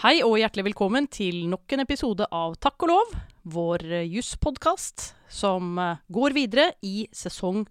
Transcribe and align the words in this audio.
Hei 0.00 0.22
og 0.24 0.38
hjertelig 0.40 0.70
velkommen 0.70 1.04
til 1.12 1.42
nok 1.52 1.74
en 1.74 1.82
episode 1.82 2.24
av 2.32 2.54
Takk 2.56 2.86
og 2.86 2.88
lov, 2.88 3.10
vår 3.52 3.82
eh, 3.98 4.06
jusspodkast 4.08 5.10
som 5.28 5.76
eh, 5.76 6.00
går 6.08 6.32
videre 6.38 6.64
i 6.80 7.02
sesong 7.12 7.66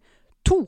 to. 0.46 0.60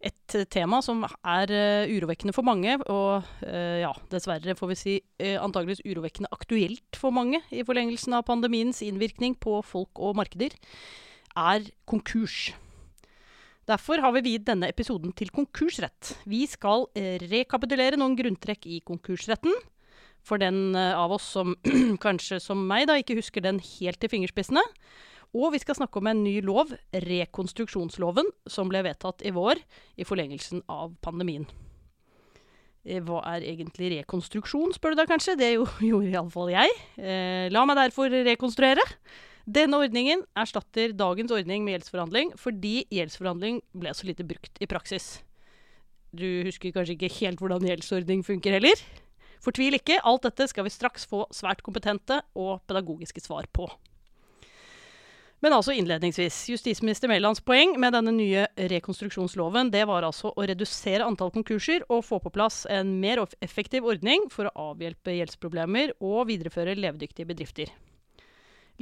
Et 0.00 0.38
eh, 0.38 0.48
tema 0.48 0.80
som 0.80 1.04
er 1.04 1.52
urovekkende 1.92 2.32
for 2.32 2.48
mange, 2.48 2.78
og 2.88 3.44
ja, 3.44 3.92
dessverre 4.08 4.56
får 4.56 4.72
vi 4.72 4.80
si 4.86 4.96
antageligvis 5.36 5.84
urovekkende 5.84 6.32
aktuelt 6.32 6.96
for 6.96 7.12
mange 7.12 7.44
i 7.52 7.60
forlengelsen 7.60 8.16
av 8.16 8.24
pandemiens 8.32 8.80
innvirkning 8.88 9.36
på 9.36 9.60
folk 9.60 10.00
og 10.00 10.16
markeder, 10.16 10.56
er 11.36 11.72
konkurs. 11.84 12.54
Derfor 13.68 14.00
har 14.00 14.16
vi 14.16 14.30
viet 14.32 14.48
denne 14.48 14.72
episoden 14.72 15.12
til 15.12 15.28
konkursrett. 15.28 16.16
Vi 16.24 16.46
skal 16.48 16.88
rekapitulere 17.28 18.00
noen 18.00 18.16
grunntrekk 18.16 18.64
i 18.64 18.80
konkursretten. 18.80 19.52
For 20.28 20.40
den 20.40 20.76
eh, 20.76 20.94
av 20.96 21.14
oss 21.16 21.26
som 21.36 21.54
kanskje 22.04 22.40
som 22.44 22.66
meg 22.68 22.88
da 22.90 22.98
ikke 23.00 23.16
husker 23.18 23.44
den 23.44 23.62
helt 23.78 24.00
til 24.02 24.12
fingerspissene. 24.12 24.64
Og 25.36 25.52
vi 25.52 25.60
skal 25.60 25.76
snakke 25.76 26.00
om 26.00 26.08
en 26.08 26.22
ny 26.24 26.38
lov, 26.44 26.70
rekonstruksjonsloven, 26.92 28.30
som 28.48 28.70
ble 28.70 28.80
vedtatt 28.86 29.24
i 29.28 29.32
vår 29.36 29.60
i 30.00 30.06
forlengelsen 30.08 30.62
av 30.72 30.94
pandemien. 31.04 31.44
Eh, 32.88 33.00
Hva 33.04 33.22
er 33.34 33.46
egentlig 33.46 33.92
rekonstruksjon, 33.98 34.72
spør 34.76 34.94
du 34.94 35.02
da 35.02 35.08
kanskje? 35.08 35.36
Det 35.40 35.54
jo, 35.54 35.68
gjorde 35.90 36.12
iallfall 36.12 36.52
jeg. 36.54 36.76
Eh, 36.96 37.48
la 37.52 37.64
meg 37.68 37.80
derfor 37.80 38.12
rekonstruere. 38.28 38.84
Denne 39.48 39.78
ordningen 39.80 40.26
erstatter 40.36 40.92
dagens 40.92 41.32
ordning 41.32 41.62
med 41.64 41.78
gjeldsforhandling, 41.78 42.34
fordi 42.36 42.82
gjeldsforhandling 42.92 43.62
ble 43.80 43.94
så 43.96 44.08
lite 44.08 44.26
brukt 44.28 44.60
i 44.60 44.68
praksis. 44.68 45.22
Du 46.12 46.26
husker 46.44 46.72
kanskje 46.72 46.96
ikke 46.96 47.12
helt 47.20 47.40
hvordan 47.40 47.64
gjeldsordning 47.64 48.24
funker 48.24 48.58
heller? 48.58 48.80
Fortvil 49.44 49.78
ikke, 49.78 50.00
alt 50.02 50.26
dette 50.26 50.48
skal 50.50 50.66
vi 50.66 50.72
straks 50.74 51.06
få 51.08 51.26
svært 51.34 51.62
kompetente 51.66 52.20
og 52.38 52.60
pedagogiske 52.68 53.22
svar 53.24 53.46
på. 53.54 53.68
Men 55.38 55.54
altså 55.54 55.70
innledningsvis, 55.70 56.36
justisminister 56.50 57.10
Mælands 57.10 57.38
poeng 57.46 57.76
med 57.78 57.94
denne 57.94 58.10
nye 58.10 58.48
rekonstruksjonsloven, 58.72 59.70
det 59.70 59.84
var 59.86 60.02
altså 60.02 60.32
å 60.34 60.46
redusere 60.50 61.06
antall 61.06 61.30
konkurser 61.30 61.84
og 61.86 62.02
få 62.08 62.18
på 62.24 62.32
plass 62.34 62.64
en 62.66 62.96
mer 62.98 63.22
effektiv 63.44 63.86
ordning 63.86 64.26
for 64.34 64.50
å 64.50 64.72
avhjelpe 64.72 65.14
gjeldsproblemer 65.14 65.94
og 66.02 66.24
videreføre 66.32 66.74
levedyktige 66.74 67.30
bedrifter. 67.30 67.70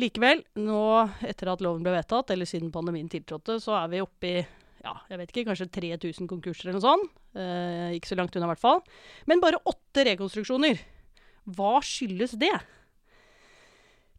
Likevel, 0.00 0.42
nå 0.60 0.80
etter 1.24 1.52
at 1.52 1.62
loven 1.64 1.84
ble 1.84 1.92
vedtatt, 1.94 2.32
eller 2.32 2.48
siden 2.48 2.72
pandemien 2.72 3.08
tiltrådte, 3.12 3.58
så 3.60 3.76
er 3.78 3.92
vi 3.92 4.02
oppe 4.04 4.32
i 4.32 4.42
ja, 4.84 4.94
jeg 5.10 5.20
vet 5.20 5.32
ikke, 5.32 5.46
kanskje 5.50 5.70
3000 5.72 6.28
konkurser 6.30 6.68
eller 6.68 6.78
noe 6.78 6.84
sånt. 6.84 7.16
Eh, 7.36 7.96
ikke 7.96 8.10
så 8.12 8.18
langt 8.18 8.36
unna, 8.36 8.48
i 8.48 8.52
hvert 8.54 8.62
fall. 8.62 8.82
Men 9.30 9.42
bare 9.42 9.62
åtte 9.68 10.06
rekonstruksjoner. 10.08 10.80
Hva 11.56 11.78
skyldes 11.84 12.36
det? 12.40 12.54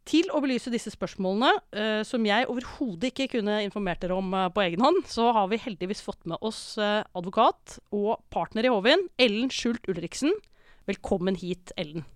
Til 0.08 0.30
å 0.32 0.40
belyse 0.40 0.72
disse 0.72 0.92
spørsmålene, 0.94 1.50
eh, 1.76 2.02
som 2.08 2.24
jeg 2.24 2.48
overhodet 2.48 3.10
ikke 3.12 3.28
kunne 3.36 3.60
informert 3.66 4.00
dere 4.00 4.16
om 4.16 4.32
eh, 4.32 4.48
på 4.54 4.64
egen 4.64 4.84
hånd, 4.84 5.02
så 5.10 5.28
har 5.36 5.50
vi 5.52 5.60
heldigvis 5.60 6.00
fått 6.04 6.24
med 6.30 6.40
oss 6.40 6.78
eh, 6.80 7.02
advokat 7.12 7.76
og 7.92 8.22
partner 8.32 8.64
i 8.64 8.72
Hovin, 8.72 9.08
Ellen 9.20 9.52
Skjult 9.52 9.84
Ulriksen. 9.90 10.32
Velkommen 10.88 11.36
hit, 11.36 11.74
Ellen. 11.76 12.06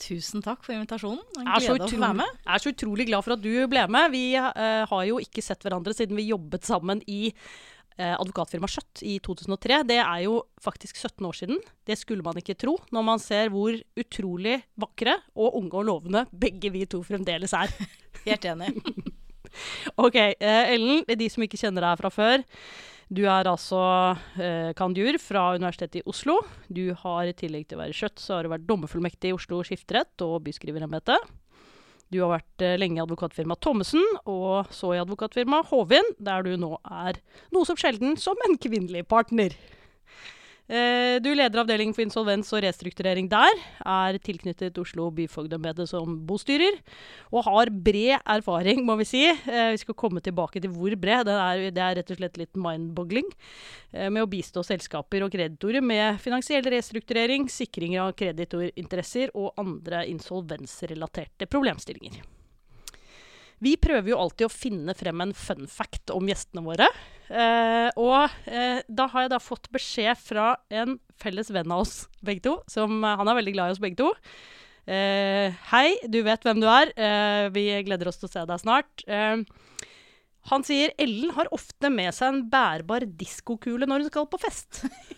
Tusen 0.00 0.44
takk 0.44 0.62
for 0.64 0.74
invitasjonen. 0.74 1.20
En 1.40 1.48
er 1.48 1.64
glede 1.64 1.84
å 1.84 1.90
få 1.90 2.00
være 2.00 2.18
med. 2.22 2.38
jeg 2.46 2.54
er 2.54 2.62
så 2.64 2.72
utrolig 2.72 3.06
glad 3.10 3.26
for 3.26 3.36
at 3.36 3.42
du 3.44 3.52
ble 3.70 3.82
med. 3.92 4.14
Vi 4.14 4.24
uh, 4.38 4.86
har 4.88 5.04
jo 5.08 5.20
ikke 5.22 5.44
sett 5.44 5.66
hverandre 5.66 5.94
siden 5.96 6.16
vi 6.16 6.30
jobbet 6.30 6.68
sammen 6.68 7.02
i 7.10 7.20
uh, 7.30 8.16
advokatfirmaet 8.16 8.74
Skjøtt 8.74 9.04
i 9.04 9.18
2003. 9.26 9.82
Det 9.90 10.00
er 10.00 10.24
jo 10.24 10.40
faktisk 10.64 10.96
17 10.96 11.28
år 11.28 11.38
siden. 11.42 11.62
Det 11.86 11.98
skulle 12.00 12.24
man 12.26 12.40
ikke 12.40 12.56
tro, 12.60 12.78
når 12.94 13.06
man 13.12 13.22
ser 13.22 13.52
hvor 13.52 13.76
utrolig 14.00 14.60
vakre 14.80 15.18
og 15.36 15.60
unge 15.60 15.82
og 15.82 15.88
lovende 15.90 16.24
begge 16.32 16.72
vi 16.72 16.86
to 16.88 17.02
fremdeles 17.06 17.56
er. 17.56 17.72
Helt 18.28 18.52
enig. 18.54 18.74
Ok, 19.98 20.14
uh, 20.14 20.70
Ellen, 20.70 21.00
de 21.18 21.26
som 21.26 21.42
ikke 21.42 21.58
kjenner 21.58 21.82
deg 21.82 21.98
fra 21.98 22.10
før. 22.14 22.44
Du 23.10 23.24
er 23.26 23.48
altså 23.50 23.80
eh, 24.38 24.70
kandiur 24.78 25.16
fra 25.18 25.48
Universitetet 25.58 25.98
i 25.98 26.06
Oslo. 26.06 26.36
Du 26.70 26.92
har 27.00 27.26
i 27.26 27.34
tillegg 27.34 27.66
til 27.66 27.80
å 27.80 27.82
være 27.82 27.96
skjøtt, 27.96 28.22
så 28.22 28.36
har 28.36 28.46
du 28.46 28.52
vært 28.52 28.68
dommerfullmektig 28.68 29.32
i 29.32 29.34
Oslo 29.34 29.64
skifterett 29.66 30.22
og 30.22 30.36
byskriverembete. 30.46 31.16
Du 32.14 32.20
har 32.22 32.36
vært 32.36 32.62
eh, 32.62 32.76
lenge 32.78 33.00
i 33.00 33.02
advokatfirmaet 33.02 33.62
Thommessen, 33.66 34.06
og 34.30 34.70
så 34.74 34.92
i 34.94 35.02
advokatfirmaet 35.02 35.72
Hovin, 35.72 36.06
der 36.22 36.46
du 36.46 36.54
nå 36.54 36.76
er 36.86 37.18
noe 37.50 37.66
som 37.66 37.78
sjelden 37.78 38.14
som 38.14 38.38
en 38.46 38.54
kvinnelig 38.62 39.02
partner. 39.10 39.58
Eh, 40.70 41.16
du 41.18 41.32
leder 41.34 41.58
avdelingen 41.64 41.94
for 41.96 42.04
insolvens 42.04 42.52
og 42.54 42.62
restrukturering 42.62 43.26
der, 43.30 43.56
er 43.82 44.18
tilknyttet 44.22 44.76
Oslo 44.78 45.08
byfogdembete 45.16 45.82
som 45.90 46.20
bostyrer, 46.28 46.78
og 47.34 47.42
har 47.48 47.72
bred 47.74 48.20
erfaring, 48.22 48.84
må 48.86 48.94
vi 49.00 49.08
si. 49.08 49.24
Eh, 49.26 49.72
vi 49.74 49.82
skal 49.82 49.98
komme 49.98 50.22
tilbake 50.22 50.62
til 50.62 50.70
hvor 50.70 50.94
bred. 50.94 51.26
Det 51.26 51.34
er, 51.34 51.64
det 51.74 51.82
er 51.82 51.98
rett 51.98 52.14
og 52.14 52.22
slett 52.22 52.38
litt 52.38 52.54
mind-boggling. 52.54 53.26
Eh, 53.90 54.06
med 54.14 54.22
å 54.22 54.30
bistå 54.30 54.62
selskaper 54.62 55.26
og 55.26 55.34
kreditorer 55.34 55.82
med 55.82 56.22
finansiell 56.22 56.62
restrukturering, 56.62 57.50
sikring 57.50 57.98
av 57.98 58.14
kreditorinteresser 58.14 59.34
og 59.34 59.58
andre 59.58 60.04
insolvensrelaterte 60.12 61.50
problemstillinger. 61.50 62.22
Vi 63.60 63.74
prøver 63.76 64.14
jo 64.14 64.22
alltid 64.22 64.46
å 64.46 64.54
finne 64.54 64.94
frem 64.94 65.26
en 65.26 65.34
fun 65.34 65.66
fact 65.66 66.14
om 66.14 66.30
gjestene 66.30 66.62
våre. 66.62 66.86
Eh, 67.30 67.88
og 68.00 68.50
eh, 68.50 68.80
da 68.90 69.06
har 69.12 69.26
jeg 69.26 69.32
da 69.32 69.38
fått 69.42 69.68
beskjed 69.70 70.18
fra 70.18 70.52
en 70.74 70.96
felles 71.20 71.52
venn 71.54 71.70
av 71.70 71.84
oss 71.84 72.08
begge 72.26 72.42
to, 72.48 72.56
som 72.70 72.98
eh, 73.04 73.18
han 73.20 73.30
er 73.30 73.38
veldig 73.38 73.54
glad 73.54 73.70
i 73.70 73.76
oss 73.76 73.82
begge 73.82 74.00
to. 74.00 74.10
Eh, 74.90 75.54
hei, 75.70 75.86
du 76.10 76.18
vet 76.26 76.42
hvem 76.46 76.62
du 76.62 76.66
er. 76.70 76.90
Eh, 76.98 77.46
vi 77.54 77.68
gleder 77.86 78.10
oss 78.10 78.18
til 78.18 78.26
å 78.30 78.32
se 78.32 78.44
deg 78.50 78.62
snart. 78.62 79.04
Eh, 79.06 79.44
han 80.50 80.66
sier 80.66 80.94
Ellen 80.98 81.34
har 81.36 81.50
ofte 81.54 81.92
med 81.92 82.10
seg 82.16 82.32
en 82.32 82.44
bærbar 82.50 83.06
diskokule 83.06 83.86
når 83.86 84.06
hun 84.06 84.12
skal 84.12 84.30
på 84.30 84.42
fest. 84.42 84.84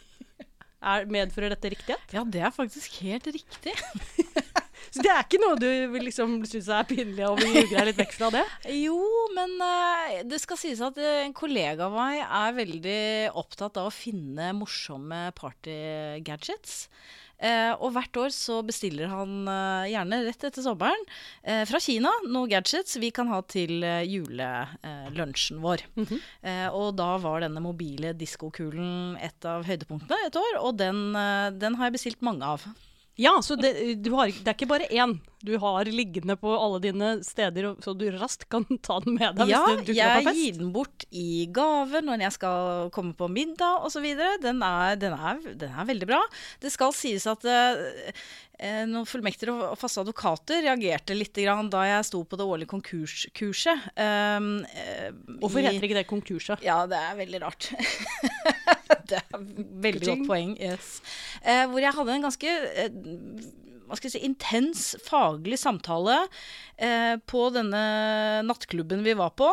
Er, 0.83 1.05
medfører 1.07 1.53
dette 1.53 1.71
riktighet? 1.71 2.11
Ja, 2.11 2.25
det 2.27 2.41
er 2.43 2.51
faktisk 2.51 2.97
helt 3.05 3.29
riktig. 3.31 3.71
Så 4.93 5.05
det 5.05 5.09
er 5.13 5.25
ikke 5.25 5.41
noe 5.41 5.57
du 5.57 5.69
vil 5.95 6.05
liksom 6.05 6.37
synes 6.49 6.69
er 6.73 6.85
pinlig 6.89 7.25
og 7.25 7.41
vil 7.41 7.55
ljuge 7.57 7.73
deg 7.73 7.89
litt 7.89 8.01
vekk 8.03 8.15
fra 8.19 8.29
det? 8.35 8.45
Jo, 8.77 8.99
men 9.37 9.57
eh, 9.65 10.21
det 10.29 10.43
skal 10.43 10.61
sies 10.61 10.83
at 10.85 11.01
eh, 11.01 11.23
en 11.25 11.35
kollega 11.37 11.89
av 11.89 11.97
meg 11.97 12.21
er 12.21 12.59
veldig 12.61 13.01
opptatt 13.41 13.81
av 13.81 13.89
å 13.89 13.95
finne 13.95 14.53
morsomme 14.59 15.25
partygadgets. 15.39 16.87
Eh, 17.43 17.73
og 17.83 17.91
hvert 17.97 18.19
år 18.23 18.31
så 18.31 18.61
bestiller 18.63 19.11
han 19.11 19.49
eh, 19.51 19.89
gjerne 19.95 20.21
rett 20.29 20.45
etter 20.47 20.63
sommeren 20.63 21.01
eh, 21.43 21.65
fra 21.67 21.81
Kina 21.83 22.13
noen 22.29 22.53
gadgets 22.53 23.01
vi 23.03 23.11
kan 23.15 23.33
ha 23.33 23.41
til 23.51 23.83
uh, 23.83 23.99
julelunsjen 24.07 25.59
vår. 25.65 25.83
Eh, 25.99 26.69
og 26.71 26.95
da 27.01 27.17
var 27.23 27.43
denne 27.43 27.63
mobile 27.65 28.13
diskokulen 28.19 29.17
et 29.23 29.49
av 29.49 29.67
høydepunktene 29.67 30.29
et 30.29 30.39
år, 30.39 30.61
og 30.63 30.79
den, 30.79 31.05
eh, 31.19 31.51
den 31.57 31.81
har 31.81 31.89
jeg 31.89 31.99
bestilt 31.99 32.23
mange 32.23 32.47
av. 32.47 32.69
Ja, 33.23 33.37
så 33.45 33.55
det, 33.61 33.73
du 34.03 34.11
har, 34.19 34.33
det 34.33 34.49
er 34.51 34.57
ikke 34.57 34.71
bare 34.73 34.89
én. 34.91 35.17
Du 35.43 35.57
har 35.59 35.89
liggende 35.91 36.37
på 36.39 36.53
alle 36.55 36.79
dine 36.85 37.09
steder, 37.27 37.73
så 37.83 37.95
du 37.99 38.05
raskt 38.15 38.45
kan 38.53 38.63
ta 38.87 39.01
den 39.03 39.17
med 39.19 39.35
deg 39.41 39.51
Ja, 39.51 39.63
hvis 39.67 39.73
du 39.73 39.81
dukker 39.81 39.93
opp 39.93 39.99
jeg 39.99 40.21
på 40.23 40.29
fest. 40.29 40.39
gir 40.43 40.61
den 40.61 40.71
bort 40.75 41.07
i 41.11 41.27
gave 41.55 42.03
når 42.07 42.23
jeg 42.29 42.37
skal 42.37 42.93
komme 42.95 43.17
på 43.19 43.27
middag 43.33 43.83
osv. 43.89 44.07
Den, 44.45 44.63
er- 44.63 44.97
den, 45.03 45.17
er- 45.19 45.43
den 45.65 45.75
er 45.75 45.89
veldig 45.91 46.09
bra. 46.13 46.21
Det 46.63 46.71
skal 46.75 46.95
sies 46.95 47.27
at 47.31 47.43
eh, 47.51 48.15
eh, 48.63 48.85
noen 48.87 49.07
fullmektere 49.11 49.51
og 49.73 49.75
faste 49.83 50.05
advokater 50.05 50.63
reagerte 50.69 51.19
litt 51.19 51.35
grann 51.43 51.71
da 51.75 51.83
jeg 51.91 52.07
sto 52.13 52.23
på 52.23 52.39
det 52.39 52.47
årlige 52.47 52.71
konkurskurset. 52.77 53.91
Um, 53.99 54.53
eh, 54.79 55.11
Hvorfor 55.43 55.59
i- 55.59 55.67
heter 55.73 55.89
ikke 55.91 56.01
det 56.05 56.07
konkurset? 56.11 56.63
ja, 56.63 56.85
det 56.87 57.03
er 57.03 57.19
veldig 57.19 57.43
rart. 57.49 57.73
det 59.13 59.21
er 59.23 59.43
veldig 59.89 60.07
godt 60.09 60.29
poeng. 60.29 60.55
Yes. 60.61 60.95
Eh, 61.45 61.67
hvor 61.71 61.83
jeg 61.85 61.97
hadde 61.99 62.17
en 62.17 62.31
ganske 62.31 62.57
eh, 62.73 62.97
hva 63.93 63.99
skal 63.99 64.09
jeg 64.09 64.15
si, 64.15 64.25
intens 64.25 64.83
faglig 65.05 65.59
samtale 65.61 66.15
eh, 66.81 67.19
på 67.29 67.43
denne 67.53 67.83
nattklubben 68.49 69.03
vi 69.05 69.13
var 69.19 69.35
på, 69.37 69.51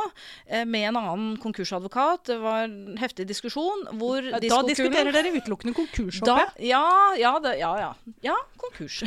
eh, 0.48 0.64
med 0.64 0.88
en 0.88 1.00
annen 1.02 1.34
konkursadvokat. 1.44 2.24
Det 2.30 2.38
var 2.40 2.70
en 2.70 2.96
heftig 3.02 3.28
diskusjon 3.28 3.84
hvor 4.00 4.24
Da 4.40 4.62
diskuterer 4.64 5.12
dere 5.12 5.34
utelukkende 5.36 5.76
konkurs, 5.76 6.22
håper 6.24 6.46
jeg. 6.46 6.70
ja, 6.72 6.86
ja, 7.20 7.34
det, 7.44 7.58
ja, 7.60 7.74
ja. 7.84 7.92
Ja, 8.30 8.38
konkurs. 8.64 9.02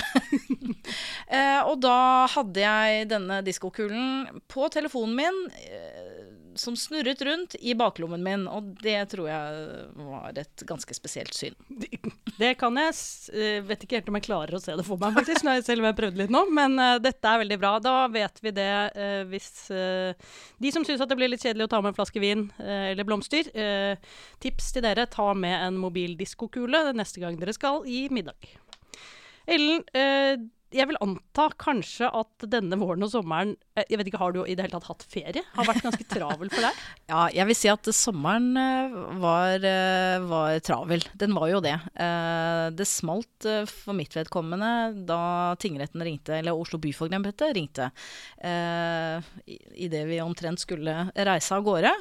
eh, 1.39 1.63
og 1.65 1.81
da 1.81 2.29
hadde 2.35 2.67
jeg 2.67 3.09
denne 3.15 3.41
diskokulen 3.47 4.43
på 4.53 4.69
telefonen 4.75 5.17
min, 5.17 5.43
eh, 5.65 6.22
som 6.59 6.77
snurret 6.77 7.23
rundt 7.23 7.55
i 7.61 7.75
baklommen 7.79 8.23
min, 8.25 8.45
og 8.51 8.73
det 8.83 8.99
tror 9.13 9.29
jeg 9.29 9.67
var 9.97 10.39
et 10.41 10.65
ganske 10.69 10.97
spesielt 10.97 11.35
syn. 11.37 11.57
Det 12.39 12.55
kan 12.61 12.77
jeg 12.81 12.95
eh, 13.37 13.59
Vet 13.67 13.85
ikke 13.85 13.99
helt 13.99 14.09
om 14.11 14.17
jeg 14.19 14.27
klarer 14.27 14.57
å 14.57 14.61
se 14.63 14.75
det 14.79 14.85
for 14.87 15.01
meg, 15.01 15.15
faktisk, 15.17 15.45
når 15.47 15.59
jeg 15.59 15.67
selv 15.67 15.87
har 15.87 15.97
prøvd 15.99 16.21
litt 16.23 16.33
nå. 16.33 16.45
Men 16.55 16.79
uh, 16.81 16.97
dette 17.03 17.29
er 17.29 17.43
veldig 17.43 17.59
bra. 17.61 17.73
Da 17.83 17.95
vet 18.13 18.41
vi 18.45 18.55
det 18.57 18.71
uh, 18.97 19.23
hvis 19.31 19.51
De 19.73 20.73
som 20.75 20.87
syns 20.87 21.03
det 21.03 21.19
blir 21.19 21.31
litt 21.31 21.45
kjedelig 21.45 21.69
å 21.69 21.73
ta 21.75 21.83
med 21.83 21.93
en 21.93 21.99
flaske 21.99 22.23
vin 22.23 22.47
eller 22.63 23.07
blomster, 23.07 23.49
tips 24.43 24.71
til 24.75 24.85
dere 24.85 25.05
ta 25.11 25.33
med 25.37 25.55
en 25.67 25.79
mobil 25.81 26.15
diskokule 26.19 26.81
neste 26.97 27.23
gang 27.23 27.37
dere 27.41 27.55
skal 27.57 27.87
i 27.89 28.05
middag. 28.13 28.49
Ellen, 29.51 29.83
jeg 30.73 30.89
vil 30.91 30.99
anta 31.05 31.47
kanskje 31.61 32.09
at 32.09 32.45
denne 32.51 32.77
våren 32.81 33.05
og 33.05 33.11
sommeren 33.13 33.55
eh, 33.77 33.85
Jeg 33.91 33.99
vet 34.01 34.09
ikke, 34.11 34.21
Har 34.23 34.33
du 34.35 34.41
i 34.45 34.55
det 34.57 34.65
hele 34.65 34.75
tatt 34.75 34.89
hatt 34.91 35.05
ferie? 35.11 35.43
Har 35.57 35.69
vært 35.69 35.85
ganske 35.85 36.07
travel 36.11 36.51
for 36.53 36.65
deg? 36.67 36.81
Ja, 37.13 37.27
jeg 37.35 37.49
vil 37.51 37.59
si 37.59 37.69
at 37.73 37.91
sommeren 37.95 38.51
eh, 38.57 38.95
var, 39.21 39.67
eh, 39.69 40.17
var 40.31 40.59
travel. 40.65 41.05
Den 41.21 41.35
var 41.37 41.51
jo 41.53 41.61
det. 41.65 41.75
Det 42.79 42.87
smalt 42.89 43.47
for 43.69 43.97
mitt 43.97 44.15
vedkommende 44.17 44.71
da 45.09 45.21
tingretten 45.61 46.03
ringte, 46.07 46.39
eller 46.39 46.57
Oslo 46.57 46.79
byfogdembete 46.83 47.51
ringte, 47.57 47.91
idet 49.77 50.03
vi 50.09 50.21
omtrent 50.25 50.63
skulle 50.63 50.95
reise 51.15 51.57
av 51.57 51.65
gårde. 51.67 51.93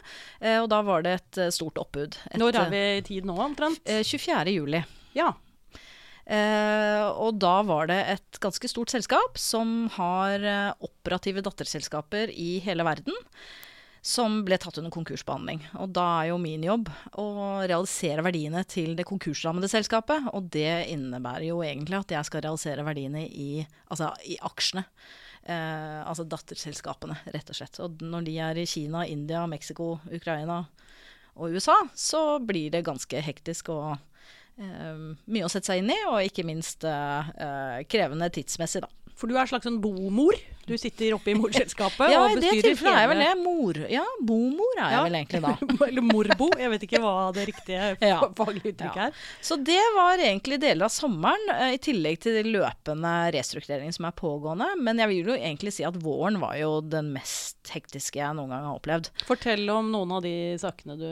Og 0.61 0.69
da 0.71 0.81
var 0.87 1.05
det 1.05 1.15
et 1.19 1.41
stort 1.55 1.79
oppbud. 1.81 2.17
Et, 2.31 2.39
Når 2.41 2.59
er 2.63 2.71
vi 2.73 2.83
i 2.97 3.05
tid 3.11 3.27
nå, 3.27 3.35
omtrent? 3.41 3.81
eh, 3.85 4.03
24. 4.05 4.53
juli. 4.55 4.83
Ja. 5.17 5.33
Og 7.21 7.37
da 7.41 7.59
var 7.67 7.89
det 7.91 7.99
et 8.15 8.39
ganske 8.41 8.69
stort 8.71 8.93
selskap 8.93 9.37
som 9.39 9.85
har 9.97 10.41
eh, 10.41 10.71
operative 10.81 11.43
datterselskaper 11.45 12.33
i 12.33 12.55
hele 12.65 12.85
verden. 12.87 13.17
Som 14.01 14.39
ble 14.47 14.57
tatt 14.57 14.79
under 14.81 14.89
konkursbehandling. 14.89 15.59
Og 15.77 15.91
da 15.93 16.05
er 16.23 16.31
jo 16.31 16.39
min 16.41 16.63
jobb 16.65 16.87
å 17.21 17.25
realisere 17.69 18.23
verdiene 18.25 18.63
til 18.65 18.95
det 18.97 19.05
konkursrammede 19.05 19.69
selskapet. 19.69 20.31
Og 20.33 20.49
det 20.55 20.87
innebærer 20.89 21.51
jo 21.51 21.59
egentlig 21.61 21.99
at 21.99 22.15
jeg 22.15 22.29
skal 22.31 22.41
realisere 22.47 22.85
verdiene 22.87 23.27
i, 23.29 23.61
altså, 23.93 24.09
i 24.25 24.39
aksjene. 24.41 24.87
Eh, 25.41 26.01
altså 26.05 26.25
datterselskapene, 26.29 27.19
rett 27.35 27.53
og 27.53 27.57
slett. 27.57 27.77
Og 27.85 28.01
når 28.01 28.25
de 28.25 28.39
er 28.49 28.63
i 28.63 28.65
Kina, 28.69 29.05
India, 29.05 29.45
Mexico, 29.49 29.99
Ukraina 30.09 30.63
og 31.37 31.53
USA, 31.53 31.77
så 31.93 32.39
blir 32.41 32.73
det 32.73 32.87
ganske 32.89 33.21
hektisk 33.21 33.69
og 33.73 34.01
mye 34.61 35.45
å 35.45 35.51
sette 35.51 35.71
seg 35.71 35.81
inn 35.81 35.93
i, 35.93 35.99
og 36.09 36.21
ikke 36.25 36.45
minst 36.47 36.85
eh, 36.87 37.31
eh, 37.45 37.77
krevende 37.89 38.29
tidsmessig, 38.33 38.83
da. 38.85 38.91
For 39.21 39.29
du 39.29 39.35
er 39.37 39.43
en 39.45 39.51
slags 39.53 39.67
sånn 39.69 39.77
bomor? 39.83 40.33
Du 40.65 40.75
sitter 40.77 41.15
oppe 41.15 41.31
i 41.31 41.33
morselskapet 41.35 42.09
Ja, 42.13 42.19
og 42.21 42.35
i 42.35 42.41
det 42.41 42.51
tilfellet 42.63 42.93
er 42.93 43.01
jeg 43.01 43.09
vel 43.11 43.21
det. 43.21 43.29
Mor. 43.41 43.77
Ja, 43.91 44.03
bomor 44.21 44.75
er 44.77 44.83
jeg 44.83 44.93
Ja. 44.97 45.01
vel 45.07 45.15
egentlig 45.17 45.41
da. 45.41 45.53
Eller 45.87 46.05
morbo. 46.05 46.47
Jeg 46.61 46.69
vet 46.73 46.85
ikke 46.85 47.01
hva 47.01 47.13
det 47.35 47.45
riktige 47.49 47.87
Ja. 48.11 48.19
faglige 48.37 48.71
uttrykket 48.73 48.99
Ja. 49.01 49.07
er. 49.09 49.17
Så 49.45 49.57
det 49.61 49.79
var 49.97 50.21
egentlig 50.21 50.59
deler 50.61 50.85
av 50.87 50.93
sommeren, 50.93 51.47
eh, 51.55 51.73
i 51.75 51.79
tillegg 51.81 52.19
til 52.23 52.37
de 52.37 52.43
løpende 52.53 53.13
restruktureringen 53.35 53.93
som 53.97 54.05
er 54.09 54.15
pågående. 54.21 54.69
Men 54.81 55.01
jeg 55.01 55.11
vil 55.11 55.31
jo 55.33 55.37
egentlig 55.37 55.73
si 55.75 55.85
at 55.87 55.97
våren 56.01 56.39
var 56.41 56.55
jo 56.61 56.71
den 56.81 57.09
mest 57.17 57.57
hektiske 57.73 58.21
jeg 58.21 58.37
noen 58.37 58.49
gang 58.53 58.65
har 58.69 58.77
opplevd. 58.79 59.09
Fortell 59.27 59.65
om 59.73 59.89
noen 59.93 60.13
av 60.17 60.21
de 60.25 60.35
sakene 60.61 60.97
du 61.01 61.09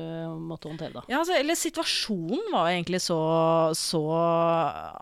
måtte 0.50 0.70
håndtere, 0.70 0.94
da. 0.98 1.04
Ja, 1.10 1.22
altså, 1.24 1.36
eller 1.38 1.58
situasjonen 1.58 2.50
var 2.54 2.70
egentlig 2.72 3.02
så, 3.06 3.20
så 3.78 4.02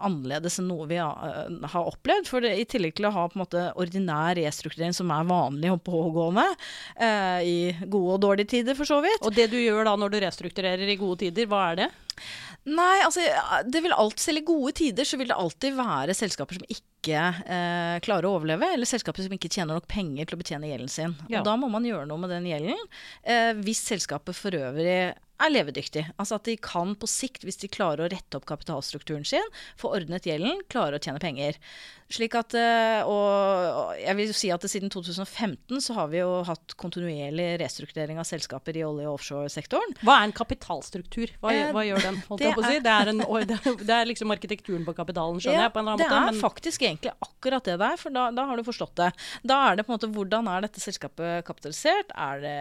annerledes 0.08 0.60
enn 0.62 0.68
noe 0.72 0.88
vi 0.90 1.00
har, 1.02 1.48
har 1.74 1.92
opplevd. 1.92 2.28
For 2.32 2.44
det, 2.44 2.56
i 2.64 2.66
tillegg 2.70 2.97
til 2.98 3.10
å 3.10 3.14
ha 3.16 3.28
på 3.30 3.38
en 3.38 3.44
måte 3.46 3.68
ordinær 3.80 4.38
restrukturering 4.40 4.96
som 4.96 5.14
er 5.14 5.30
vanlig 5.30 5.72
og 5.74 5.84
pågående, 5.86 6.48
eh, 6.96 7.40
i 7.46 7.58
gode 7.86 8.18
og 8.18 8.24
dårlige 8.26 8.54
tider 8.58 8.78
for 8.78 8.90
så 8.90 9.00
vidt. 9.06 9.24
Og 9.24 9.36
det 9.36 9.50
du 9.54 9.58
gjør 9.60 9.88
da 9.88 9.96
når 10.00 10.14
du 10.14 10.20
restrukturerer 10.26 10.90
i 10.90 11.00
gode 11.00 11.26
tider, 11.26 11.50
hva 11.50 11.70
er 11.72 11.82
det? 11.84 11.90
Nei, 12.68 12.98
altså 13.06 13.24
det 13.70 13.80
vil 13.86 13.96
alltid, 13.96 14.20
selv 14.20 14.42
i 14.42 14.48
gode 14.48 14.74
tider 14.76 15.08
så 15.08 15.20
vil 15.20 15.30
det 15.30 15.38
alltid 15.40 15.78
være 15.78 16.16
selskaper 16.18 16.58
som 16.58 16.66
ikke 16.74 17.22
eh, 17.48 18.00
klarer 18.04 18.28
å 18.28 18.34
overleve, 18.36 18.74
eller 18.76 18.90
selskaper 18.90 19.24
som 19.24 19.36
ikke 19.38 19.52
tjener 19.54 19.78
nok 19.78 19.88
penger 19.88 20.28
til 20.28 20.36
å 20.36 20.42
betjene 20.42 20.72
gjelden 20.74 20.92
sin. 20.92 21.16
Ja. 21.32 21.40
Og 21.40 21.48
da 21.48 21.56
må 21.60 21.70
man 21.72 21.88
gjøre 21.88 22.10
noe 22.10 22.20
med 22.20 22.34
den 22.34 22.50
gjelden, 22.50 22.82
eh, 23.24 23.54
hvis 23.62 23.86
selskapet 23.88 24.36
for 24.36 24.58
øvrig 24.58 25.00
er 25.40 25.52
levedyktig. 25.54 26.06
Altså 26.18 26.36
at 26.40 26.48
de 26.50 26.56
kan 26.58 26.96
på 26.98 27.08
sikt, 27.10 27.44
hvis 27.46 27.60
de 27.62 27.68
klarer 27.70 28.06
å 28.08 28.10
rette 28.12 28.40
opp 28.40 28.46
kapitalstrukturen 28.50 29.26
sin, 29.28 29.44
få 29.78 29.92
ordnet 29.98 30.26
gjelden, 30.26 30.62
klare 30.72 30.98
å 30.98 31.04
tjene 31.04 31.20
penger. 31.22 31.60
Slik 32.10 32.38
at, 32.40 32.54
eh, 32.56 33.02
og, 33.04 33.92
jeg 34.00 34.16
vil 34.16 34.30
jo 34.30 34.36
si 34.38 34.50
at 34.56 34.64
siden 34.72 34.90
2015 34.94 35.82
så 35.84 35.94
har 35.98 36.08
vi 36.08 36.22
jo 36.22 36.42
hatt 36.48 36.74
kontinuerlig 36.80 37.58
restrukturering 37.60 38.18
av 38.22 38.24
selskaper 38.30 38.78
i 38.80 38.86
olje- 38.88 39.10
og 39.10 39.18
offshoresektoren. 39.20 39.92
Hva 40.08 40.22
er 40.22 40.30
en 40.30 40.36
kapitalstruktur? 40.38 41.34
Hva, 41.42 41.52
Eh, 41.52 41.72
hva 41.76 41.84
gjør 41.84 42.02
den? 42.02 42.22
Holdt 42.30 42.40
det 42.46 42.54
å 42.56 42.64
si? 42.64 42.78
er- 42.78 42.86
det, 42.88 42.94
er 42.96 43.12
en, 43.12 43.18
det, 43.50 43.90
er, 43.90 44.02
er 44.02 44.06
liksom 44.08 44.32
arkitekturen 44.32 44.86
på 44.88 44.96
kapitalen, 44.96 45.42
skjønner 45.44 45.68
jeg. 45.68 45.74
på 45.76 45.80
en 45.84 45.88
eller 45.88 45.98
det 45.98 46.08
annen 46.08 46.24
måte. 46.24 46.30
er 46.30 46.32
men- 46.32 46.42
faktisk 46.48 46.82
egentlig 46.88 47.12
akkurat 47.28 47.64
det 47.68 47.78
der, 47.84 47.98
for 47.98 48.10
da, 48.16 48.32
da 48.32 48.46
har 48.48 48.56
du 48.56 48.64
forstått 48.64 48.96
det. 48.96 49.12
Da 49.44 49.60
er 49.72 49.76
det 49.76 49.86
på 49.86 49.92
en 49.92 49.98
måte 50.00 50.12
hvordan 50.16 50.48
er 50.48 50.62
dette 50.62 50.80
selskapet 50.80 51.44
kapitalisert? 51.44 52.16
Er 52.16 52.40
det 52.40 52.56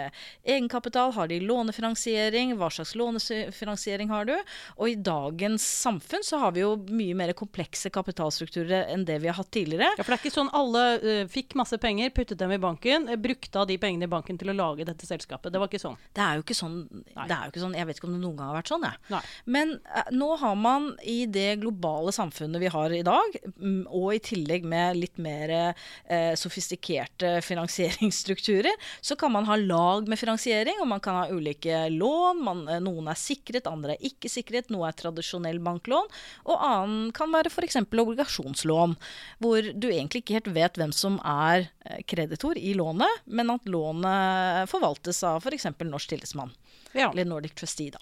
egenkapital? 0.45 1.13
Har 1.15 1.29
de 1.31 1.39
lånefinansiering? 1.41 2.57
Hva 2.59 2.66
slags 2.75 2.95
lånefinansiering 2.99 4.11
har 4.11 4.29
du? 4.29 4.35
Og 4.77 4.91
i 4.91 4.97
dagens 4.99 5.65
samfunn 5.83 6.25
så 6.27 6.41
har 6.43 6.55
vi 6.57 6.63
jo 6.63 6.75
mye 6.91 7.17
mer 7.19 7.33
komplekse 7.37 7.91
kapitalstrukturer 7.95 8.93
enn 8.93 9.05
det 9.09 9.19
vi 9.23 9.31
har 9.31 9.39
hatt 9.39 9.51
tidligere. 9.55 9.93
Ja, 9.97 10.03
for 10.03 10.13
det 10.13 10.19
er 10.19 10.25
ikke 10.25 10.35
sånn 10.35 10.53
alle 10.57 10.85
uh, 11.03 11.23
fikk 11.31 11.57
masse 11.59 11.79
penger, 11.83 12.13
puttet 12.17 12.41
dem 12.41 12.55
i 12.55 12.61
banken, 12.63 13.09
eh, 13.11 13.21
brukte 13.21 13.63
av 13.63 13.69
de 13.71 13.79
pengene 13.81 14.09
i 14.09 14.13
banken 14.13 14.39
til 14.41 14.53
å 14.53 14.57
lage 14.57 14.87
dette 14.89 15.09
selskapet. 15.09 15.53
Det 15.53 15.63
var 15.63 15.71
ikke 15.71 15.83
sånn. 15.83 15.99
Det 16.17 16.25
er 16.25 16.39
jo 16.39 16.47
ikke 16.47 16.59
sånn, 16.59 16.79
Nei. 17.15 17.27
det 17.27 17.37
er 17.37 17.45
jo 17.45 17.55
ikke 17.55 17.65
sånn 17.65 17.77
Jeg 17.77 17.89
vet 17.89 18.01
ikke 18.01 18.09
om 18.09 18.17
det 18.17 18.23
noen 18.23 18.39
gang 18.39 18.51
har 18.51 18.59
vært 18.61 18.73
sånn, 18.73 18.87
jeg. 18.87 19.03
Nei. 19.15 19.23
Men 19.57 19.75
uh, 19.89 20.13
nå 20.17 20.31
har 20.43 20.57
man 20.61 20.91
i 21.07 21.19
det 21.31 21.49
globale 21.63 22.15
samfunnet 22.15 22.63
vi 22.63 22.73
har 22.73 22.95
i 22.95 23.03
dag, 23.07 23.39
mm, 23.57 23.83
og 23.91 24.09
i 24.15 24.23
tillegg 24.33 24.67
med 24.69 25.01
litt 25.01 25.21
mer 25.23 25.55
uh, 25.57 26.33
sofistikerte 26.39 27.37
finansieringsstrukturer, 27.47 28.75
så 29.01 29.17
kan 29.19 29.33
man 29.35 29.49
ha 29.49 29.59
lag 29.61 30.09
med 30.09 30.21
finansiering, 30.21 30.81
og 30.83 30.91
man 30.91 31.03
kan 31.05 31.21
ha 31.21 31.27
ulike 31.33 31.87
lån. 31.93 32.43
Man, 32.47 32.56
noen 32.83 33.11
er 33.11 33.19
sikret, 33.21 33.69
andre 33.71 33.95
er 33.97 34.09
ikke 34.09 34.31
sikret. 34.33 34.71
Noe 34.73 34.89
er 34.89 34.97
tradisjonell 34.99 35.61
banklån, 35.65 36.09
og 36.49 36.65
annen 36.69 37.13
kan 37.17 37.33
være 37.35 37.53
f.eks. 37.53 37.79
obligasjonslån, 37.85 38.97
hvor 39.45 39.71
du 39.75 39.89
egentlig 39.91 40.25
ikke 40.25 40.39
helt 40.39 40.53
vet 40.57 40.81
hvem 40.81 40.95
som 40.97 41.21
er 41.23 41.69
eh, 41.85 42.03
kreditor 42.09 42.59
i 42.59 42.75
lånet, 42.79 43.23
men 43.27 43.53
at 43.55 43.69
lånet 43.71 44.71
forvaltes 44.73 45.23
av 45.27 45.45
f.eks. 45.45 45.69
Norsk 45.87 46.13
Tillitsmann. 46.13 46.55
Ja. 46.97 47.11
Eller 47.11 47.29
Nordic 47.29 47.55
Trustee, 47.59 47.93
da. 47.93 48.01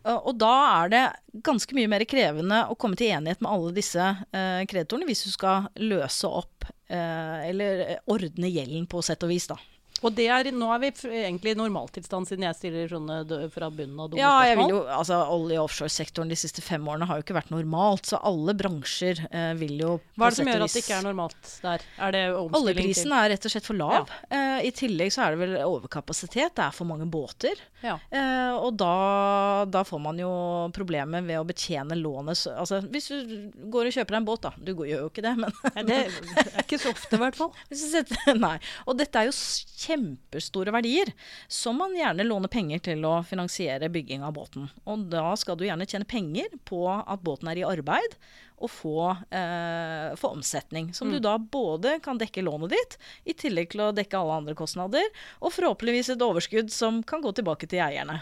Uh, 0.00 0.16
Og 0.30 0.34
da 0.40 0.52
er 0.80 0.92
det 0.92 1.04
ganske 1.44 1.74
mye 1.76 1.90
mer 1.90 2.06
krevende 2.08 2.62
å 2.70 2.76
komme 2.78 2.96
til 2.96 3.10
enighet 3.12 3.42
med 3.44 3.50
alle 3.52 3.72
disse 3.76 4.04
kreditorene 4.32 5.08
hvis 5.08 5.26
du 5.26 5.32
skal 5.34 5.68
løse 5.82 6.28
opp 6.28 6.64
eller 6.90 7.84
eh, 7.84 7.98
ordne 8.10 8.50
gjelden 8.50 8.86
på 8.90 9.02
sett 9.04 9.22
og 9.22 9.30
vis, 9.32 9.46
da. 9.50 9.58
Og 10.02 10.14
det 10.16 10.26
er, 10.32 10.48
nå 10.56 10.68
er 10.72 10.78
vi 10.80 10.90
egentlig 11.20 11.52
i 11.52 11.58
normaltilstand, 11.58 12.26
siden 12.28 12.46
jeg 12.46 12.56
stiller 12.56 12.88
sånne 12.88 13.48
fra 13.52 13.68
bunnen 13.70 13.98
av 14.00 14.08
dumme 14.10 14.20
Ja, 14.22 14.32
jeg 14.48 14.56
vil 14.56 14.70
jo, 14.72 14.78
altså 14.88 15.18
Olje- 15.34 15.58
og 15.60 15.66
offshoresektoren 15.68 16.30
de 16.32 16.38
siste 16.40 16.62
fem 16.64 16.86
årene 16.88 17.04
har 17.10 17.18
jo 17.20 17.24
ikke 17.26 17.36
vært 17.36 17.50
normalt, 17.52 18.06
så 18.08 18.20
alle 18.24 18.54
bransjer 18.56 19.20
eh, 19.30 19.52
vil 19.60 19.74
jo 19.82 19.90
Hva 20.16 20.30
er 20.30 20.30
det 20.30 20.38
som 20.40 20.48
gjør 20.48 20.64
at 20.64 20.72
det 20.76 20.82
ikke 20.84 20.96
er 20.98 21.04
normalt 21.04 21.52
der? 21.66 21.84
Er 21.98 22.12
det 22.16 22.22
omstilling 22.32 22.60
Oljeprisen 22.60 23.12
er 23.18 23.28
rett 23.34 23.44
og 23.50 23.54
slett 23.54 23.68
for 23.68 23.80
lav. 23.80 24.14
Eh, 24.30 24.60
I 24.68 24.72
tillegg 24.80 25.12
så 25.12 25.26
er 25.26 25.36
det 25.36 25.42
vel 25.44 25.54
overkapasitet. 25.68 26.54
Det 26.56 26.64
er 26.64 26.74
for 26.76 26.88
mange 26.88 27.06
båter. 27.10 27.60
Ja. 27.84 27.98
Eh, 28.12 28.56
og 28.60 28.74
da, 28.80 29.64
da 29.68 29.82
får 29.88 30.00
man 30.04 30.18
jo 30.20 30.30
problemer 30.76 31.22
ved 31.24 31.38
å 31.40 31.44
betjene 31.48 31.96
lånet. 32.00 32.36
Så- 32.40 32.56
Altså, 32.60 32.80
hvis 32.92 33.08
du 33.08 33.52
går 33.72 33.86
og 33.88 33.94
kjøper 33.94 34.16
deg 34.16 34.20
en 34.20 34.26
båt, 34.28 34.40
da. 34.44 34.50
Du 34.60 34.74
gjør 34.74 35.04
jo 35.06 35.08
ikke 35.08 35.22
det, 35.24 35.36
men 35.38 35.52
Det 35.86 35.96
er 36.06 36.64
ikke 36.64 36.78
så 36.82 36.90
ofte, 36.92 37.16
i 37.16 37.22
hvert 37.22 37.36
fall. 37.38 37.52
Nei. 38.46 38.56
Og 38.86 38.96
dette 38.98 39.16
er 39.22 39.30
jo 39.30 39.32
s- 39.34 39.64
kjempestore 39.90 40.72
verdier, 40.74 41.10
som 41.50 41.78
man 41.80 41.96
gjerne 41.98 42.26
låner 42.26 42.52
penger 42.52 42.82
til 42.90 43.04
å 43.08 43.18
finansiere 43.26 43.90
bygging 43.92 44.24
av 44.26 44.36
båten. 44.38 44.70
Og 44.86 45.08
da 45.12 45.32
skal 45.38 45.58
du 45.58 45.66
gjerne 45.66 45.88
tjene 45.88 46.08
penger 46.08 46.54
på 46.68 46.86
at 46.94 47.26
båten 47.26 47.50
er 47.50 47.60
i 47.60 47.66
arbeid, 47.66 48.16
og 48.60 48.70
få, 48.70 49.10
eh, 49.32 50.14
få 50.20 50.30
omsetning. 50.36 50.90
Som 50.94 51.10
du 51.10 51.18
da 51.18 51.38
både 51.38 51.98
kan 52.04 52.18
dekke 52.20 52.42
lånet 52.44 52.70
ditt, 52.74 52.98
i 53.24 53.32
tillegg 53.32 53.70
til 53.72 53.80
å 53.80 53.90
dekke 53.96 54.18
alle 54.18 54.36
andre 54.40 54.54
kostnader, 54.54 55.02
og 55.40 55.52
forhåpentligvis 55.52 56.10
et 56.14 56.24
overskudd 56.24 56.70
som 56.70 57.02
kan 57.02 57.22
gå 57.24 57.32
tilbake 57.34 57.66
til 57.68 57.80
eierne. 57.80 58.20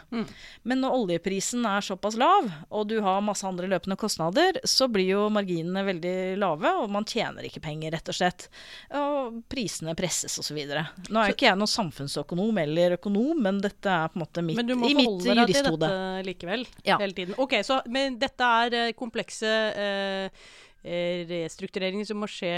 Men 0.62 0.80
når 0.80 0.94
oljeprisen 1.02 1.66
er 1.66 1.80
såpass 1.84 2.16
lav, 2.16 2.50
og 2.70 2.86
du 2.88 3.00
har 3.02 3.20
masse 3.20 3.44
andre 3.48 3.66
løpende 3.68 3.96
kostnader, 3.98 4.60
så 4.64 4.88
blir 4.90 5.08
jo 5.08 5.28
marginene 5.34 5.84
veldig 5.84 6.38
lave, 6.38 6.72
og 6.82 6.90
man 6.90 7.04
tjener 7.04 7.42
ikke 7.48 7.62
penger, 7.64 7.92
rett 7.96 8.08
og 8.08 8.14
slett. 8.14 8.48
Og 8.94 9.42
prisene 9.50 9.94
presses 9.98 10.38
osv. 10.38 10.58
Nå 10.58 11.18
er 11.22 11.32
jo 11.32 11.34
ikke 11.36 11.48
jeg 11.50 11.58
noen 11.58 11.70
samfunnsøkonom 11.74 12.58
eller 12.62 12.96
økonom, 12.98 13.42
men 13.42 13.60
dette 13.64 13.86
er 13.90 14.08
på 14.12 14.18
en 14.20 14.24
måte 14.24 14.44
mitt, 14.44 14.56
Men 14.56 14.66
du 14.70 14.74
må 14.76 14.88
forholde 14.92 15.34
deg 15.34 15.54
til 15.54 15.64
dette 15.78 16.24
likevel, 16.28 16.66
Ja. 16.84 16.98
hele 16.98 17.12
tiden. 17.12 17.34
Ok, 17.38 17.58
så 17.66 17.80
men 17.88 18.18
dette 18.18 18.40
er 18.44 18.74
eh, 18.74 18.92
komplekse 18.92 19.48
eh, 19.74 20.27
restruktureringer 20.84 22.06
som 22.06 22.20
må 22.22 22.28
skje 22.30 22.52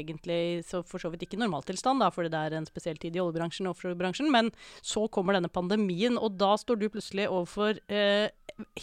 egentlig 0.00 0.62
så 0.68 0.82
for 0.86 1.00
så 1.02 1.10
vidt 1.12 1.24
ikke 1.26 1.38
normaltilstand, 1.40 2.02
da, 2.02 2.10
fordi 2.12 2.30
det 2.32 2.40
er 2.50 2.56
en 2.58 2.68
spesiell 2.68 2.98
tid 3.00 3.16
i 3.16 3.22
oljebransjen 3.22 3.66
og 3.68 3.74
offshorebransjen. 3.76 4.28
Men 4.30 4.50
så 4.84 5.06
kommer 5.12 5.38
denne 5.38 5.50
pandemien, 5.52 6.18
og 6.20 6.36
da 6.40 6.54
står 6.60 6.78
du 6.82 6.88
plutselig 6.92 7.28
overfor 7.32 7.80
eh, 7.88 8.28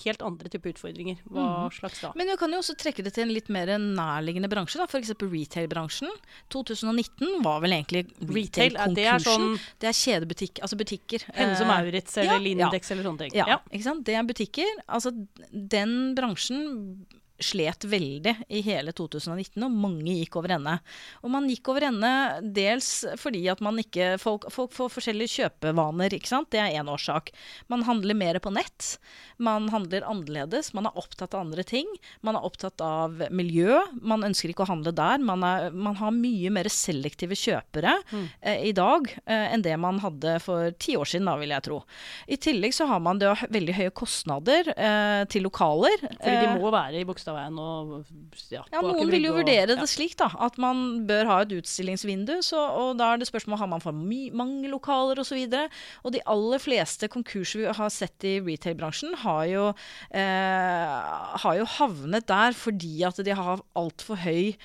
helt 0.04 0.24
andre 0.26 0.50
typer 0.50 0.74
utfordringer. 0.74 1.20
Hva 1.30 1.46
Mhm. 1.46 1.72
slags 1.78 2.02
da? 2.02 2.12
Men 2.18 2.28
du 2.28 2.36
kan 2.42 2.52
jo 2.52 2.58
også 2.64 2.76
trekke 2.76 3.04
det 3.06 3.14
til 3.14 3.24
en 3.28 3.34
litt 3.34 3.50
mer 3.54 3.68
nærliggende 3.78 4.50
bransje, 4.50 4.78
da, 4.82 4.88
f.eks. 4.90 5.14
retail-bransjen. 5.22 6.10
2019 6.50 7.44
var 7.46 7.62
vel 7.62 7.72
egentlig 7.78 8.08
Retail, 8.20 8.76
er 8.76 8.94
det 8.96 9.06
er 9.06 9.20
retail-konkursen. 9.20 9.24
sånn 9.24 9.60
Det 9.80 9.88
er 9.88 9.98
kjedebutikk, 10.02 10.60
altså 10.66 10.76
butikker. 10.76 11.24
Hennes 11.36 11.58
som 11.62 11.70
Eh, 11.70 11.78
Maurits 11.78 12.18
eller 12.18 12.34
ja, 12.34 12.40
Lindex 12.40 12.92
eller 12.92 13.04
sånne 13.04 13.20
ting. 13.20 13.32
Ja, 13.38 13.46
Ja. 13.48 13.60
ikke 13.72 13.84
sant? 13.84 14.04
Det 14.04 14.16
er 14.16 14.24
butikker. 14.24 14.68
Altså, 14.90 15.12
den 15.54 16.16
bransjen 16.16 17.06
slet 17.44 17.86
veldig 17.90 18.36
i 18.50 18.62
hele 18.66 18.94
2019, 18.96 19.64
og 19.66 19.72
mange 19.74 20.18
gikk 20.22 20.40
over 20.40 20.56
ende. 20.58 20.78
Og 21.24 21.34
man 21.34 21.50
gikk 21.50 21.72
over 21.72 21.88
ende 21.90 22.12
dels 22.56 22.92
fordi 23.20 23.46
at 23.52 23.64
man 23.66 23.80
ikke 23.82 24.18
Folk, 24.20 24.48
folk 24.52 24.74
får 24.76 24.90
forskjellige 24.92 25.32
kjøpevaner, 25.38 26.14
ikke 26.16 26.30
sant. 26.30 26.50
Det 26.52 26.60
er 26.62 26.76
én 26.80 26.90
årsak. 26.92 27.32
Man 27.72 27.84
handler 27.88 28.18
mer 28.18 28.40
på 28.44 28.52
nett. 28.54 28.98
Man 29.40 29.70
handler 29.72 30.06
annerledes. 30.08 30.74
Man 30.76 30.90
er 30.90 30.98
opptatt 31.00 31.36
av 31.36 31.46
andre 31.46 31.64
ting. 31.68 31.88
Man 32.26 32.38
er 32.38 32.46
opptatt 32.46 32.82
av 32.84 33.22
miljø. 33.32 33.78
Man 34.02 34.26
ønsker 34.28 34.52
ikke 34.52 34.66
å 34.66 34.72
handle 34.72 34.94
der. 34.96 35.22
Man, 35.24 35.46
er, 35.46 35.70
man 35.72 35.98
har 36.00 36.16
mye 36.16 36.52
mer 36.54 36.70
selektive 36.74 37.38
kjøpere 37.40 37.96
mm. 38.10 38.26
eh, 38.42 38.64
i 38.70 38.74
dag 38.76 39.08
eh, 39.24 39.48
enn 39.54 39.64
det 39.66 39.76
man 39.82 40.02
hadde 40.04 40.38
for 40.44 40.74
ti 40.82 40.98
år 41.00 41.10
siden, 41.10 41.30
da, 41.30 41.38
vil 41.40 41.54
jeg 41.56 41.66
tro. 41.70 41.80
I 42.28 42.40
tillegg 42.42 42.76
så 42.76 42.90
har 42.90 43.04
man 43.04 43.22
det 43.22 43.32
veldig 43.48 43.78
høye 43.80 43.96
kostnader 43.96 44.74
eh, 44.76 45.24
til 45.32 45.46
lokaler. 45.48 46.04
Fordi 46.18 46.38
de 46.44 46.58
må 46.60 46.74
være 46.74 47.02
i 47.02 47.08
bokstav 47.08 47.29
Bogstadveien 47.30 47.60
og 47.62 48.52
ja, 48.52 48.64
ja 48.72 48.82
Noen 48.84 49.12
vil 49.12 49.28
jo 49.28 49.36
vurdere 49.36 49.68
og, 49.68 49.76
ja. 49.76 49.80
det 49.82 49.90
slik, 49.92 50.16
da. 50.20 50.30
At 50.42 50.58
man 50.62 51.06
bør 51.10 51.30
ha 51.30 51.38
et 51.44 51.54
utstillingsvindu. 51.60 52.40
Så, 52.46 52.60
og 52.60 52.98
da 53.00 53.14
er 53.14 53.22
det 53.22 53.30
spørsmål 53.30 53.62
har 53.62 53.72
man 53.72 53.84
for 53.84 53.96
mange 53.96 54.72
lokaler 54.72 55.22
osv. 55.22 55.38
Og, 55.40 55.54
så 55.54 55.66
og 56.04 56.16
de 56.16 56.24
aller 56.30 56.64
fleste 56.64 57.10
konkurser 57.12 57.64
vi 57.64 57.78
har 57.80 57.94
sett 57.94 58.28
i 58.28 58.38
retail-bransjen, 58.44 59.16
har, 59.24 59.74
eh, 60.12 61.00
har 61.44 61.58
jo 61.60 61.72
havnet 61.78 62.28
der 62.30 62.56
fordi 62.58 63.02
at 63.08 63.20
de 63.26 63.36
har 63.36 63.66
altfor 63.80 64.20
høy 64.26 64.56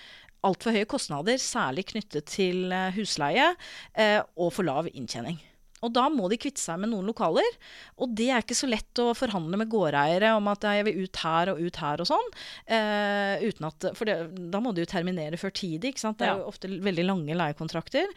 altfor 0.44 0.74
høye 0.76 0.84
kostnader, 0.84 1.38
særlig 1.40 1.86
knyttet 1.88 2.26
til 2.28 2.68
eh, 2.68 2.92
husleie, 2.92 3.54
eh, 3.96 4.20
og 4.36 4.52
for 4.52 4.66
lav 4.68 4.90
inntjening. 4.92 5.38
Og 5.84 5.92
da 5.94 6.06
må 6.12 6.28
de 6.32 6.38
kvitte 6.40 6.62
seg 6.62 6.80
med 6.82 6.92
noen 6.92 7.08
lokaler. 7.10 7.58
Og 8.00 8.14
det 8.16 8.30
er 8.32 8.44
ikke 8.44 8.56
så 8.58 8.68
lett 8.70 9.02
å 9.02 9.10
forhandle 9.16 9.60
med 9.60 9.70
gårdeiere 9.72 10.32
om 10.38 10.48
at 10.52 10.66
jeg 10.66 10.86
vil 10.88 11.04
ut 11.04 11.22
her 11.24 11.52
og 11.52 11.60
ut 11.60 11.80
her 11.82 12.02
og 12.04 12.10
sånn. 12.10 12.32
Eh, 12.66 13.44
uten 13.44 13.68
at, 13.68 13.88
for 13.98 14.08
det, 14.08 14.18
da 14.52 14.62
må 14.64 14.74
du 14.74 14.82
jo 14.82 14.90
terminere 14.90 15.40
før 15.40 15.54
tidig. 15.54 15.92
ikke 15.92 16.04
sant? 16.06 16.20
Det 16.20 16.28
er 16.30 16.40
jo 16.40 16.50
ofte 16.50 16.70
veldig 16.72 17.06
lange 17.06 17.38
leiekontrakter. 17.38 18.10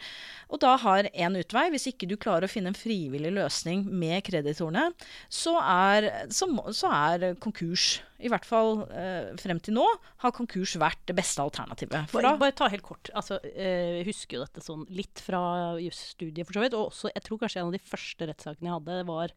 Og 0.48 0.62
da 0.64 0.74
har 0.80 1.10
én 1.12 1.38
utvei, 1.38 1.68
hvis 1.74 1.90
ikke 1.92 2.08
du 2.10 2.16
klarer 2.20 2.48
å 2.48 2.52
finne 2.52 2.72
en 2.72 2.78
frivillig 2.78 3.32
løsning 3.36 3.84
med 3.88 4.24
kreditorene, 4.26 4.88
så 5.32 5.58
er, 5.62 6.10
så, 6.32 6.48
så 6.72 6.92
er 6.94 7.32
konkurs 7.42 7.98
i 8.18 8.30
hvert 8.30 8.46
fall 8.46 8.80
eh, 8.90 9.30
frem 9.38 9.60
til 9.62 9.76
nå, 9.76 9.84
har 10.24 10.34
konkurs 10.34 10.74
vært 10.80 11.00
det 11.06 11.14
beste 11.18 11.42
alternativet. 11.42 12.08
For 12.10 12.24
bare, 12.24 12.38
bare 12.40 12.56
ta 12.58 12.66
helt 12.70 12.82
kort. 12.86 13.10
Altså, 13.14 13.38
eh, 13.52 14.00
jeg 14.00 14.08
husker 14.08 14.38
jo 14.38 14.46
dette 14.46 14.64
sånn 14.64 14.82
litt 14.90 15.22
fra 15.22 15.40
jusstudiet, 15.78 16.42
for 16.48 16.58
så 16.58 16.64
vidt. 16.64 16.74
Og 16.74 16.90
også, 16.90 17.12
jeg 17.14 17.24
tror 17.28 17.40
kanskje 17.44 17.57
en 17.58 17.70
av 17.70 17.76
de 17.76 17.82
første 17.82 18.30
rettssakene 18.30 18.70
jeg 18.70 18.78
hadde, 18.78 19.02
var 19.08 19.34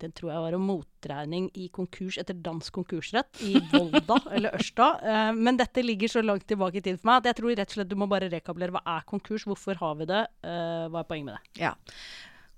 den 0.00 0.14
tror 0.16 0.30
jeg 0.32 0.42
var 0.44 0.54
om 0.56 0.62
motregning 0.64 1.50
i 1.60 1.66
konkurs 1.74 2.16
etter 2.20 2.36
dansk 2.40 2.72
konkursrett 2.78 3.42
i 3.46 3.52
Volda 3.72 4.16
eller 4.32 4.56
Ørsta. 4.56 4.86
Uh, 5.04 5.32
men 5.36 5.58
dette 5.60 5.84
ligger 5.84 6.08
så 6.12 6.20
langt 6.24 6.46
tilbake 6.48 6.80
i 6.80 6.84
tid 6.84 6.96
for 7.00 7.10
meg 7.10 7.20
at 7.20 7.30
jeg 7.30 7.38
tror 7.40 7.50
rett 7.52 7.72
og 7.72 7.76
slett 7.78 7.92
du 7.92 7.98
må 8.00 8.06
bare 8.10 8.32
rekabulere. 8.32 8.74
Hva 8.76 8.82
er 8.96 9.08
konkurs? 9.08 9.46
Hvorfor 9.48 9.74
har 9.82 9.94
vi 10.00 10.04
det? 10.10 10.22
uh, 10.46 10.86
hva 10.88 10.98
er 11.02 11.10
poenget 11.10 11.28
med 11.28 11.36
det? 11.36 11.42
Ja. 11.66 11.72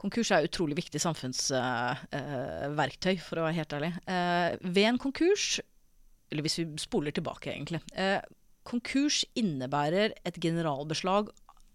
Konkurs 0.03 0.29
er 0.35 0.47
utrolig 0.47 0.77
viktig 0.81 1.01
samfunnsverktøy, 1.03 3.15
uh, 3.17 3.23
for 3.23 3.35
å 3.39 3.47
være 3.47 3.59
helt 3.61 3.75
ærlig. 3.79 3.93
Ved 4.63 4.87
en 4.89 5.03
konkurs, 5.03 5.45
eller 6.33 6.43
hvis 6.47 6.59
vi 6.59 6.65
spoler 6.83 7.13
tilbake, 7.15 7.49
egentlig 7.55 7.81
Konkurs 8.63 9.25
innebærer 9.39 10.13
et 10.27 10.37
generalbeslag 10.39 11.33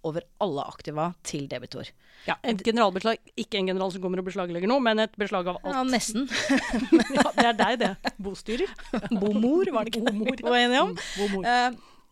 over 0.07 0.25
alle 0.43 0.63
aktiva 0.67 1.09
til 1.27 1.45
debitor. 1.51 1.89
Ja, 2.27 2.37
Et 2.43 2.63
generalbeslag, 2.65 3.19
ikke 3.39 3.59
en 3.59 3.69
general 3.71 3.91
som 3.93 4.03
kommer 4.03 4.21
og 4.23 4.27
beslaglegger 4.29 4.71
noe, 4.71 4.83
men 4.83 5.03
et 5.03 5.13
beslag 5.19 5.47
av 5.51 5.59
alt. 5.61 5.75
Ja, 5.75 5.83
nesten. 5.87 6.25
ja, 7.17 7.27
det 7.35 7.45
er 7.51 7.59
deg, 7.59 7.77
det. 7.83 8.15
Bostyrer. 8.23 8.73
Bomor, 9.21 9.69
var 9.75 9.85
det 9.87 9.95
ikke 9.95 10.07
Bomor. 10.09 10.33
det 10.33 10.47
vi 10.47 10.55
var 10.55 10.63
enige 10.63 10.87
om? 10.87 10.97
Bomor. 11.19 11.51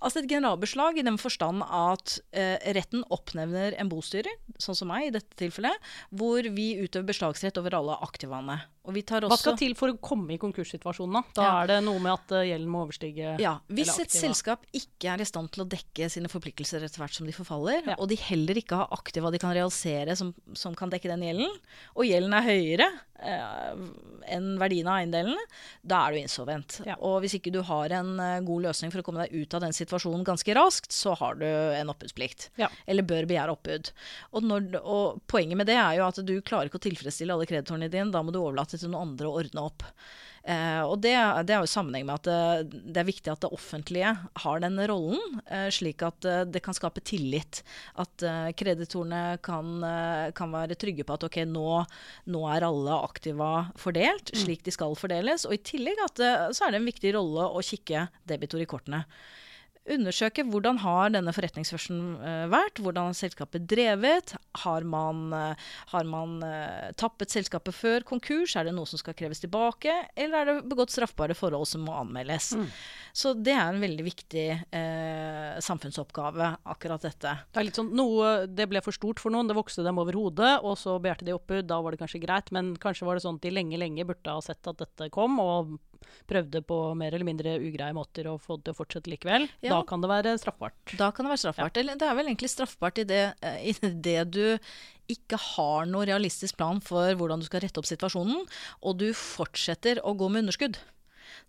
Altså 0.06 0.22
et 0.22 0.30
generalbeslag 0.30 1.00
i 1.00 1.06
den 1.08 1.18
forstand 1.18 1.64
at 1.66 2.18
eh, 2.36 2.60
retten 2.78 3.02
oppnevner 3.16 3.74
en 3.80 3.90
bostyrer, 3.90 4.36
sånn 4.62 4.78
som 4.78 4.92
meg 4.92 5.08
i 5.08 5.14
dette 5.16 5.38
tilfellet, 5.40 5.80
hvor 6.14 6.46
vi 6.54 6.74
utøver 6.84 7.08
beslagsrett 7.10 7.58
over 7.62 7.78
alle 7.80 7.96
aktivaene. 8.06 8.60
Hva 8.86 9.38
skal 9.40 9.58
til 9.60 9.76
for 9.78 9.94
å 9.94 9.98
komme 10.02 10.36
i 10.36 10.40
konkurssituasjonen, 10.42 11.18
da? 11.18 11.36
Da 11.38 11.46
ja. 11.46 11.56
er 11.62 11.72
det 11.74 11.80
noe 11.88 12.02
med 12.04 12.14
at 12.14 12.36
uh, 12.36 12.44
gjelden 12.46 12.72
må 12.72 12.84
overstige 12.86 13.36
Ja. 13.42 13.58
Hvis 13.72 13.96
et 14.02 14.14
selskap 14.14 14.66
ikke 14.76 15.14
er 15.14 15.24
i 15.24 15.28
stand 15.28 15.52
til 15.56 15.66
å 15.66 15.70
dekke 15.70 16.10
sine 16.12 16.32
forpliktelser 16.32 16.86
etter 16.86 17.04
hvert 17.04 17.16
som 17.18 17.28
de 17.28 17.36
forfaller, 17.36 17.82
ja. 17.86 17.98
og 17.98 18.10
de 18.12 18.20
heller 18.28 18.62
ikke 18.62 18.80
har 18.82 18.94
aktiva 18.96 19.32
de 19.34 19.42
kan 19.42 19.56
realisere 19.56 20.16
som, 20.20 20.34
som 20.58 20.78
kan 20.78 20.94
dekke 20.94 21.12
den 21.12 21.26
gjelden, 21.26 21.60
og 21.96 22.08
gjelden 22.08 22.36
er 22.38 22.46
høyere 22.46 22.90
eh, 23.26 23.84
enn 24.36 24.56
verdien 24.62 24.90
av 24.90 25.00
eiendelene, 25.02 25.42
da 25.86 26.02
er 26.06 26.16
du 26.16 26.22
insolvent. 26.22 26.80
Ja. 26.88 26.98
Og 27.06 27.20
hvis 27.24 27.38
ikke 27.38 27.54
du 27.54 27.62
har 27.66 27.94
en 27.96 28.16
uh, 28.20 28.44
god 28.46 28.68
løsning 28.68 28.94
for 28.94 29.02
å 29.02 29.06
komme 29.06 29.26
deg 29.26 29.36
ut 29.36 29.58
av 29.58 29.66
den 29.66 29.76
situasjonen 29.76 30.26
ganske 30.28 30.56
raskt, 30.58 30.94
så 30.96 31.16
har 31.20 31.38
du 31.40 31.46
en 31.46 31.92
oppbudsplikt. 31.94 32.50
Eller 32.90 33.06
bør 33.08 33.28
begjære 33.30 33.56
oppbud. 33.56 33.92
Og, 34.38 34.56
og 34.82 35.22
poenget 35.32 35.60
med 35.60 35.70
det 35.70 35.78
er 35.80 36.00
jo 36.00 36.08
at 36.08 36.22
du 36.26 36.36
klarer 36.46 36.70
ikke 36.70 36.82
å 36.82 36.86
tilfredsstille 36.88 37.36
alle 37.36 37.48
kreditorene 37.50 37.92
dine. 37.92 38.12
Da 38.14 38.24
må 38.26 38.34
du 38.34 38.42
overlate 38.42 38.75
til 38.82 38.92
noen 38.94 39.12
andre 39.12 39.30
å 39.30 39.42
ordne 39.42 39.68
opp. 39.70 39.86
Eh, 40.46 40.82
og 40.86 41.00
det, 41.02 41.16
det, 41.50 41.56
har 41.56 41.64
jo 41.66 41.70
sammenheng 41.72 42.04
med 42.06 42.20
at 42.20 42.28
det, 42.70 42.82
det, 42.94 43.00
er 43.02 43.08
viktig 43.08 43.32
at 43.34 43.42
det 43.42 43.50
offentlige 43.56 44.12
har 44.44 44.60
den 44.62 44.78
rollen, 44.92 45.40
eh, 45.50 45.72
slik 45.74 46.04
at 46.06 46.28
eh, 46.30 46.44
det 46.46 46.62
kan 46.66 46.78
skape 46.78 47.02
tillit. 47.02 47.64
At 48.02 48.22
eh, 48.22 48.52
kreditorene 48.58 49.40
kan, 49.46 49.72
eh, 49.82 50.28
kan, 50.38 50.54
være 50.54 50.78
trygge 50.78 51.08
på 51.08 51.18
at 51.18 51.26
ok, 51.26 51.40
nå, 51.50 51.70
nå, 52.30 52.44
er 52.54 52.68
alle 52.68 53.00
aktiva 53.08 53.50
fordelt 53.82 54.30
mm. 54.36 54.44
slik 54.44 54.62
de 54.68 54.76
skal 54.76 54.94
fordeles. 55.00 55.48
Og 55.50 55.58
i 55.58 55.64
tillegg 55.66 56.04
at, 56.06 56.22
eh, 56.22 56.46
så 56.54 56.68
er 56.68 56.76
det 56.76 56.84
en 56.84 56.92
viktig 56.94 57.16
rolle 57.18 57.50
å 57.50 57.66
kikke 57.66 58.06
debitor 58.30 58.62
i 58.62 58.70
kortene 58.70 59.02
undersøke 59.86 60.44
hvordan 60.50 60.80
har 60.82 61.12
denne 61.14 61.34
forretningsførselen 61.36 62.16
uh, 62.18 62.46
vært, 62.52 62.80
hvordan 62.82 63.12
har 63.12 63.18
selskapet 63.18 63.68
drevet, 63.70 64.34
har 64.64 64.86
man, 64.88 65.28
uh, 65.34 65.72
har 65.92 66.08
man 66.10 66.40
uh, 66.42 66.92
tappet 66.98 67.34
selskapet 67.34 67.76
før 67.76 68.06
konkurs, 68.08 68.56
er 68.58 68.68
det 68.68 68.76
noe 68.76 68.90
som 68.90 69.02
skal 69.02 69.18
kreves 69.18 69.44
tilbake, 69.44 69.94
eller 70.18 70.42
er 70.42 70.50
det 70.50 70.70
begått 70.72 70.94
straffbare 70.96 71.38
forhold 71.38 71.70
som 71.70 71.86
må 71.86 71.96
anmeldes. 72.00 72.52
Mm. 72.58 72.68
Så 73.16 73.34
det 73.38 73.54
er 73.56 73.70
en 73.70 73.84
veldig 73.84 74.04
viktig 74.04 74.46
samfunnsoppgave, 75.64 76.50
akkurat 76.68 77.06
dette. 77.06 77.32
Det 77.54 77.62
er 77.62 77.68
litt 77.70 77.78
sånn, 77.80 77.94
noe, 77.96 78.34
det 78.52 78.68
ble 78.68 78.82
for 78.84 78.96
stort 78.96 79.22
for 79.24 79.32
noen, 79.32 79.48
det 79.48 79.56
vokste 79.56 79.86
dem 79.86 80.02
over 80.02 80.18
hodet, 80.20 80.58
og 80.66 80.76
så 80.80 80.98
begjærte 81.00 81.28
de 81.28 81.36
oppbud, 81.38 81.64
da 81.70 81.80
var 81.80 81.96
det 81.96 82.02
kanskje 82.02 82.20
greit, 82.26 82.52
men 82.56 82.74
kanskje 82.82 83.08
var 83.08 83.16
det 83.16 83.24
sånn 83.24 83.40
at 83.40 83.48
de 83.48 83.54
lenge, 83.56 83.80
lenge 83.80 84.08
burde 84.08 84.36
ha 84.36 84.44
sett 84.44 84.68
at 84.68 84.84
dette 84.84 85.08
kom, 85.16 85.40
og 85.40 85.78
prøvde 86.30 86.62
på 86.66 86.80
mer 86.98 87.16
eller 87.16 87.28
mindre 87.28 87.58
ugreie 87.60 87.96
måter 87.96 88.30
å 88.32 88.38
få 88.42 88.60
det 88.60 88.68
til 88.68 88.76
å 88.76 88.80
fortsette 88.80 89.12
likevel, 89.12 89.48
ja. 89.60 89.74
da 89.74 89.82
kan 89.88 90.04
det 90.04 90.12
være 90.12 90.36
straffbart. 90.42 90.96
Da 91.00 91.12
kan 91.16 91.28
det 91.28 91.36
være 91.36 91.44
straffbart. 91.46 91.80
Ja. 91.82 91.96
Det 91.96 92.10
er 92.10 92.18
vel 92.18 92.30
egentlig 92.30 92.52
straffbart 92.54 93.02
i 93.04 93.08
det, 93.10 93.24
eh, 93.46 93.62
i 93.72 93.94
det 94.08 94.20
du 94.34 94.44
ikke 95.12 95.38
har 95.38 95.86
noe 95.90 96.08
realistisk 96.10 96.58
plan 96.58 96.82
for 96.82 97.14
hvordan 97.18 97.42
du 97.42 97.48
skal 97.48 97.62
rette 97.66 97.82
opp 97.82 97.90
situasjonen, 97.90 98.46
og 98.82 99.00
du 99.02 99.12
fortsetter 99.18 100.02
å 100.02 100.16
gå 100.18 100.30
med 100.32 100.46
underskudd. 100.46 100.80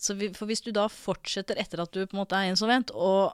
Så 0.00 0.16
vi, 0.18 0.28
for 0.36 0.48
hvis 0.50 0.64
du 0.64 0.72
da 0.76 0.86
fortsetter 0.92 1.58
etter 1.60 1.80
at 1.82 1.92
du 1.94 2.04
på 2.04 2.16
en 2.16 2.22
måte 2.22 2.36
er 2.36 2.52
insolvent, 2.52 2.92
og 2.92 3.32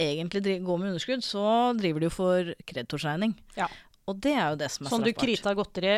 egentlig 0.00 0.58
går 0.64 0.80
med 0.80 0.92
underskudd, 0.92 1.24
så 1.24 1.72
driver 1.78 2.04
du 2.04 2.10
for 2.12 2.52
kreditorsregning. 2.68 3.34
Ja. 3.56 3.68
Og 4.10 4.16
det 4.18 4.32
er 4.34 4.48
jo 4.50 4.56
det 4.58 4.68
som 4.72 4.82
er 4.82 4.90
straffbart. 4.90 4.96
Sånn 4.96 5.04
du 5.06 5.12
krita 5.14 5.52
godteri 5.54 5.92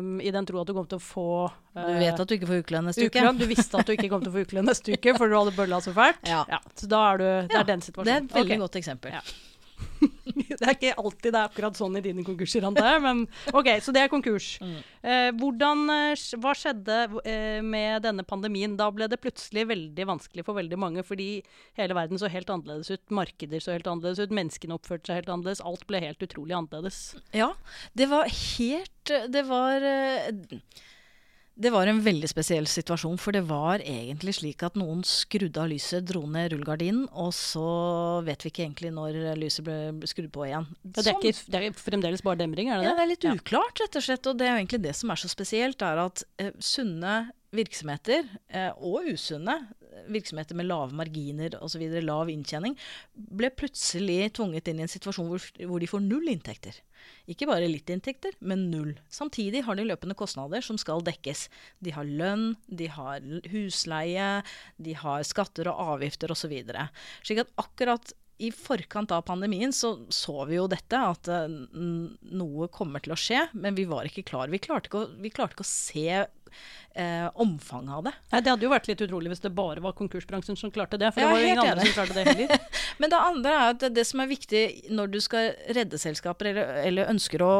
um, 0.00 0.14
i 0.24 0.30
den 0.32 0.48
tro 0.48 0.62
at 0.62 0.70
du 0.70 0.72
kom 0.78 0.86
til 0.88 0.96
å 0.96 1.04
få 1.04 1.26
uh, 1.44 1.82
Du 1.82 1.98
vet 2.00 2.22
at 2.24 2.30
du 2.30 2.34
ikke 2.38 2.48
får 2.48 2.62
ukelønn 2.64 2.88
neste 2.88 3.04
uke? 3.04 3.24
Du 3.36 3.44
visste 3.50 3.82
at 3.82 3.90
du 3.90 3.92
ikke 3.92 4.08
kom 4.08 4.24
til 4.24 4.32
å 4.32 4.36
få 4.38 4.44
ukelønn 4.48 4.68
neste 4.70 4.96
uke, 4.96 5.12
for 5.18 5.28
du 5.28 5.36
hadde 5.36 5.52
bølla 5.58 5.82
så 5.84 5.92
fælt? 5.96 6.24
Ja. 6.32 6.40
ja. 6.48 6.62
Så 6.76 6.88
da 6.88 7.02
er 7.12 7.20
du 7.20 7.28
Det 7.52 7.60
er 7.60 7.68
den 7.68 7.84
situasjonen. 7.84 8.08
Det 8.08 8.16
er 8.16 8.24
et 8.24 8.40
veldig 8.40 8.56
okay. 8.56 8.64
godt 8.64 8.80
eksempel. 8.80 9.18
Ja. 9.18 9.22
det 10.58 10.62
er 10.62 10.74
ikke 10.74 10.94
alltid 10.98 11.34
det 11.34 11.40
er 11.40 11.50
akkurat 11.50 11.78
sånn 11.78 11.98
i 11.98 12.02
dine 12.04 12.24
konkurser, 12.26 12.66
antar 12.68 12.90
jeg. 12.92 13.02
Men 13.04 13.24
OK, 13.52 13.70
så 13.84 13.94
det 13.94 14.04
er 14.04 14.12
konkurs. 14.12 14.50
Mm. 14.64 14.76
Eh, 15.02 15.28
hvordan, 15.40 15.84
eh, 15.94 16.24
hva 16.42 16.54
skjedde 16.58 16.98
eh, 17.22 17.60
med 17.64 18.04
denne 18.06 18.26
pandemien? 18.28 18.76
Da 18.78 18.90
ble 18.94 19.08
det 19.10 19.20
plutselig 19.22 19.68
veldig 19.70 20.08
vanskelig 20.12 20.46
for 20.46 20.58
veldig 20.58 20.80
mange, 20.80 21.04
fordi 21.06 21.30
hele 21.78 21.96
verden 21.98 22.20
så 22.20 22.30
helt 22.32 22.50
annerledes 22.52 22.92
ut. 22.92 23.04
Markeder 23.14 23.62
så 23.64 23.74
helt 23.76 23.88
annerledes 23.90 24.22
ut. 24.22 24.34
Menneskene 24.34 24.78
oppførte 24.78 25.10
seg 25.10 25.22
helt 25.22 25.32
annerledes. 25.32 25.64
Alt 25.64 25.86
ble 25.90 26.02
helt 26.04 26.22
utrolig 26.24 26.56
annerledes. 26.58 27.02
Ja, 27.36 27.52
det 27.98 28.10
var 28.10 28.28
helt 28.28 28.94
Det 29.08 29.42
var 29.48 29.84
eh, 29.88 30.28
det 31.58 31.72
var 31.74 31.90
en 31.90 31.98
veldig 32.04 32.28
spesiell 32.30 32.68
situasjon, 32.70 33.16
for 33.18 33.34
det 33.34 33.42
var 33.48 33.82
egentlig 33.82 34.36
slik 34.36 34.62
at 34.62 34.76
noen 34.78 35.00
skrudde 35.06 35.58
av 35.58 35.70
lyset, 35.72 36.04
dro 36.06 36.22
ned 36.30 36.52
rullegardinen, 36.52 37.08
og 37.10 37.32
så 37.34 37.64
vet 38.26 38.46
vi 38.46 38.52
ikke 38.52 38.62
egentlig 38.62 38.92
når 38.94 39.18
lyset 39.40 39.66
ble 39.66 40.10
skrudd 40.10 40.30
på 40.34 40.46
igjen. 40.46 40.68
Ja, 40.84 40.92
det, 41.00 41.04
er 41.04 41.16
ikke, 41.16 41.32
sånn. 41.34 41.50
det, 41.54 41.62
er 41.64 41.80
fremdeles 41.80 42.22
bare 42.22 42.38
demring, 42.44 42.70
er 42.70 42.78
det 42.78 42.86
det? 42.86 42.92
Ja, 42.92 42.94
det 43.00 43.06
er 43.06 43.10
litt 43.10 43.26
uklart, 43.32 43.82
rett 43.82 43.98
og 43.98 44.06
slett. 44.06 44.30
Og 44.30 44.38
det 44.38 44.46
er 44.46 44.54
jo 44.54 44.60
egentlig 44.62 44.82
det 44.86 44.94
som 45.00 45.10
er 45.10 45.22
så 45.24 45.32
spesielt, 45.32 45.82
er 45.82 46.04
at 46.04 46.22
eh, 46.38 46.54
sunne 46.62 47.16
virksomheter, 47.58 48.28
eh, 48.52 48.70
og 48.78 49.10
usunne, 49.10 49.58
virksomheter 50.08 50.56
med 50.58 50.68
lave 50.68 50.96
marginer 50.96 51.56
osv., 51.62 51.82
lav 52.04 52.30
inntjening, 52.32 52.76
ble 53.14 53.50
plutselig 53.54 54.34
tvunget 54.38 54.70
inn 54.70 54.82
i 54.82 54.86
en 54.86 54.92
situasjon 54.92 55.30
hvor, 55.30 55.48
hvor 55.70 55.82
de 55.82 55.90
får 55.90 56.04
null 56.04 56.28
inntekter. 56.32 56.78
Ikke 57.30 57.48
bare 57.48 57.68
litt 57.70 57.90
inntekter, 57.92 58.36
men 58.40 58.68
null. 58.72 58.94
Samtidig 59.12 59.64
har 59.66 59.78
de 59.78 59.86
løpende 59.88 60.16
kostnader 60.18 60.64
som 60.64 60.78
skal 60.80 61.04
dekkes. 61.06 61.46
De 61.84 61.94
har 61.94 62.08
lønn, 62.08 62.52
de 62.66 62.88
har 62.92 63.24
husleie, 63.52 64.30
de 64.76 64.96
har 64.98 65.26
skatter 65.26 65.70
og 65.72 65.94
avgifter 65.96 66.32
osv. 66.34 66.56
Slik 67.22 67.44
at 67.44 67.54
akkurat 67.60 68.14
i 68.38 68.50
forkant 68.54 69.10
av 69.14 69.24
pandemien 69.26 69.72
så 69.74 69.96
så 70.14 70.44
vi 70.46 70.58
jo 70.58 70.68
dette, 70.70 70.98
at 70.98 71.30
uh, 71.30 71.46
noe 71.48 72.68
kommer 72.74 73.02
til 73.02 73.14
å 73.14 73.18
skje. 73.18 73.48
Men 73.58 73.74
vi 73.78 73.86
var 73.90 74.06
ikke 74.06 74.26
klar. 74.28 74.50
Vi 74.52 74.60
klarte 74.62 74.90
ikke 74.90 75.02
å, 75.02 75.08
vi 75.18 75.32
klarte 75.34 75.58
ikke 75.58 75.66
å 75.66 75.70
se 75.70 76.06
eh, 76.98 77.26
omfanget 77.34 77.96
av 77.96 78.06
det. 78.06 78.12
Nei, 78.32 78.40
Det 78.40 78.52
hadde 78.52 78.66
jo 78.66 78.72
vært 78.72 78.88
litt 78.90 79.02
utrolig 79.08 79.32
hvis 79.32 79.44
det 79.44 79.52
bare 79.56 79.82
var 79.84 79.96
konkursbransjen 79.98 80.58
som 80.58 80.72
klarte 80.74 81.00
det. 81.00 81.10
For 81.14 81.24
det 81.24 81.32
var 81.32 81.42
jo 81.42 81.50
ingen 81.50 81.64
andre 81.64 81.88
som 81.88 81.98
klarte 81.98 82.16
det 82.18 82.26
heller. 82.30 82.70
men 83.02 83.12
det 83.12 83.20
andre 83.32 83.56
er 83.56 83.74
at 83.74 83.82
det, 83.82 83.92
det, 83.98 84.06
som 84.08 84.22
er 84.22 84.30
viktig 84.30 84.64
når 84.94 85.12
du 85.12 85.20
skal 85.24 85.52
redde 85.76 86.00
selskaper, 86.00 86.52
eller, 86.52 86.72
eller 86.86 87.12
ønsker 87.14 87.44
å 87.44 87.52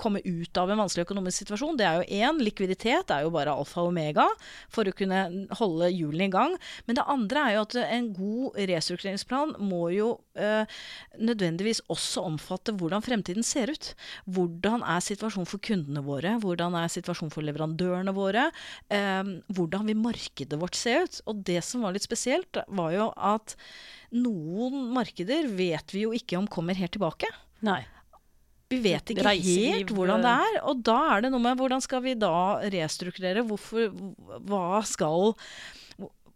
komme 0.00 0.22
ut 0.24 0.58
av 0.58 0.70
en 0.70 0.80
vanskelig 0.82 1.04
økonomisk 1.06 1.42
situasjon, 1.42 1.78
det 1.78 1.86
er 1.86 2.00
jo 2.00 2.20
én, 2.22 2.40
likviditet 2.42 3.12
er 3.14 3.24
jo 3.24 3.32
bare 3.34 3.54
alfa 3.54 3.82
og 3.82 3.92
omega 3.92 4.26
for 4.72 4.88
å 4.88 4.94
kunne 4.96 5.22
holde 5.58 5.90
hjulene 5.92 6.28
i 6.28 6.32
gang. 6.32 6.56
Men 6.86 6.98
det 6.98 7.06
andre 7.12 7.44
er 7.44 7.56
jo 7.56 7.64
at 7.66 7.78
en 7.82 8.08
god 8.16 8.58
restruktureringsplan 8.72 9.54
må 9.62 9.82
jo 9.94 10.10
øh, 10.40 10.80
nødvendigvis 11.20 11.82
også 11.92 12.24
omfatte 12.30 12.74
hvordan 12.78 13.04
fremtiden 13.04 13.46
ser 13.46 13.72
ut. 13.72 13.92
Hvordan 14.26 14.84
er 14.86 15.04
situasjonen 15.04 15.48
for 15.48 15.62
kundene 15.62 16.04
våre? 16.06 16.36
Hvordan 16.42 16.76
er 16.80 16.92
situasjonen 16.92 17.34
for 17.34 17.46
leverandørene 17.46 18.14
våre? 18.16 18.48
Øh, 18.92 19.34
hvordan 19.52 19.88
vil 19.90 20.02
markedet 20.02 20.60
vårt 20.60 20.78
se 20.78 20.98
ut? 21.04 21.22
Og 21.30 21.42
det 21.46 21.60
som 21.66 21.84
var 21.86 21.96
litt 21.96 22.06
spesielt, 22.06 22.62
var 22.68 22.94
jo 22.96 23.10
at 23.16 23.56
noen 24.12 24.90
markeder 24.92 25.48
vet 25.56 25.94
vi 25.94 26.06
jo 26.06 26.12
ikke 26.16 26.38
om 26.40 26.50
kommer 26.50 26.76
helt 26.76 26.94
tilbake. 26.96 27.28
Nei. 27.64 27.82
Vi 28.72 28.80
vet 28.84 29.12
ikke 29.12 29.34
helt 29.36 29.92
hvordan 29.94 30.24
det 30.24 30.32
er. 30.46 30.58
Og 30.70 30.82
da 30.84 30.98
er 31.14 31.24
det 31.24 31.32
noe 31.34 31.42
med 31.44 31.60
hvordan 31.60 31.84
skal 31.84 32.02
vi 32.04 32.16
da 32.18 32.34
restrukturere? 32.72 33.44
Hvorfor, 33.46 33.92
hva 34.48 34.82
skal 34.88 35.34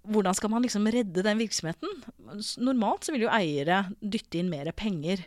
hvordan 0.07 0.37
skal 0.39 0.53
man 0.53 0.63
liksom 0.63 0.87
redde 0.93 1.25
den 1.25 1.41
virksomheten? 1.41 2.03
Normalt 2.63 3.07
så 3.07 3.15
vil 3.15 3.27
jo 3.27 3.33
eiere 3.33 3.87
dytte 4.01 4.41
inn 4.41 4.51
mer 4.53 4.71
penger. 4.77 5.25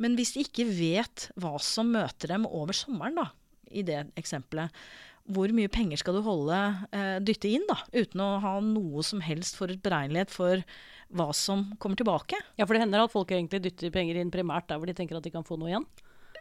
Men 0.00 0.16
hvis 0.18 0.34
de 0.34 0.44
ikke 0.44 0.66
vet 0.66 1.28
hva 1.40 1.54
som 1.62 1.92
møter 1.94 2.32
dem 2.32 2.48
over 2.48 2.76
sommeren, 2.76 3.20
da, 3.20 3.28
i 3.70 3.84
det 3.86 4.06
eksempelet, 4.18 4.72
hvor 5.24 5.48
mye 5.56 5.70
penger 5.72 6.00
skal 6.00 6.18
du 6.18 6.24
holde 6.26 6.56
eh, 6.92 7.16
dytte 7.24 7.48
inn, 7.48 7.64
da, 7.68 7.78
uten 7.94 8.20
å 8.20 8.32
ha 8.42 8.58
noe 8.64 9.04
som 9.06 9.22
helst 9.24 9.56
forutberegnelighet 9.56 10.32
for 10.32 10.64
hva 11.14 11.30
som 11.36 11.70
kommer 11.80 12.00
tilbake? 12.00 12.36
Ja, 12.58 12.66
for 12.66 12.76
det 12.76 12.82
hender 12.84 13.04
at 13.04 13.14
folk 13.14 13.32
egentlig 13.32 13.62
dytter 13.64 13.92
penger 13.94 14.20
inn 14.20 14.32
primært 14.34 14.68
der 14.68 14.80
hvor 14.80 14.90
de 14.90 14.96
tenker 14.96 15.16
at 15.16 15.24
de 15.24 15.32
kan 15.32 15.46
få 15.46 15.56
noe 15.60 15.70
igjen? 15.72 15.86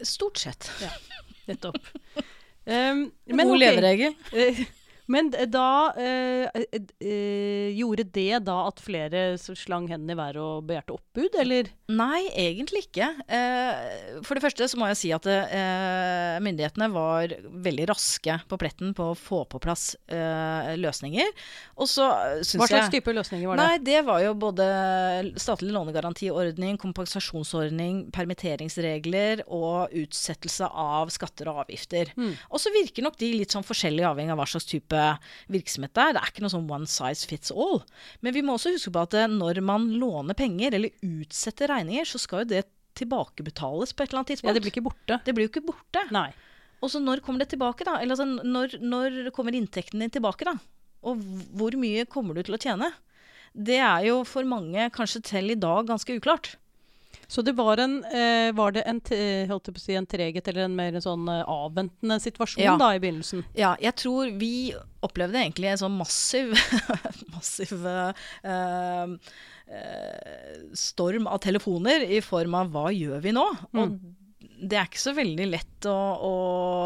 Stort 0.02 0.38
sett. 0.38 0.72
Ja, 0.82 0.90
nettopp. 1.46 1.78
Um, 2.66 3.12
men, 3.26 3.48
God 3.48 3.58
okay. 3.58 3.60
leveregel. 3.60 4.14
Men 5.12 5.32
da 5.52 5.92
eh, 6.00 6.64
eh, 6.72 7.70
Gjorde 7.76 8.06
det 8.16 8.44
da 8.48 8.56
at 8.70 8.82
flere 8.84 9.24
slang 9.42 9.90
hendene 9.92 10.16
i 10.16 10.20
været 10.20 10.40
og 10.42 10.68
begjærte 10.70 10.96
oppbud, 10.96 11.36
eller? 11.42 11.70
Nei, 11.92 12.28
egentlig 12.40 12.86
ikke. 12.88 13.10
Eh, 13.28 14.22
for 14.26 14.38
det 14.38 14.44
første 14.46 14.68
så 14.70 14.80
må 14.80 14.88
jeg 14.92 15.00
si 15.00 15.12
at 15.16 15.28
eh, 15.30 16.40
myndighetene 16.44 16.90
var 16.94 17.34
veldig 17.66 17.88
raske 17.92 18.38
på 18.50 18.60
pletten 18.62 18.94
på 18.98 19.10
å 19.12 19.18
få 19.18 19.44
på 19.50 19.62
plass 19.64 19.94
eh, 20.08 20.74
løsninger. 20.80 21.34
Og 21.78 21.90
så 21.92 22.08
syns 22.40 22.54
jeg 22.54 22.64
Hva 22.64 22.70
slags 22.72 22.94
type 22.94 23.16
løsninger 23.18 23.50
var 23.50 23.60
det? 23.60 23.68
Nei, 23.68 23.82
Det 23.84 24.00
var 24.08 24.24
jo 24.24 24.34
både 24.40 24.68
statlig 25.42 25.74
lånegarantiordning, 25.76 26.80
kompensasjonsordning, 26.82 28.06
permitteringsregler 28.16 29.46
og 29.48 29.94
utsettelse 30.04 30.70
av 30.70 31.12
skatter 31.14 31.52
og 31.52 31.64
avgifter. 31.66 32.14
Mm. 32.16 32.34
Og 32.50 32.62
så 32.62 32.72
virker 32.74 33.06
nok 33.06 33.20
de 33.20 33.34
litt 33.36 33.54
sånn 33.54 33.68
forskjellig 33.68 34.06
avhengig 34.08 34.34
av 34.34 34.42
hva 34.42 34.48
slags 34.50 34.70
type 34.70 34.93
type 34.94 35.54
virksomhet 35.54 35.94
der. 35.98 36.14
Det 36.14 36.22
er 36.22 36.32
ikke 36.32 36.46
noe 36.46 36.54
sånn 36.54 36.70
one 36.72 36.90
size 36.90 37.28
fits 37.30 37.52
all. 37.52 37.82
Men 38.22 38.36
vi 38.36 38.44
må 38.46 38.56
også 38.58 38.74
huske 38.76 38.94
på 38.94 39.04
at 39.04 39.18
eh, 39.18 39.30
når 39.32 39.62
man 39.66 39.90
låner 40.00 40.38
penger 40.38 40.78
eller 40.78 40.94
utsetter 41.04 41.72
regninger, 41.72 42.08
så 42.08 42.22
skal 42.22 42.44
jo 42.44 42.52
det 42.54 42.66
tilbakebetales 43.00 43.94
på 43.94 44.04
et 44.04 44.12
eller 44.12 44.22
annet 44.22 44.34
tidspunkt. 44.34 44.52
Ja, 44.52 44.58
Det 44.58 44.64
blir 44.66 44.74
ikke 44.74 44.86
borte. 44.86 45.20
Det 45.26 45.34
blir 45.34 45.48
jo 45.48 45.54
ikke 45.54 45.66
borte. 45.66 46.06
Nei. 46.14 46.30
Og 46.84 46.92
så 46.92 47.00
når 47.02 47.24
kommer 47.24 47.44
det 47.44 47.54
tilbake, 47.54 47.86
da? 47.88 47.98
Eller 48.02 48.18
altså, 48.18 48.28
når, 48.28 48.78
når 48.84 49.32
kommer 49.36 49.56
inntekten 49.56 50.04
din 50.04 50.14
tilbake, 50.14 50.46
da? 50.46 50.58
Og 51.04 51.24
hvor 51.58 51.76
mye 51.80 52.06
kommer 52.08 52.36
du 52.38 52.44
til 52.46 52.56
å 52.56 52.62
tjene? 52.62 52.92
Det 53.54 53.80
er 53.80 54.08
jo 54.08 54.22
for 54.28 54.46
mange 54.50 54.90
kanskje 54.94 55.22
til 55.26 55.54
i 55.54 55.60
dag 55.60 55.88
ganske 55.90 56.18
uklart. 56.18 56.56
Så 57.34 57.42
det 57.42 57.56
var, 57.58 57.80
en, 57.82 57.96
eh, 58.06 58.54
var 58.54 58.76
det 58.76 58.84
en, 58.86 59.00
si, 59.82 59.96
en, 59.96 60.06
treghet 60.06 60.48
eller 60.52 60.68
en 60.68 60.76
mer 60.78 61.00
sånn 61.02 61.26
eh, 61.34 61.42
avventende 61.50 62.20
situasjon 62.22 62.62
ja. 62.62 62.76
da 62.78 62.92
i 62.94 63.00
begynnelsen? 63.02 63.42
Ja, 63.58 63.72
jeg 63.82 63.96
tror 64.04 64.30
vi 64.38 64.70
opplevde 65.02 65.42
egentlig 65.42 65.72
en 65.72 65.82
sånn 65.82 65.96
massiv, 65.98 66.54
massiv 67.34 67.74
eh, 67.90 68.28
eh, 68.46 69.16
storm 70.78 71.26
av 71.26 71.42
telefoner 71.42 72.06
i 72.06 72.22
form 72.22 72.60
av 72.60 72.70
hva 72.76 72.92
gjør 72.94 73.26
vi 73.26 73.34
nå? 73.34 73.48
Mm. 73.72 73.82
Og 73.82 73.98
det 74.64 74.78
er 74.78 74.86
ikke 74.88 75.02
så 75.02 75.16
veldig 75.18 75.50
lett 75.50 75.90
å, 75.90 75.96
å 75.98 76.32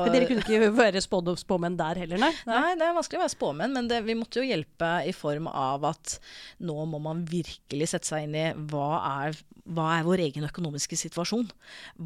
Dere 0.07 0.29
kunne 0.29 0.45
ikke 0.45 0.71
være 0.73 1.03
spåmenn 1.03 1.75
der 1.77 1.99
heller, 2.05 2.23
nei? 2.23 2.31
nei? 2.47 2.55
nei? 2.55 2.71
det 2.79 2.88
er 2.88 2.95
vanskelig 2.95 3.19
å 3.19 3.25
være 3.25 3.36
spåmenn, 3.36 3.75
men 3.75 3.91
det, 3.91 3.99
vi 4.07 4.15
måtte 4.17 4.39
jo 4.39 4.47
hjelpe 4.47 4.95
i 5.03 5.12
form 5.12 5.51
av 5.51 5.91
at 5.91 6.17
nå 6.63 6.88
må 6.89 7.03
man 7.03 7.27
virkelig 7.27 7.91
sette 7.91 8.13
seg 8.13 8.29
inn 8.29 8.39
i 8.39 8.47
hva 8.71 8.89
er 9.27 9.43
hva 9.75 9.88
er 9.97 10.06
vår 10.08 10.21
egen 10.27 10.45
økonomiske 10.47 10.97
situasjon? 10.99 11.47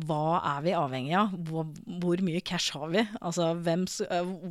Hva 0.08 0.40
er 0.56 0.64
vi 0.66 0.76
avhengig 0.78 1.16
av? 1.18 1.34
Hvor, 1.48 1.68
hvor 2.02 2.24
mye 2.26 2.42
cash 2.46 2.74
har 2.76 2.90
vi? 2.94 3.04
Altså, 3.22 3.52
hvem, 3.66 3.86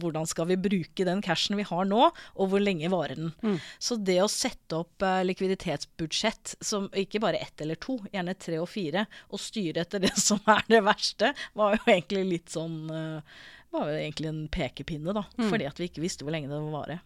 hvordan 0.03 0.29
skal 0.31 0.51
vi 0.51 0.59
bruke 0.61 1.07
den 1.09 1.23
cashen 1.25 1.59
vi 1.59 1.67
har 1.67 1.89
nå, 1.91 2.09
og 2.11 2.53
hvor 2.53 2.63
lenge 2.63 2.91
varer 2.93 3.19
den? 3.19 3.33
Mm. 3.43 3.59
Så 3.83 3.99
det 3.99 4.21
å 4.23 4.31
sette 4.31 4.83
opp 4.83 5.07
uh, 5.07 5.21
likviditetsbudsjett, 5.27 6.57
som 6.65 6.91
ikke 6.97 7.23
bare 7.23 7.43
ett 7.43 7.65
eller 7.65 7.81
to, 7.83 7.99
gjerne 8.13 8.37
tre 8.39 8.61
og 8.63 8.71
fire, 8.71 9.07
og 9.31 9.43
styre 9.43 9.85
etter 9.85 10.03
det 10.07 10.15
som 10.21 10.43
er 10.51 10.67
det 10.71 10.85
verste, 10.87 11.35
var 11.59 11.79
jo 11.79 11.87
egentlig 11.89 12.27
litt 12.37 12.55
sånn 12.55 12.83
uh, 12.91 13.41
var 13.71 13.91
jo 13.91 13.99
egentlig 14.01 14.31
en 14.31 14.43
pekepinne, 14.51 15.15
da. 15.15 15.25
Mm. 15.39 15.47
Fordi 15.51 15.67
at 15.69 15.79
vi 15.79 15.91
ikke 15.91 16.03
visste 16.03 16.27
hvor 16.27 16.35
lenge 16.35 16.51
det 16.51 16.59
var 16.59 16.75
vare. 16.75 17.01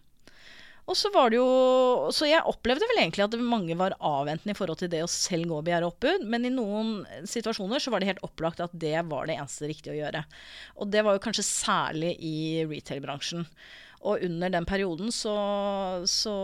Og 0.85 0.97
så 0.97 1.09
var 1.13 1.31
det 1.33 1.39
jo 1.39 2.09
Så 2.13 2.27
jeg 2.29 2.45
opplevde 2.45 2.87
vel 2.91 3.01
egentlig 3.01 3.25
at 3.25 3.37
mange 3.41 3.77
var 3.79 3.95
avventende 3.97 4.53
i 4.53 4.57
forhold 4.57 4.79
til 4.81 4.91
det 4.91 5.01
å 5.05 5.09
selv 5.11 5.49
gå 5.49 5.57
og 5.57 5.65
begjære 5.65 5.89
oppbud, 5.89 6.27
men 6.29 6.45
i 6.45 6.53
noen 6.53 6.99
situasjoner 7.25 7.81
så 7.81 7.93
var 7.93 8.03
det 8.03 8.11
helt 8.13 8.25
opplagt 8.27 8.61
at 8.63 8.75
det 8.77 8.99
var 9.09 9.25
det 9.25 9.39
eneste 9.39 9.69
riktige 9.71 9.95
å 9.95 9.97
gjøre. 9.97 10.21
Og 10.77 10.93
det 10.93 11.01
var 11.05 11.17
jo 11.17 11.23
kanskje 11.25 11.47
særlig 11.47 12.13
i 12.21 12.37
retail-bransjen. 12.69 13.47
Og 14.05 14.21
under 14.27 14.51
den 14.53 14.67
perioden 14.69 15.09
så, 15.13 15.33
så 16.05 16.35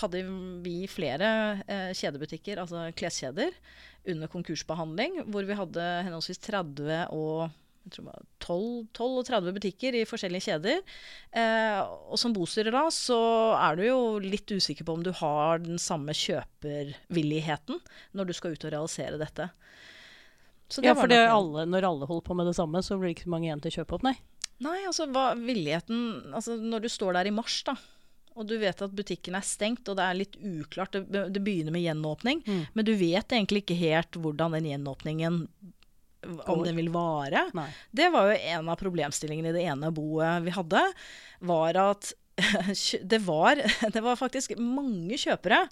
hadde 0.00 0.22
vi 0.64 0.86
flere 0.88 1.28
eh, 1.66 1.90
kjedebutikker, 1.92 2.62
altså 2.62 2.86
kleskjeder, 2.96 3.52
under 4.08 4.30
konkursbehandling, 4.32 5.20
hvor 5.30 5.44
vi 5.46 5.58
hadde 5.58 5.88
henholdsvis 6.06 6.40
30 6.48 7.12
og 7.12 7.52
jeg 7.82 7.94
tror 7.96 8.04
det 8.04 8.12
var 8.12 8.26
12, 8.46 8.88
12 8.94 9.16
og 9.20 9.28
30 9.28 9.54
butikker 9.56 9.96
i 9.98 10.04
forskjellige 10.06 10.46
kjeder. 10.46 10.82
Eh, 11.34 11.78
og 11.82 12.20
som 12.20 12.34
bostyrer 12.36 12.74
da, 12.74 12.84
så 12.94 13.18
er 13.58 13.78
du 13.78 13.84
jo 13.86 14.00
litt 14.22 14.50
usikker 14.50 14.86
på 14.86 14.94
om 14.94 15.02
du 15.02 15.10
har 15.18 15.62
den 15.64 15.80
samme 15.82 16.14
kjøpervilligheten 16.14 17.80
når 18.18 18.30
du 18.30 18.34
skal 18.38 18.54
ut 18.54 18.68
og 18.68 18.74
realisere 18.74 19.18
dette. 19.20 19.48
ja, 20.82 20.94
for 20.94 21.10
alle, 21.10 21.66
når 21.66 21.88
alle 21.90 22.10
holder 22.10 22.28
på 22.28 22.38
med 22.38 22.50
det 22.52 22.58
samme, 22.60 22.84
så 22.86 23.00
blir 23.00 23.10
det 23.10 23.18
ikke 23.18 23.28
så 23.28 23.34
mange 23.34 23.50
igjen 23.50 23.64
til 23.64 23.74
å 23.74 23.78
kjøpe 23.80 23.98
opp, 23.98 24.06
nei? 24.06 24.14
Nei, 24.62 24.78
altså 24.86 25.08
hva, 25.10 25.32
villigheten 25.34 26.30
Altså 26.36 26.54
når 26.60 26.84
du 26.84 26.92
står 26.92 27.16
der 27.18 27.32
i 27.32 27.34
mars, 27.34 27.58
da. 27.66 27.74
Og 28.38 28.46
du 28.48 28.54
vet 28.60 28.80
at 28.84 28.94
butikken 28.96 29.34
er 29.36 29.44
stengt, 29.44 29.88
og 29.90 29.98
det 29.98 30.06
er 30.06 30.16
litt 30.16 30.38
uklart. 30.38 30.94
Det, 30.94 31.26
det 31.34 31.42
begynner 31.44 31.74
med 31.74 31.84
gjenåpning, 31.84 32.40
mm. 32.46 32.62
men 32.72 32.86
du 32.86 32.94
vet 32.96 33.34
egentlig 33.34 33.66
ikke 33.66 33.76
helt 33.82 34.16
hvordan 34.16 34.56
den 34.56 34.70
gjenåpningen 34.70 35.42
om 36.22 36.64
den 36.64 36.78
vil 36.78 36.90
vare. 36.94 37.46
Nei. 37.56 37.68
Det 37.90 38.08
var 38.14 38.30
jo 38.30 38.40
en 38.54 38.72
av 38.72 38.80
problemstillingene 38.80 39.52
i 39.52 39.56
det 39.56 39.68
ene 39.68 39.92
boet 39.94 40.44
vi 40.46 40.54
hadde. 40.54 40.82
Var 41.42 41.80
at 41.82 42.12
det 43.12 43.18
var, 43.26 43.60
det 43.94 44.00
var, 44.00 44.16
faktisk 44.16 44.54
mange 44.56 45.18
kjøpere, 45.20 45.66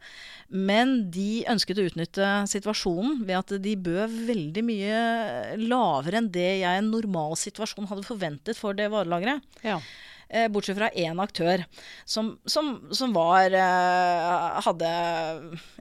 men 0.53 1.11
de 1.13 1.45
ønsket 1.51 1.81
å 1.81 1.87
utnytte 1.89 2.29
situasjonen 2.51 3.23
ved 3.25 3.39
at 3.39 3.55
de 3.65 3.75
bød 3.81 4.19
veldig 4.29 4.65
mye 4.67 5.01
lavere 5.63 6.21
enn 6.21 6.31
det 6.33 6.51
jeg 6.61 6.69
i 6.69 6.83
en 6.83 6.93
normal 6.93 7.39
situasjon 7.41 7.89
hadde 7.91 8.07
forventet 8.07 8.61
for 8.61 8.77
det 8.77 8.91
varelageret. 8.93 9.45
Ja. 9.65 9.81
Eh, 10.31 10.49
bortsett 10.53 10.79
fra 10.79 10.91
én 10.95 11.21
aktør 11.23 11.65
som, 12.05 12.33
som, 12.45 12.73
som 12.95 13.13
var 13.15 13.55
eh, 13.55 14.61
hadde 14.65 14.91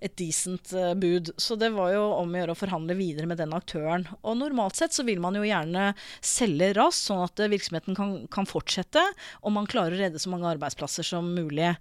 et 0.01 0.15
decent 0.19 0.73
eh, 0.73 0.93
bud. 0.97 1.31
Så 1.37 1.57
det 1.59 1.71
var 1.75 1.93
jo 1.93 2.03
om 2.17 2.33
å 2.33 2.41
gjøre 2.41 2.55
å 2.55 2.59
forhandle 2.59 2.97
videre 2.99 3.29
med 3.29 3.39
den 3.41 3.53
aktøren. 3.55 4.07
Og 4.21 4.37
normalt 4.39 4.79
sett 4.79 4.95
så 4.95 5.05
vil 5.07 5.21
man 5.23 5.37
jo 5.37 5.45
gjerne 5.47 5.91
selge 6.25 6.71
raskt, 6.77 7.09
sånn 7.09 7.23
at 7.23 7.41
virksomheten 7.51 7.97
kan, 7.97 8.15
kan 8.31 8.47
fortsette, 8.49 9.03
og 9.43 9.55
man 9.55 9.69
klarer 9.69 9.95
å 9.95 10.01
redde 10.03 10.21
så 10.21 10.31
mange 10.33 10.49
arbeidsplasser 10.51 11.05
som 11.07 11.29
mulig. 11.35 11.71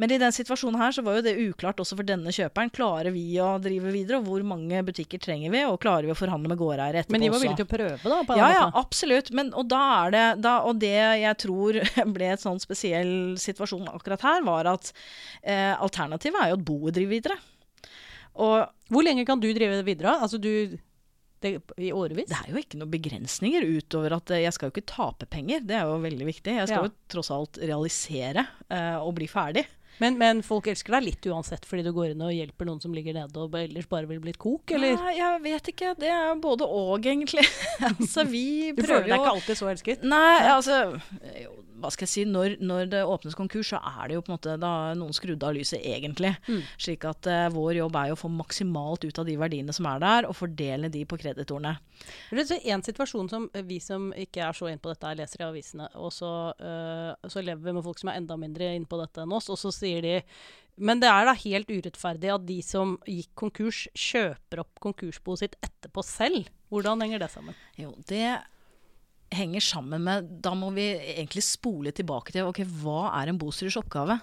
Men 0.00 0.12
i 0.12 0.20
den 0.20 0.34
situasjonen 0.34 0.80
her 0.80 0.94
så 0.94 1.04
var 1.06 1.18
jo 1.18 1.26
det 1.26 1.36
uklart 1.40 1.80
også 1.82 1.98
for 1.98 2.08
denne 2.08 2.32
kjøperen. 2.34 2.72
Klarer 2.74 3.12
vi 3.14 3.24
å 3.42 3.56
drive 3.62 3.92
videre, 3.94 4.20
og 4.20 4.30
hvor 4.30 4.44
mange 4.46 4.82
butikker 4.86 5.22
trenger 5.22 5.54
vi, 5.54 5.64
og 5.68 5.80
klarer 5.82 6.08
vi 6.08 6.14
å 6.14 6.18
forhandle 6.18 6.52
med 6.52 6.60
gårdeiere 6.60 7.04
etterpå 7.04 7.14
også? 7.14 7.16
Men 7.16 7.26
de 7.26 7.32
var 7.32 7.44
villige 7.44 7.60
til 7.60 7.68
å 7.68 7.72
prøve, 7.72 8.12
da? 8.12 8.20
På 8.26 8.38
ja, 8.38 8.50
ja, 8.54 8.66
absolutt. 8.76 9.32
Men, 9.36 9.52
og, 9.56 9.68
da 9.70 9.82
er 10.00 10.14
det, 10.14 10.24
da, 10.44 10.56
og 10.68 10.80
det 10.82 10.94
jeg 10.96 11.40
tror 11.42 11.80
ble 12.16 12.32
et 12.34 12.42
sånn 12.42 12.58
spesiell 12.62 13.36
situasjon 13.40 13.86
akkurat 13.92 14.24
her, 14.26 14.42
var 14.48 14.72
at 14.72 14.90
eh, 15.44 15.74
alternativet 15.76 16.40
er 16.42 16.52
jo 16.54 16.58
at 16.58 16.66
boet 16.72 16.96
driver 16.96 17.14
videre. 17.18 17.38
Og 18.36 18.66
Hvor 18.92 19.06
lenge 19.06 19.24
kan 19.28 19.40
du 19.40 19.48
drive 19.56 19.80
videre? 19.86 20.18
Altså 20.20 20.40
du 20.40 20.76
det, 21.44 21.50
I 21.78 21.90
årevis? 21.92 22.30
det 22.30 22.36
er 22.38 22.52
jo 22.52 22.60
ikke 22.60 22.78
noen 22.80 22.90
begrensninger 22.92 23.64
utover 23.76 24.14
at 24.16 24.30
eh, 24.32 24.42
jeg 24.46 24.54
skal 24.56 24.70
jo 24.70 24.74
ikke 24.76 24.88
tape 24.88 25.26
penger. 25.30 25.64
Det 25.68 25.76
er 25.76 25.84
jo 25.88 25.98
veldig 26.02 26.28
viktig. 26.32 26.54
Jeg 26.62 26.68
skal 26.70 26.86
Ja. 26.86 26.88
jo 26.88 26.94
tross 27.12 27.30
alt 27.34 27.58
realisere 27.60 28.46
eh, 28.72 28.96
og 28.96 29.14
bli 29.18 29.28
ferdig. 29.28 29.66
Men, 30.00 30.18
men 30.20 30.42
folk 30.44 30.66
elsker 30.68 30.92
deg 30.98 31.06
litt 31.06 31.26
uansett, 31.32 31.64
fordi 31.64 31.84
du 31.86 31.88
går 31.96 32.10
inn 32.12 32.20
og 32.24 32.32
hjelper 32.34 32.68
noen 32.68 32.82
som 32.82 32.92
ligger 32.92 33.14
nede 33.16 33.40
og 33.40 33.54
ellers 33.56 33.86
bare 33.88 34.04
vil 34.10 34.18
bli 34.20 34.34
et 34.34 34.40
kok, 34.42 34.68
eller? 34.76 34.92
Nei, 35.00 35.14
jeg 35.16 35.38
vet 35.46 35.70
ikke. 35.72 35.92
Det 35.96 36.10
er 36.12 36.34
både 36.42 36.68
og, 36.68 36.98
egentlig. 37.08 37.46
altså, 37.88 38.26
vi 38.28 38.74
prøver 38.76 38.76
jo 38.76 38.82
Du 38.82 38.90
føler 38.90 39.08
deg 39.08 39.16
ikke 39.22 39.32
alltid 39.38 39.60
så 39.62 39.70
elsket? 39.72 40.04
Nei, 40.04 40.34
altså 40.52 40.76
jo, 41.40 41.54
Hva 41.80 41.90
skal 41.92 42.06
jeg 42.06 42.12
si. 42.12 42.24
Når, 42.28 42.56
når 42.64 42.90
det 42.92 43.02
åpnes 43.06 43.36
konkurs, 43.38 43.70
så 43.72 43.80
er 43.80 44.08
det 44.08 44.16
jo 44.16 44.24
på 44.24 44.32
en 44.32 44.36
måte 44.36 44.56
Da 44.60 44.72
noen 44.98 45.16
skrudd 45.16 45.44
av 45.46 45.56
lyset, 45.56 45.80
egentlig. 45.84 46.32
Mm. 46.48 46.62
Slik 46.80 47.06
at 47.08 47.28
uh, 47.30 47.46
vår 47.54 47.80
jobb 47.80 47.98
er 48.00 48.10
jo 48.10 48.18
å 48.18 48.20
få 48.24 48.32
maksimalt 48.32 49.06
ut 49.06 49.22
av 49.22 49.28
de 49.28 49.36
verdiene 49.40 49.74
som 49.76 49.88
er 49.90 50.02
der, 50.02 50.28
og 50.28 50.36
fordele 50.38 50.90
de 50.92 51.04
på 51.08 51.18
kreditorene. 51.20 51.76
Det 52.30 52.46
er 52.58 52.74
en 52.74 52.84
situasjon 52.86 53.30
som 53.32 53.48
vi 53.68 53.80
som 53.82 54.10
ikke 54.16 54.44
er 54.48 54.56
så 54.56 54.70
inne 54.70 54.82
på 54.82 54.92
dette, 54.92 55.16
leser 55.18 55.44
i 55.44 55.48
avisene, 55.48 55.88
og 56.00 56.12
så, 56.14 56.30
uh, 56.60 57.28
så 57.30 57.44
lever 57.44 57.64
vi 57.64 57.76
med 57.76 57.86
folk 57.86 58.02
som 58.02 58.12
er 58.12 58.20
enda 58.20 58.38
mindre 58.40 58.74
inne 58.74 58.88
på 58.88 59.00
dette 59.00 59.24
enn 59.24 59.36
oss, 59.36 59.50
og 59.52 59.60
så 59.60 59.74
sier 59.74 60.04
de 60.04 60.20
men 60.76 61.00
det 61.00 61.08
er 61.08 61.24
da 61.24 61.32
helt 61.40 61.70
urettferdig 61.72 62.32
at 62.34 62.44
de 62.44 62.58
som 62.64 62.98
gikk 63.08 63.30
konkurs, 63.40 63.86
kjøper 63.96 64.60
opp 64.60 64.82
konkursboet 64.84 65.40
sitt 65.40 65.56
etterpå 65.64 66.04
selv. 66.04 66.50
Hvordan 66.68 67.00
henger 67.04 67.22
det 67.24 67.30
sammen? 67.32 67.56
Jo, 67.80 67.94
det 68.10 68.36
henger 69.34 69.64
sammen 69.64 70.04
med 70.06 70.28
Da 70.44 70.52
må 70.58 70.70
vi 70.76 70.84
egentlig 70.94 71.44
spole 71.44 71.92
tilbake 71.94 72.34
til 72.34 72.48
ok, 72.48 72.62
hva 72.82 73.10
er 73.20 73.32
en 73.32 73.40
bostyrers 73.40 73.78
oppgave? 73.80 74.18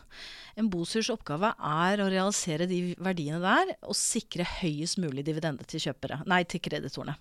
En 0.60 0.70
bostyrers 0.72 1.12
oppgave 1.14 1.52
er 1.58 2.02
å 2.04 2.10
realisere 2.12 2.70
de 2.70 2.96
verdiene 3.02 3.42
der 3.44 3.76
og 3.82 3.98
sikre 3.98 4.48
høyest 4.62 5.02
mulig 5.02 5.26
dividende 5.28 5.66
til 5.68 5.82
kjøpere, 5.88 6.22
nei, 6.30 6.44
til 6.48 6.62
kreditorene. 6.64 7.18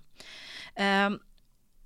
Um, 0.77 1.19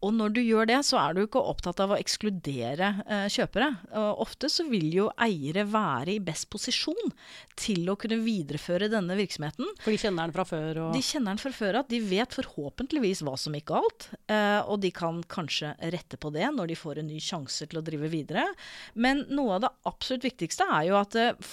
og 0.07 0.15
når 0.15 0.35
du 0.37 0.41
gjør 0.45 0.69
det, 0.71 0.79
så 0.87 1.01
er 1.01 1.17
du 1.17 1.25
ikke 1.25 1.43
opptatt 1.43 1.81
av 1.83 1.95
å 1.95 1.99
ekskludere 1.99 2.93
eh, 3.03 3.27
kjøpere. 3.33 3.69
Og 3.99 4.23
ofte 4.27 4.51
så 4.53 4.67
vil 4.71 4.89
jo 4.95 5.09
eiere 5.23 5.67
være 5.69 6.15
i 6.15 6.23
best 6.23 6.49
posisjon 6.53 7.13
til 7.59 7.91
å 7.91 7.97
kunne 7.99 8.21
videreføre 8.23 8.91
denne 8.93 9.17
virksomheten. 9.19 9.73
For 9.83 9.95
de 9.95 10.01
kjenner 10.01 10.29
den 10.29 10.37
fra 10.37 10.47
før. 10.49 10.83
Og 10.87 10.97
De 10.97 11.03
kjenner 11.05 11.35
den 11.35 11.43
fra 11.43 11.55
før 11.57 11.81
av. 11.81 11.89
De 11.91 12.01
vet 12.07 12.39
forhåpentligvis 12.39 13.25
hva 13.27 13.37
som 13.41 13.57
gikk 13.57 13.71
galt. 13.73 14.11
Eh, 14.31 14.61
og 14.63 14.81
de 14.85 14.93
kan 14.95 15.23
kanskje 15.33 15.75
rette 15.95 16.21
på 16.23 16.31
det 16.35 16.47
når 16.55 16.71
de 16.71 16.79
får 16.79 17.03
en 17.03 17.11
ny 17.11 17.21
sjanse 17.23 17.67
til 17.67 17.81
å 17.81 17.87
drive 17.87 18.13
videre. 18.13 18.47
Men 18.95 19.25
noe 19.33 19.59
av 19.59 19.67
det 19.67 19.75
absolutt 19.91 20.29
viktigste 20.29 20.69
er 20.71 20.91
jo 20.91 21.01
at 21.01 21.19
eh, 21.19 21.49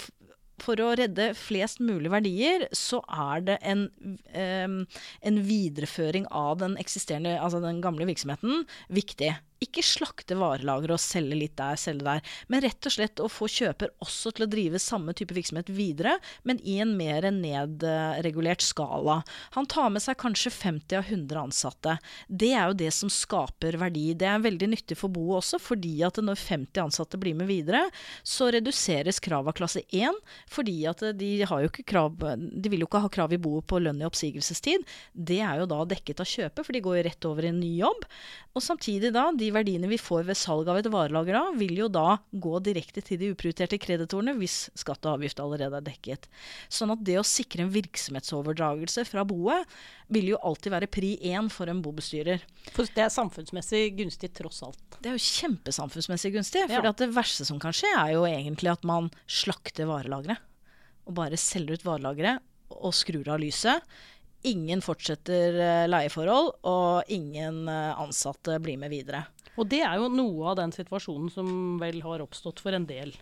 for 0.64 0.80
å 0.82 0.94
redde 0.98 1.32
flest 1.38 1.82
mulig 1.84 2.12
verdier, 2.14 2.68
så 2.76 3.02
er 3.12 3.44
det 3.50 3.58
en, 3.68 3.88
em, 4.34 4.78
en 5.22 5.42
videreføring 5.48 6.30
av 6.32 6.62
den 6.64 6.78
altså 7.36 7.62
den 7.64 7.82
gamle 7.84 8.08
virksomheten, 8.10 8.64
viktig. 8.94 9.34
Ikke 9.64 9.84
slakte 9.86 10.38
varelageret 10.40 10.98
og 10.98 11.02
selge 11.02 11.38
litt 11.40 11.56
der, 11.60 11.80
selge 11.80 12.06
der, 12.08 12.36
men 12.52 12.64
rett 12.64 12.90
og 12.90 12.96
slett 12.96 13.22
å 13.24 13.30
få 13.32 13.48
kjøper 13.52 13.94
også 14.04 14.34
til 14.36 14.46
å 14.46 14.50
drive 14.52 14.82
samme 14.82 15.16
type 15.16 15.36
virksomhet 15.36 15.70
videre, 15.74 16.18
men 16.44 16.60
i 16.68 16.80
en 16.84 16.96
mer 16.98 17.28
nedregulert 17.32 18.64
skala. 18.66 19.22
Han 19.56 19.70
tar 19.70 19.92
med 19.94 20.04
seg 20.04 20.20
kanskje 20.20 20.52
50 20.54 21.00
av 21.00 21.08
100 21.08 21.44
ansatte. 21.44 21.96
Det 22.28 22.52
er 22.54 22.70
jo 22.70 22.78
det 22.84 22.92
som 22.96 23.12
skaper 23.14 23.78
verdi. 23.82 24.10
Det 24.20 24.28
er 24.30 24.44
veldig 24.44 24.72
nyttig 24.74 24.98
for 25.00 25.14
boet 25.14 25.42
også, 25.42 25.62
fordi 25.62 25.96
at 26.06 26.20
når 26.24 26.40
50 26.40 26.84
ansatte 26.84 27.20
blir 27.22 27.38
med 27.38 27.50
videre, 27.50 27.86
så 28.24 28.50
reduseres 28.54 29.22
kravet 29.24 29.54
av 29.54 29.58
klasse 29.62 29.84
1, 29.90 30.20
fordi 30.52 30.78
at 30.90 31.06
de 31.18 31.34
krav 31.88 32.20
De 32.24 32.70
vil 32.72 32.84
jo 32.84 32.88
ikke 32.88 33.04
ha 33.04 33.12
krav 33.12 33.34
i 33.34 33.40
boet 33.42 33.66
på 33.70 33.80
lønn 33.82 34.02
i 34.02 34.08
oppsigelsestid. 34.08 34.84
Det 35.14 35.40
er 35.44 35.62
jo 35.62 35.70
da 35.70 35.84
dekket 35.88 36.22
av 36.24 36.30
kjøpet, 36.30 36.66
for 36.66 36.76
de 36.76 36.84
går 36.84 37.00
jo 37.00 37.06
rett 37.08 37.30
over 37.30 37.46
i 37.46 37.52
en 37.52 37.62
ny 37.62 37.72
jobb. 37.80 38.06
Og 38.54 38.64
samtidig 38.64 39.14
da, 39.16 39.30
de 39.34 39.50
verdiene 39.56 39.88
vi 39.90 39.98
får 40.02 40.26
ved 40.28 40.38
salg 40.38 40.68
av 40.72 40.78
et 40.80 40.88
varelager 40.92 41.38
da, 41.38 41.44
vil 41.58 41.76
jo 41.84 41.88
da 41.92 42.18
gå 42.32 42.60
direkte 42.66 43.02
til 43.06 43.20
de 43.22 43.32
uprioriterte 43.34 43.80
kreditorene 43.82 44.34
hvis 44.40 44.70
skatt 44.80 45.06
og 45.06 45.18
avgift 45.20 45.40
allerede 45.44 45.80
er 45.80 45.86
dekket. 45.88 46.28
Sånn 46.74 46.92
at 46.96 47.04
det 47.06 47.18
å 47.22 47.26
sikre 47.28 47.64
en 47.66 47.74
virksomhetsoverdragelse 47.74 49.06
fra 49.10 49.24
boet 49.28 49.66
vil 50.14 50.32
jo 50.34 50.40
alltid 50.46 50.74
være 50.74 50.90
pri 50.92 51.14
én 51.34 51.50
for 51.52 51.70
en 51.72 51.82
bobestyrer. 51.84 52.42
for 52.72 52.86
det 52.96 53.06
er 53.06 53.10
samfunnsmessig 53.14 53.96
gunstig 53.98 54.34
tross 54.34 54.62
alt. 54.64 54.98
Det 55.02 55.12
er 55.12 55.18
jo 55.18 55.26
kjempesamfunnsmessig 55.26 56.34
gunstig. 56.34 56.66
For 56.68 56.84
Ja. 56.84 56.92
det 56.92 57.10
verste 57.14 57.46
som 57.46 57.60
kan 57.60 57.72
skje, 57.72 57.92
er 57.98 58.14
jo 58.14 58.24
egentlig 58.26 58.72
at 58.72 58.84
man 58.84 59.12
slakter 59.28 59.86
varelageret. 59.86 60.38
Og 61.08 61.16
bare 61.16 61.38
selger 61.38 61.74
ut 61.74 61.84
varelageret 61.84 62.40
og 62.72 62.94
skrur 62.94 63.28
av 63.28 63.40
lyset. 63.40 63.82
Ingen 64.44 64.82
fortsetter 64.84 65.56
eh, 65.56 65.88
leieforhold, 65.88 66.50
og 66.68 67.12
ingen 67.14 67.68
eh, 67.72 67.94
ansatte 68.00 68.58
blir 68.64 68.78
med 68.82 68.92
videre. 68.92 69.26
Og 69.56 69.68
det 69.70 69.84
er 69.86 70.00
jo 70.02 70.10
noe 70.10 70.50
av 70.52 70.58
den 70.58 70.72
situasjonen 70.74 71.30
som 71.32 71.78
vel 71.80 72.02
har 72.02 72.24
oppstått 72.26 72.60
for 72.64 72.74
en 72.74 72.88
del 72.90 73.14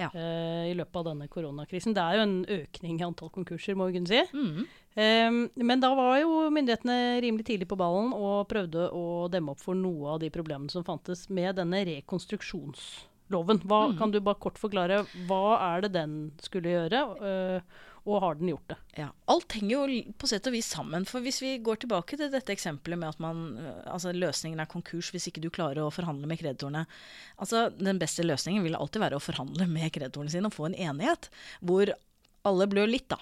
Ja. 0.00 0.08
uh, 0.10 0.64
i 0.66 0.72
løpet 0.74 0.96
av 0.96 1.04
denne 1.10 1.28
koronakrisen. 1.30 1.92
Det 1.94 2.02
er 2.02 2.16
jo 2.16 2.22
en 2.24 2.38
økning 2.50 2.96
i 2.98 3.04
antall 3.04 3.30
konkurser, 3.30 3.76
må 3.78 3.86
vi 3.90 3.98
kunne 4.00 4.10
si. 4.10 4.22
Mm. 4.34 4.64
Uh, 4.96 5.62
men 5.62 5.82
da 5.84 5.92
var 5.94 6.16
jo 6.22 6.48
myndighetene 6.50 7.20
rimelig 7.22 7.44
tidlig 7.46 7.68
på 7.70 7.78
ballen 7.78 8.10
og 8.16 8.48
prøvde 8.50 8.88
å 8.90 9.28
demme 9.30 9.52
opp 9.54 9.60
for 9.62 9.76
noe 9.78 10.16
av 10.16 10.22
de 10.24 10.32
problemene 10.34 10.72
som 10.72 10.82
fantes 10.88 11.28
med 11.28 11.60
denne 11.60 11.84
rekonstruksjonsloven. 11.92 13.60
Hva, 13.68 13.80
Mm. 13.92 13.98
Kan 13.98 14.10
du 14.10 14.20
bare 14.20 14.40
kort 14.40 14.58
forklare 14.58 15.04
hva 15.28 15.58
er 15.76 15.80
det 15.82 15.92
den 15.92 16.32
skulle 16.42 16.74
gjøre, 16.74 17.00
øh, 17.20 17.60
og 18.04 18.20
har 18.20 18.36
den 18.36 18.50
gjort 18.52 18.68
det? 18.68 18.76
Ja, 19.00 19.08
Alt 19.32 19.56
henger 19.56 19.88
jo 19.88 19.98
på 20.20 20.28
sett 20.28 20.46
og 20.48 20.54
vis 20.54 20.68
sammen. 20.74 21.06
For 21.08 21.24
hvis 21.24 21.40
vi 21.40 21.54
går 21.64 21.80
tilbake 21.82 22.18
til 22.20 22.30
dette 22.32 22.52
eksempelet 22.52 23.00
med 23.00 23.14
at 23.14 23.22
man, 23.22 23.44
øh, 23.58 23.78
altså 23.94 24.12
løsningen 24.12 24.60
er 24.60 24.70
konkurs 24.70 25.08
hvis 25.14 25.30
ikke 25.30 25.42
du 25.44 25.50
klarer 25.54 25.80
å 25.84 25.92
forhandle 25.94 26.28
med 26.28 26.40
kreditorene. 26.42 26.84
Altså, 27.40 27.70
Den 27.78 28.00
beste 28.02 28.26
løsningen 28.26 28.64
vil 28.66 28.76
alltid 28.76 29.00
være 29.00 29.20
å 29.20 29.24
forhandle 29.24 29.68
med 29.70 29.92
kreditorene 29.94 30.32
sine 30.32 30.50
og 30.50 30.56
få 30.56 30.68
en 30.68 30.76
enighet 30.90 31.30
hvor 31.64 31.94
alle 32.44 32.68
blør 32.68 32.92
litt, 32.92 33.08
da. 33.08 33.16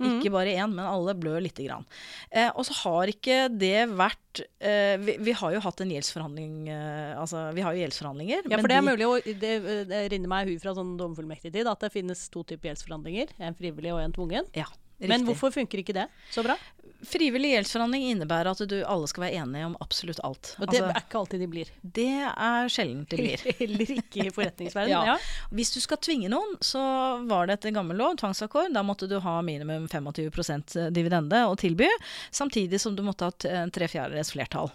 Ikke 0.00 0.32
bare 0.34 0.54
én, 0.56 0.72
men 0.72 0.82
alle 0.82 1.14
blør 1.18 1.42
lite 1.44 1.64
grann. 1.66 1.84
Eh, 2.30 2.48
og 2.56 2.64
så 2.66 2.74
har 2.80 3.12
ikke 3.12 3.46
det 3.54 3.86
vært 3.92 4.42
eh, 4.58 4.96
vi, 5.02 5.16
vi 5.22 5.34
har 5.36 5.54
jo 5.54 5.60
hatt 5.62 5.82
en 5.84 5.92
gjeldsforhandling 5.92 6.54
eh, 6.72 7.12
Altså, 7.20 7.44
vi 7.54 7.62
har 7.62 7.76
jo 7.76 7.84
gjeldsforhandlinger. 7.84 8.48
Ja, 8.50 8.58
for 8.58 8.72
det 8.72 8.78
er 8.80 8.86
mulig 8.86 9.06
å 9.06 9.18
Det, 9.22 9.52
det 9.90 10.04
rinner 10.14 10.32
meg 10.32 10.48
i 10.48 10.54
huet 10.54 10.64
fra 10.64 10.74
sånn 10.76 10.96
domfullmektig 10.98 11.52
tid 11.54 11.68
at 11.70 11.84
det 11.84 11.92
finnes 11.94 12.24
to 12.32 12.42
typer 12.48 12.72
gjeldsforhandlinger. 12.72 13.36
En 13.42 13.58
frivillig 13.58 13.92
og 13.94 14.02
en 14.02 14.16
tvungen. 14.16 14.48
Ja, 14.58 14.66
Men 15.02 15.26
hvorfor 15.28 15.54
funker 15.54 15.82
ikke 15.82 15.94
det 15.96 16.08
så 16.34 16.44
bra? 16.46 16.56
Frivillig 17.02 17.50
gjeldsforhandling 17.56 18.04
innebærer 18.12 18.52
at 18.52 18.60
du 18.70 18.76
alle 18.86 19.08
skal 19.10 19.24
være 19.24 19.40
enige 19.42 19.66
om 19.66 19.76
absolutt 19.82 20.20
alt. 20.22 20.52
Og 20.60 20.68
det 20.70 20.78
Altså, 20.82 20.90
er 20.92 21.00
ikke 21.02 21.18
alltid 21.22 21.40
de 21.42 21.48
blir. 21.50 21.70
det 21.82 22.06
er 22.30 22.68
sjelden 22.70 23.00
det 23.10 23.18
blir. 23.18 23.42
Heller 23.60 23.94
ikke 23.96 24.26
i 24.26 24.30
forretningsverdenen. 24.34 24.92
Ja. 25.08 25.16
ja. 25.16 25.48
Hvis 25.50 25.72
du 25.74 25.80
skal 25.82 25.98
tvinge 26.04 26.28
noen, 26.30 26.54
så 26.62 26.82
var 27.26 27.46
det 27.48 27.58
etter 27.58 27.74
gammel 27.74 27.96
lov, 27.98 28.14
tvangsakkord. 28.20 28.70
Da 28.76 28.82
måtte 28.86 29.08
du 29.10 29.16
ha 29.24 29.38
minimum 29.42 29.88
25% 29.90 30.76
dividende 30.94 31.42
å 31.48 31.56
tilby, 31.58 31.88
samtidig 32.30 32.80
som 32.82 32.94
du 32.96 33.02
måtte 33.06 33.30
ha 33.30 33.34
eh, 33.50 33.66
tre 33.74 33.88
fjerdedels 33.90 34.32
flertall. 34.36 34.70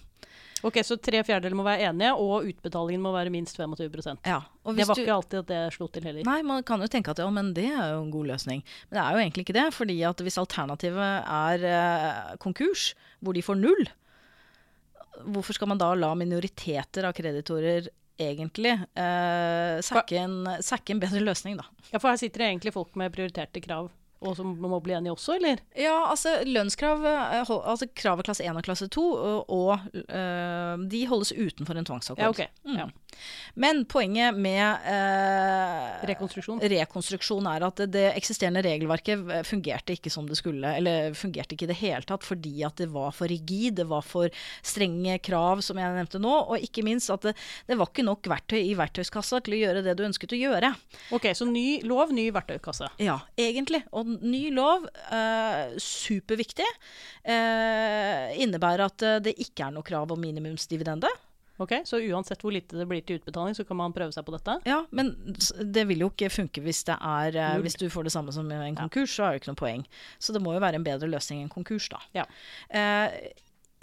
Ok, 0.65 0.79
Så 0.85 0.97
tre 0.97 1.21
fjerdedeler 1.25 1.57
må 1.57 1.65
være 1.67 1.89
enige, 1.89 2.13
og 2.17 2.47
utbetalingen 2.49 3.03
må 3.03 3.11
være 3.13 3.33
minst 3.33 3.57
25% 3.59 4.25
Ja, 4.25 4.39
Det 4.65 4.87
var 4.87 4.95
du, 4.97 5.01
ikke 5.03 5.17
alltid 5.17 5.39
at 5.43 5.51
det 5.51 5.59
slo 5.75 5.87
til 5.91 6.07
heller. 6.07 6.25
Nei, 6.25 6.39
man 6.47 6.63
kan 6.65 6.81
jo 6.81 6.87
tenke 6.91 7.13
at 7.13 7.21
ja, 7.21 7.27
men 7.33 7.53
det 7.57 7.67
er 7.69 7.93
jo 7.93 8.01
en 8.05 8.11
god 8.13 8.31
løsning. 8.33 8.63
Men 8.89 8.97
det 8.97 9.03
er 9.03 9.11
jo 9.13 9.21
egentlig 9.25 9.45
ikke 9.45 9.57
det. 9.59 9.67
fordi 9.75 9.99
at 10.07 10.25
hvis 10.25 10.39
alternativet 10.41 11.29
er 11.37 11.67
eh, 11.69 12.35
konkurs, 12.41 12.93
hvor 13.19 13.37
de 13.37 13.45
får 13.45 13.59
null, 13.61 13.85
hvorfor 15.25 15.57
skal 15.57 15.69
man 15.71 15.79
da 15.81 15.93
la 15.97 16.13
minoriteter 16.17 17.07
av 17.07 17.15
kreditorer 17.17 17.89
egentlig 18.17 18.73
eh, 18.97 19.77
sakke, 19.85 20.17
en, 20.17 20.37
sakke 20.65 20.93
en 20.95 21.01
bedre 21.01 21.21
løsning, 21.21 21.57
da? 21.59 21.67
Ja, 21.91 21.99
For 21.99 22.09
her 22.09 22.19
sitter 22.21 22.43
det 22.43 22.49
egentlig 22.51 22.73
folk 22.73 22.97
med 22.97 23.13
prioriterte 23.13 23.61
krav, 23.63 23.91
og 24.21 24.35
som 24.37 24.53
man 24.57 24.71
må 24.71 24.79
bli 24.83 24.95
enige 24.97 25.13
også, 25.13 25.35
eller? 25.37 25.61
Ja, 25.77 26.09
altså 26.09 26.37
lønnskrav, 26.45 27.03
eh, 27.05 27.39
altså 27.41 27.87
kravet 27.95 28.25
klasse 28.25 28.45
1 28.45 28.57
og 28.57 28.65
klasse 28.65 28.87
2, 28.87 29.03
og, 29.11 29.49
og 29.49 29.79
øh, 29.93 30.85
de 30.91 31.03
holdes 31.07 31.33
utenfor 31.37 31.77
en 31.77 31.85
tvangsavtale. 31.85 32.25
Ja, 32.25 32.29
ok. 32.29 32.47
Mm. 32.65 32.79
Ja. 32.81 32.87
Men 33.57 33.83
poenget 33.89 34.37
med 34.37 34.63
eh, 34.85 36.05
Rekonstruksjon. 36.11 36.61
rekonstruksjon 36.61 37.47
er 37.49 37.65
at 37.67 37.81
det, 37.81 37.87
det 37.95 38.05
eksisterende 38.13 38.63
regelverket 38.65 39.31
eh, 39.33 39.43
fungerte 39.47 39.95
ikke 39.97 40.11
som 40.13 40.27
det 40.29 40.37
skulle. 40.39 40.75
Eller 40.79 41.15
fungerte 41.17 41.55
ikke 41.55 41.67
i 41.67 41.71
det 41.71 41.79
hele 41.81 42.05
tatt 42.07 42.25
fordi 42.27 42.55
at 42.67 42.77
det 42.81 42.89
var 42.93 43.15
for 43.15 43.29
rigid, 43.31 43.79
det 43.81 43.87
var 43.89 44.05
for 44.05 44.33
strenge 44.65 45.17
krav, 45.25 45.63
som 45.65 45.79
jeg 45.81 45.95
nevnte 45.95 46.21
nå. 46.21 46.33
Og 46.53 46.63
ikke 46.63 46.85
minst 46.85 47.11
at 47.13 47.29
det, 47.29 47.35
det 47.69 47.79
var 47.79 47.91
ikke 47.91 48.05
nok 48.07 48.29
verktøy 48.29 48.59
i 48.61 48.75
verktøyskassa 48.77 49.41
til 49.45 49.57
å 49.57 49.61
gjøre 49.63 49.83
det 49.85 49.97
du 49.97 50.05
ønsket 50.07 50.35
å 50.35 50.41
gjøre. 50.41 50.73
Ok, 51.15 51.29
så 51.37 51.47
ny 51.49 51.81
lov, 51.87 52.13
ny 52.15 52.29
verktøykasse. 52.35 52.91
Ja, 53.03 53.19
egentlig. 53.39 53.83
Og 53.97 54.09
ny 54.21 54.47
lov, 54.55 54.87
eh, 55.11 55.77
superviktig, 55.81 56.67
eh, 57.23 58.35
innebærer 58.43 58.87
at 58.87 59.05
eh, 59.05 59.19
det 59.23 59.37
ikke 59.41 59.67
er 59.67 59.77
noe 59.77 59.87
krav 59.87 60.13
om 60.13 60.21
minimumsdividende. 60.21 61.11
Ok, 61.63 61.73
Så 61.89 61.99
uansett 61.99 62.43
hvor 62.43 62.53
lite 62.53 62.77
det 62.77 62.85
blir 62.89 63.01
til 63.01 63.17
utbetaling, 63.17 63.55
så 63.57 63.65
kan 63.65 63.79
man 63.79 63.95
prøve 63.95 64.13
seg 64.13 64.25
på 64.27 64.35
dette? 64.35 64.59
Ja, 64.69 64.83
men 64.93 65.13
det 65.65 65.87
vil 65.89 66.05
jo 66.05 66.11
ikke 66.11 66.29
funke 66.33 66.61
hvis 66.65 66.83
det 66.87 66.97
er 67.01 67.37
eh, 67.37 67.57
Hvis 67.63 67.79
du 67.81 67.87
får 67.89 68.07
det 68.07 68.13
samme 68.13 68.35
som 68.35 68.49
en 68.51 68.77
konkurs, 68.77 69.15
så 69.15 69.25
er 69.25 69.35
det 69.35 69.41
ikke 69.41 69.53
noe 69.55 69.63
poeng. 69.63 69.87
Så 70.21 70.35
det 70.35 70.43
må 70.45 70.53
jo 70.53 70.61
være 70.63 70.77
en 70.79 70.85
bedre 70.85 71.09
løsning 71.09 71.41
enn 71.43 71.53
konkurs, 71.53 71.89
da. 71.93 72.01
Ja. 72.17 72.27
Eh, 72.69 73.33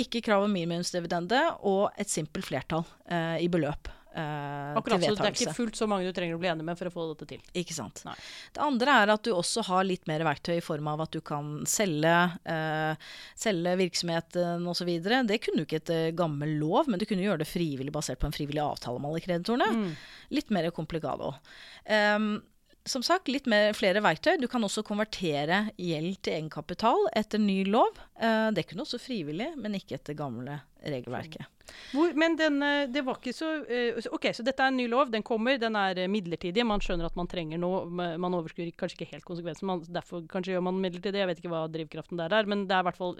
ikke 0.04 0.22
krav 0.26 0.46
om 0.46 0.54
minimumsdividende 0.54 1.40
og 1.70 1.92
et 1.98 2.10
simpelt 2.10 2.46
flertall 2.46 2.86
eh, 3.06 3.44
i 3.44 3.50
beløp 3.50 3.90
eh, 4.14 4.78
Akkurat, 4.78 5.02
så 5.02 5.14
det 5.18 5.26
er 5.28 5.36
ikke 5.36 5.56
fullt 5.56 5.78
så 5.78 5.88
mange 5.90 6.06
du 6.06 6.14
trenger 6.16 6.38
å 6.38 6.40
bli 6.42 6.50
enig 6.52 6.66
med 6.66 6.78
for 6.78 6.90
å 6.90 6.94
få 6.94 7.06
dette 7.10 7.28
til. 7.34 7.42
Ikke 7.60 7.76
sant. 7.76 8.02
Nei. 8.06 8.14
Det 8.54 8.62
andre 8.64 8.96
er 9.02 9.12
at 9.16 9.26
du 9.26 9.32
også 9.34 9.66
har 9.68 9.84
litt 9.88 10.08
mer 10.10 10.24
verktøy 10.26 10.56
i 10.56 10.64
form 10.64 10.88
av 10.94 11.04
at 11.06 11.14
du 11.14 11.20
kan 11.24 11.52
selge, 11.68 12.14
uh, 12.46 13.12
selge 13.38 13.76
virksomheten 13.82 14.64
osv. 14.70 14.90
Det 15.04 15.40
kunne 15.44 15.62
du 15.62 15.66
ikke 15.66 15.82
etter 15.82 16.16
gammel 16.16 16.56
lov, 16.62 16.88
men 16.88 17.02
du 17.02 17.06
kunne 17.10 17.26
gjøre 17.26 17.42
det 17.44 17.50
frivillig 17.50 17.94
basert 17.94 18.22
på 18.22 18.30
en 18.30 18.36
frivillig 18.36 18.64
avtale 18.64 19.02
med 19.02 19.12
alle 19.12 19.24
kreditorene. 19.26 19.70
Mm. 19.74 19.94
Litt 20.38 20.54
mer 20.54 20.70
complicado. 20.74 21.34
Um, 21.84 22.36
som 22.84 23.02
sagt, 23.02 23.30
litt 23.32 23.46
mer, 23.48 23.72
flere 23.76 24.02
verktøy. 24.04 24.36
Du 24.40 24.46
kan 24.50 24.64
også 24.64 24.84
konvertere 24.86 25.68
gjeld 25.80 26.20
til 26.24 26.36
egenkapital 26.36 27.08
etter 27.16 27.40
ny 27.40 27.62
lov. 27.68 27.96
Eh, 28.20 28.50
det 28.54 28.66
kunne 28.68 28.84
også 28.84 29.00
frivillig, 29.00 29.54
men 29.56 29.78
ikke 29.78 29.96
etter 29.98 30.16
gamle 30.18 30.60
regelverket. 30.84 31.48
Hvor, 31.92 32.14
men 32.18 32.36
den, 32.38 32.58
eh, 32.62 32.86
det 32.92 33.04
var 33.06 33.20
ikke 33.20 33.34
så 33.36 33.50
eh, 33.64 34.00
OK, 34.12 34.28
så 34.36 34.44
dette 34.46 34.64
er 34.64 34.72
en 34.72 34.78
ny 34.78 34.88
lov. 34.90 35.12
Den 35.12 35.24
kommer. 35.26 35.58
Den 35.60 35.78
er 35.78 35.98
eh, 36.02 36.10
midlertidig. 36.10 36.66
Man 36.66 36.82
skjønner 36.84 37.08
at 37.08 37.16
man 37.18 37.30
trenger 37.30 37.60
noe. 37.60 37.84
Man 37.90 38.36
overskuer 38.36 38.72
kanskje 38.78 39.00
ikke 39.00 39.12
helt 39.14 39.28
konsekvensen. 39.28 39.68
Man, 39.70 39.84
derfor 39.88 40.24
kanskje 40.30 40.56
gjør 40.56 40.66
man 40.68 40.82
midlertidig. 40.82 41.22
Jeg 41.22 41.30
vet 41.30 41.42
ikke 41.42 41.54
hva 41.54 41.64
drivkraften 41.72 42.20
der 42.20 42.34
er. 42.36 42.50
Men 42.50 42.66
det 42.68 42.76
er 42.76 42.84
i 42.84 42.88
hvert 42.90 43.00
fall 43.00 43.16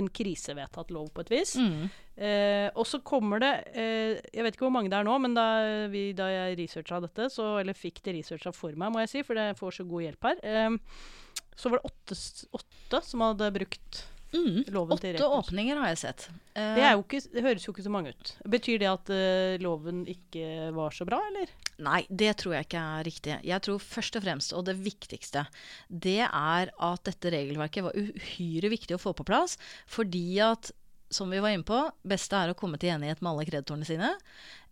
en 0.00 0.12
krisevedtatt 0.20 0.92
lov 0.94 1.12
på 1.14 1.24
et 1.24 1.34
vis. 1.38 1.56
Mm. 1.58 1.88
Eh, 2.18 2.66
og 2.74 2.82
så 2.88 2.98
kommer 3.06 3.38
det 3.38 3.50
eh, 3.78 4.16
Jeg 4.34 4.42
vet 4.42 4.56
ikke 4.56 4.64
hvor 4.66 4.72
mange 4.74 4.90
det 4.90 4.96
er 4.98 5.06
nå, 5.06 5.12
men 5.22 5.36
da, 5.36 5.44
vi, 5.92 6.08
da 6.18 6.26
jeg 6.32 6.56
researcha 6.58 6.98
dette, 7.04 7.28
så, 7.30 7.52
eller 7.60 7.78
fikk 7.78 8.00
det 8.02 8.16
researcha 8.16 8.50
for 8.56 8.74
meg, 8.74 8.90
må 8.90 9.04
jeg 9.04 9.12
si, 9.12 9.22
for 9.26 9.38
jeg 9.38 9.54
får 9.58 9.76
så 9.76 9.86
god 9.86 10.02
hjelp 10.02 10.26
her, 10.26 10.40
eh, 10.42 11.44
så 11.58 11.70
var 11.70 11.78
det 11.78 11.92
åtte, 11.92 12.18
åtte 12.58 13.02
som 13.06 13.22
hadde 13.22 13.52
brukt 13.54 14.02
Mm. 14.32 14.64
Åtte 14.68 15.24
åpninger 15.24 15.78
har 15.80 15.88
jeg 15.88 16.00
sett. 16.02 16.26
Eh, 16.52 16.74
Det, 16.76 16.84
jo 16.92 17.04
ikke, 17.04 17.20
det 17.32 17.44
høres 17.46 17.64
jo 17.64 17.72
ikke 17.72 17.84
så 17.86 17.92
mange 17.92 18.12
ut. 18.12 18.32
Betyr 18.44 18.82
det 18.82 18.90
at 18.90 19.12
uh, 19.12 19.54
loven 19.64 20.02
ikke 20.10 20.68
var 20.76 20.92
så 20.96 21.06
bra, 21.08 21.20
eller? 21.30 21.52
Nei, 21.84 22.02
det 22.10 22.34
tror 22.42 22.56
jeg 22.56 22.66
ikke 22.66 22.82
er 22.82 23.06
riktig. 23.08 23.38
Jeg 23.46 23.64
tror 23.64 23.78
først 23.80 24.18
og 24.18 24.26
fremst, 24.26 24.52
og 24.52 24.66
det 24.68 24.76
viktigste, 24.82 25.46
det 25.88 26.20
er 26.26 26.72
at 26.74 27.08
dette 27.08 27.32
regelverket 27.32 27.86
var 27.86 27.96
uhyre 27.96 28.72
viktig 28.74 28.98
å 28.98 29.00
få 29.00 29.14
på 29.16 29.26
plass. 29.28 29.56
Fordi 29.88 30.26
at, 30.44 30.72
som 31.08 31.30
vi 31.32 31.40
var 31.40 31.54
inne 31.54 31.64
på, 31.68 31.80
beste 32.04 32.36
er 32.36 32.52
å 32.52 32.58
komme 32.58 32.80
til 32.82 32.92
enighet 32.96 33.22
med 33.22 33.32
alle 33.32 33.48
kreditorene 33.48 33.88
sine. 33.88 34.12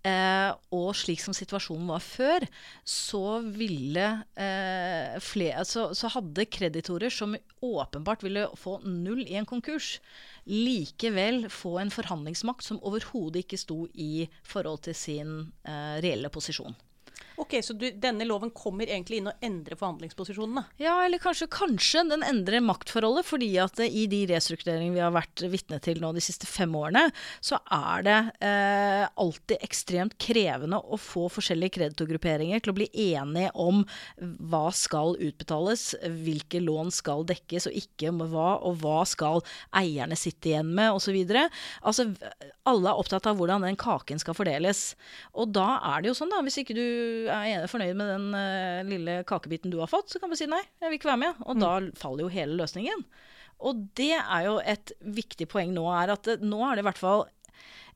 Eh, 0.07 0.51
og 0.77 0.91
slik 0.95 1.23
som 1.23 1.35
situasjonen 1.35 1.89
var 1.91 2.03
før, 2.05 2.47
så 2.87 3.41
ville 3.43 4.07
eh, 4.39 5.17
flere, 5.25 5.65
så, 5.67 5.89
så 5.99 6.11
hadde 6.15 6.47
kreditorer 6.53 7.11
som 7.11 7.35
åpenbart 7.65 8.23
ville 8.27 8.47
få 8.61 8.79
null 8.85 9.25
i 9.25 9.39
en 9.41 9.49
konkurs, 9.49 9.97
likevel 10.47 11.49
få 11.51 11.79
en 11.83 11.91
forhandlingsmakt 11.91 12.67
som 12.67 12.79
overhodet 12.87 13.43
ikke 13.43 13.59
sto 13.59 13.83
i 13.95 14.29
forhold 14.47 14.85
til 14.87 14.99
sin 14.99 15.33
eh, 15.67 15.97
reelle 16.05 16.31
posisjon. 16.31 16.77
Ok, 17.37 17.59
Så 17.63 17.75
du, 17.77 17.87
denne 18.01 18.25
loven 18.25 18.51
kommer 18.57 18.89
egentlig 18.89 19.21
inn 19.21 19.29
og 19.29 19.45
endrer 19.45 19.77
forhandlingsposisjonene? 19.77 20.63
Ja, 20.81 20.95
eller 21.05 21.21
kanskje, 21.21 21.49
kanskje 21.53 22.07
den 22.09 22.25
endrer 22.25 22.65
maktforholdet, 22.65 23.27
fordi 23.29 23.51
at 23.61 23.81
i 23.85 24.07
de 24.11 24.23
restruktureringene 24.31 24.97
vi 24.97 25.03
har 25.05 25.13
vært 25.15 25.45
vitne 25.53 25.79
til 25.85 26.01
nå 26.01 26.15
de 26.17 26.23
siste 26.25 26.49
fem 26.49 26.73
årene, 26.77 27.05
så 27.45 27.61
er 27.73 28.07
det 28.07 28.17
eh, 28.47 29.05
alltid 29.21 29.65
ekstremt 29.67 30.17
krevende 30.23 30.81
å 30.81 30.99
få 31.01 31.27
forskjellige 31.33 31.77
kreditorgrupperinger 31.77 32.65
til 32.65 32.73
å 32.73 32.77
bli 32.79 32.89
enige 33.11 33.53
om 33.61 33.85
hva 34.17 34.71
skal 34.75 35.19
utbetales, 35.21 35.91
hvilke 36.25 36.63
lån 36.65 36.93
skal 36.95 37.27
dekkes 37.29 37.69
og 37.69 37.77
ikke 37.83 38.15
hva, 38.17 38.57
og 38.65 38.81
hva 38.81 39.03
skal 39.09 39.45
eierne 39.77 40.17
sitte 40.17 40.55
igjen 40.55 40.73
med, 40.73 40.97
osv. 40.97 41.21
Altså, 41.85 42.09
alle 42.67 42.91
er 42.91 43.05
opptatt 43.05 43.29
av 43.29 43.37
hvordan 43.39 43.67
den 43.67 43.77
kaken 43.81 44.21
skal 44.23 44.37
fordeles. 44.39 44.95
Og 45.37 45.53
da 45.53 45.77
er 45.93 46.03
det 46.03 46.15
jo 46.15 46.19
sånn, 46.23 46.33
da, 46.33 46.41
hvis 46.47 46.63
ikke 46.63 46.77
du 46.77 46.87
er 47.33 47.71
fornøyd 47.71 47.97
med 47.99 48.11
den 48.13 48.27
uh, 48.35 48.87
lille 48.89 49.21
kakebiten 49.29 49.73
du 49.73 49.81
har 49.83 49.91
fått, 49.91 50.13
så 50.13 50.23
kan 50.23 50.33
du 50.33 50.39
si 50.39 50.49
nei, 50.51 50.63
jeg 50.83 50.91
vil 50.91 51.01
ikke 51.01 51.13
være 51.13 51.23
med. 51.25 51.47
Og 51.47 51.63
da 51.63 51.73
faller 51.99 52.27
jo 52.27 52.35
hele 52.35 52.59
løsningen. 52.59 53.07
Og 53.67 53.87
det 53.97 54.15
er 54.19 54.43
jo 54.49 54.59
et 54.61 54.93
viktig 55.01 55.49
poeng 55.49 55.73
nå, 55.73 55.87
er 55.97 56.13
at 56.17 56.29
det, 56.29 56.41
nå 56.45 56.61
er 56.67 56.77
det 56.77 56.85
i 56.85 56.91
hvert 56.91 57.01
fall 57.01 57.27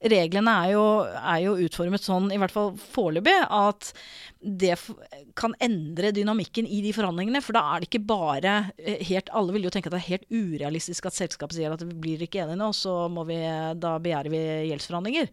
Reglene 0.01 0.53
er 0.63 0.71
jo, 0.73 0.85
er 1.05 1.41
jo 1.45 1.51
utformet 1.61 2.01
sånn, 2.01 2.31
i 2.33 2.39
hvert 2.41 2.55
fall 2.55 2.71
foreløpig, 2.81 3.35
at 3.53 3.91
det 4.41 4.79
kan 5.37 5.53
endre 5.61 6.09
dynamikken 6.17 6.65
i 6.65 6.79
de 6.87 6.95
forhandlingene. 6.97 7.43
For 7.45 7.53
da 7.53 7.67
er 7.69 7.83
det 7.83 7.91
ikke 7.91 8.07
bare 8.09 8.55
eh, 8.81 9.03
helt 9.11 9.29
Alle 9.37 9.53
vil 9.53 9.69
jo 9.69 9.73
tenke 9.75 9.91
at 9.91 9.99
det 9.99 10.01
er 10.01 10.15
helt 10.15 10.33
urealistisk 10.33 11.11
at 11.11 11.19
selskapet 11.19 11.59
sier 11.59 11.77
at 11.77 11.85
vi 11.85 11.99
blir 12.07 12.25
ikke 12.25 12.41
enige 12.47 12.63
nå, 12.63 12.71
så 12.73 12.95
må 13.13 13.27
vi, 13.29 13.43
da 13.77 13.99
begjærer 14.01 14.33
vi 14.33 14.41
gjeldsforhandlinger 14.71 15.29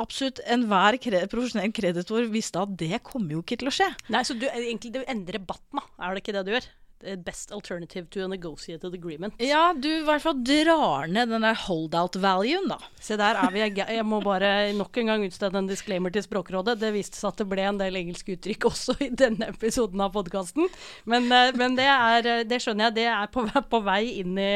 absolutt 0.00 0.40
enhver 0.50 0.98
kred, 1.02 1.26
profesjonell 1.32 1.74
kreditor 1.74 2.26
visste 2.32 2.62
at 2.62 2.72
det 2.80 3.02
kommer 3.06 3.36
jo 3.36 3.42
ikke 3.44 3.58
til 3.60 3.70
å 3.70 3.74
skje. 3.74 3.90
Nei, 4.14 4.24
så 4.26 4.36
du, 4.38 4.46
egentlig 4.50 4.94
du 4.94 5.02
endrer 5.04 5.40
debatten, 5.40 5.80
da. 5.80 5.86
Er 6.02 6.14
det 6.14 6.24
ikke 6.24 6.36
det 6.36 6.44
du 6.46 6.54
gjør? 6.56 6.68
Eh, 7.04 7.16
Best 7.16 7.52
alternative 7.52 8.06
to 8.10 8.24
a 8.24 8.28
negotiated 8.28 8.94
agreement. 8.94 9.34
Ja, 9.38 9.72
du 9.76 9.88
i 9.88 10.04
hvert 10.06 10.22
fall 10.24 10.40
drar 10.44 11.08
ned 11.10 11.30
den 11.32 11.44
der 11.44 11.56
holdout-valuen, 11.66 12.68
da. 12.70 12.78
Se 13.04 13.18
der 13.20 13.38
er 13.40 13.52
vi. 13.52 13.62
Jeg 13.76 14.06
må 14.08 14.20
bare 14.24 14.72
nok 14.76 14.96
en 15.00 15.12
gang 15.12 15.24
utstede 15.26 15.60
en 15.60 15.68
disclaimer 15.68 16.12
til 16.14 16.24
Språkrådet. 16.24 16.78
Det 16.80 16.92
viste 16.94 17.18
seg 17.20 17.32
at 17.32 17.42
det 17.42 17.48
ble 17.50 17.66
en 17.68 17.80
del 17.80 17.98
engelske 18.00 18.36
uttrykk 18.36 18.68
også 18.70 18.96
i 19.04 19.10
denne 19.12 19.50
episoden 19.52 20.00
av 20.04 20.14
podkasten. 20.16 20.68
Men, 21.10 21.28
eh, 21.32 21.52
men 21.60 21.76
det, 21.78 21.88
er, 21.90 22.30
eh, 22.38 22.44
det 22.48 22.60
skjønner 22.64 22.88
jeg, 22.88 22.98
det 23.02 23.08
er 23.12 23.30
på, 23.34 23.44
på 23.74 23.82
vei 23.84 24.02
inn 24.22 24.38
i, 24.40 24.50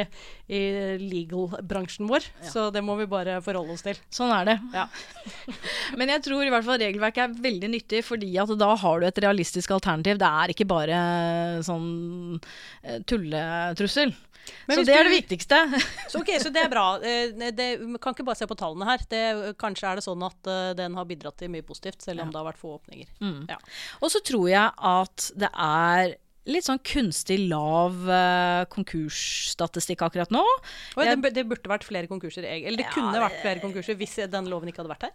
i 0.48 0.62
legal-bransjen 1.02 2.08
vår. 2.08 2.30
Så 2.48 2.68
det 2.74 2.84
må 2.84 2.96
vi 3.00 3.08
bare 3.10 3.38
forholde 3.44 3.76
oss 3.76 3.84
til. 3.86 4.00
Sånn 4.14 4.32
er 4.34 4.52
det. 4.52 4.58
Ja. 4.76 4.88
Men 5.98 6.14
jeg 6.14 6.24
tror 6.24 6.44
i 6.46 6.52
hvert 6.52 6.66
fall 6.66 6.80
regelverket 6.80 7.24
er 7.26 7.38
veldig 7.48 7.72
nyttig, 7.76 8.04
fordi 8.06 8.32
at 8.40 8.54
da 8.58 8.72
har 8.80 9.00
du 9.00 9.08
et 9.08 9.22
realistisk 9.24 9.76
alternativ. 9.76 10.20
Det 10.20 10.32
er 10.42 10.54
ikke 10.54 10.68
bare 10.68 10.98
sånn 11.66 12.37
eh, 12.82 12.98
tulletrussel. 13.08 14.14
Men 14.68 14.78
Så 14.78 14.84
det 14.88 14.94
er 14.96 15.04
det 15.04 15.12
viktigste. 15.12 15.56
Så 16.08 16.22
ok, 16.22 16.30
så 16.40 16.52
det 16.54 16.62
er 16.64 16.70
bra. 16.72 16.86
Eh, 17.04 17.34
Det, 17.52 17.66
vi 17.82 17.98
kan 18.00 18.14
ikke 18.14 18.24
bare 18.24 18.38
se 18.40 18.48
på 18.48 18.56
tallene 18.56 18.86
her. 18.88 19.02
Det, 19.10 19.24
kanskje 19.60 19.90
er 19.90 20.00
det 20.00 20.06
sånn 20.06 20.24
at 20.24 20.48
eh, 20.48 20.70
den 20.78 20.96
har 20.96 21.08
bidratt 21.08 21.36
til 21.40 21.52
mye 21.52 21.66
positivt, 21.66 22.00
selv 22.06 22.24
om 22.24 22.32
det 22.32 22.40
har 22.40 22.48
vært 22.48 22.62
få 22.62 22.78
åpninger. 22.78 23.10
Ja. 23.50 23.58
Og 24.00 24.12
så 24.14 24.22
tror 24.24 24.48
jeg 24.48 24.72
at 24.72 25.28
det 25.36 25.50
er 25.52 26.16
litt 26.48 26.64
sånn 26.66 26.80
kunstig 26.80 27.36
lav 27.50 27.96
eh, 28.08 28.62
konkursstatistikk 28.72 30.00
akkurat 30.06 30.30
nå. 30.32 30.42
Oi, 30.96 31.04
Jeg- 31.04 31.20
det, 31.22 31.32
det 31.36 31.44
burde 31.50 31.68
vært 31.70 31.84
flere 31.84 32.08
konkurser. 32.08 32.44
Eller 32.48 32.76
det 32.80 32.86
Ja, 32.86 32.92
kunne 32.94 33.20
vært 33.20 33.40
flere 33.42 33.60
konkurser 33.60 33.94
hvis 34.00 34.16
den 34.30 34.48
loven 34.48 34.68
ikke 34.70 34.80
hadde 34.82 34.92
vært 34.94 35.02
her. 35.08 35.12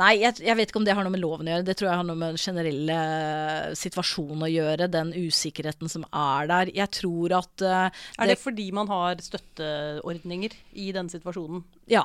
Nei, 0.00 0.14
jeg, 0.22 0.40
jeg 0.40 0.56
vet 0.56 0.70
ikke 0.72 0.80
om 0.80 0.84
det 0.88 0.94
har 0.96 1.04
noe 1.04 1.12
med 1.12 1.20
loven 1.22 1.46
å 1.46 1.52
gjøre. 1.54 1.64
Det 1.68 1.76
tror 1.76 1.90
jeg 1.90 2.00
har 2.00 2.08
noe 2.08 2.16
med 2.16 2.34
den 2.34 2.42
generelle 2.42 2.96
eh, 3.02 3.74
situasjonen 3.78 4.46
å 4.48 4.50
gjøre. 4.52 4.90
Den 4.92 5.12
usikkerheten 5.12 5.92
som 5.92 6.06
er 6.12 6.48
der. 6.50 6.72
Jeg 6.74 6.90
tror 6.98 7.36
at 7.42 7.62
eh, 7.62 7.90
Er 8.18 8.32
det 8.32 8.38
fordi 8.40 8.70
man 8.72 8.88
har 8.88 9.16
støtteordninger 9.22 10.52
i 10.74 10.90
denne 10.96 11.12
situasjonen? 11.12 11.62
Ja. 11.92 12.04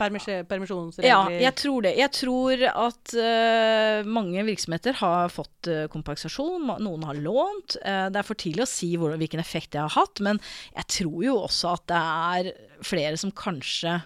Permisjonsregler? 0.00 1.08
Ja, 1.08 1.20
jeg 1.28 1.54
tror 1.60 1.84
det. 1.86 1.94
Jeg 2.00 2.12
tror 2.16 2.64
at 2.70 3.14
uh, 3.16 4.08
mange 4.08 4.44
virksomheter 4.48 4.96
har 5.02 5.32
fått 5.32 5.70
uh, 5.70 5.84
kompensasjon, 5.92 6.72
noen 6.80 7.06
har 7.08 7.20
lånt. 7.20 7.76
Uh, 7.84 8.08
det 8.12 8.22
er 8.22 8.26
for 8.26 8.40
tidlig 8.40 8.66
å 8.66 8.70
si 8.70 8.94
hvor, 9.00 9.14
hvilken 9.20 9.42
effekt 9.42 9.74
det 9.76 9.84
har 9.84 9.94
hatt, 9.98 10.22
men 10.24 10.40
jeg 10.74 10.88
tror 11.00 11.20
jo 11.26 11.38
også 11.44 11.76
at 11.76 11.86
det 11.92 12.02
er 12.02 12.52
flere 12.86 13.16
som 13.20 13.34
kanskje 13.36 14.00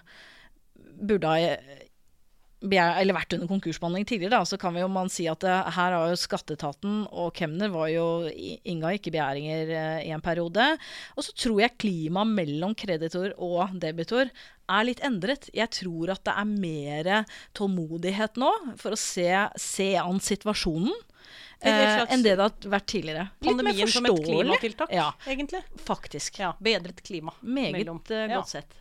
burde 0.95 1.31
ha 1.31 1.55
eller 2.63 3.13
vært 3.13 3.35
under 3.35 3.49
konkursbehandling 3.49 4.05
tidligere, 4.07 4.39
da, 4.39 4.45
så 4.47 4.57
kan 4.57 4.73
vi 4.73 4.81
jo 4.81 4.87
man 4.89 5.09
si 5.11 5.27
at 5.29 5.43
det, 5.43 5.53
her 5.75 5.93
har 5.93 6.09
jo 6.09 6.17
skatteetaten 6.17 7.01
og 7.11 7.33
Kemner 7.37 7.69
var 7.73 7.89
jo 7.91 8.05
innga 8.31 8.93
ikke 8.95 9.11
begjæringer 9.13 9.73
eh, 9.75 10.05
i 10.07 10.13
en 10.15 10.23
periode. 10.23 10.77
Og 11.15 11.25
så 11.27 11.35
tror 11.35 11.61
jeg 11.61 11.77
klimaet 11.81 12.31
mellom 12.31 12.75
kreditor 12.77 13.35
og 13.37 13.75
debitor 13.81 14.31
er 14.65 14.87
litt 14.87 15.03
endret. 15.05 15.49
Jeg 15.53 15.69
tror 15.81 16.15
at 16.15 16.23
det 16.25 16.33
er 16.33 16.53
mer 16.55 17.11
tålmodighet 17.57 18.39
nå 18.41 18.51
for 18.81 18.95
å 18.95 18.99
se, 18.99 19.27
se 19.61 19.91
an 20.01 20.21
situasjonen. 20.23 20.95
Eh, 21.65 22.01
enn 22.11 22.21
det 22.25 22.35
det 22.37 22.43
har 22.43 22.69
vært 22.69 22.87
tidligere. 22.91 23.27
Pandemien 23.45 23.89
som 23.89 24.05
et 24.05 24.25
klimatiltak, 24.25 24.91
ja, 24.93 25.11
egentlig. 25.25 25.61
Faktisk. 25.87 26.41
Ja, 26.43 26.53
Bedret 26.61 27.01
klima. 27.05 27.33
Meget 27.41 27.79
mellom. 27.79 28.01
godt 28.05 28.29
Ja. 28.29 28.43
sett. 28.43 28.73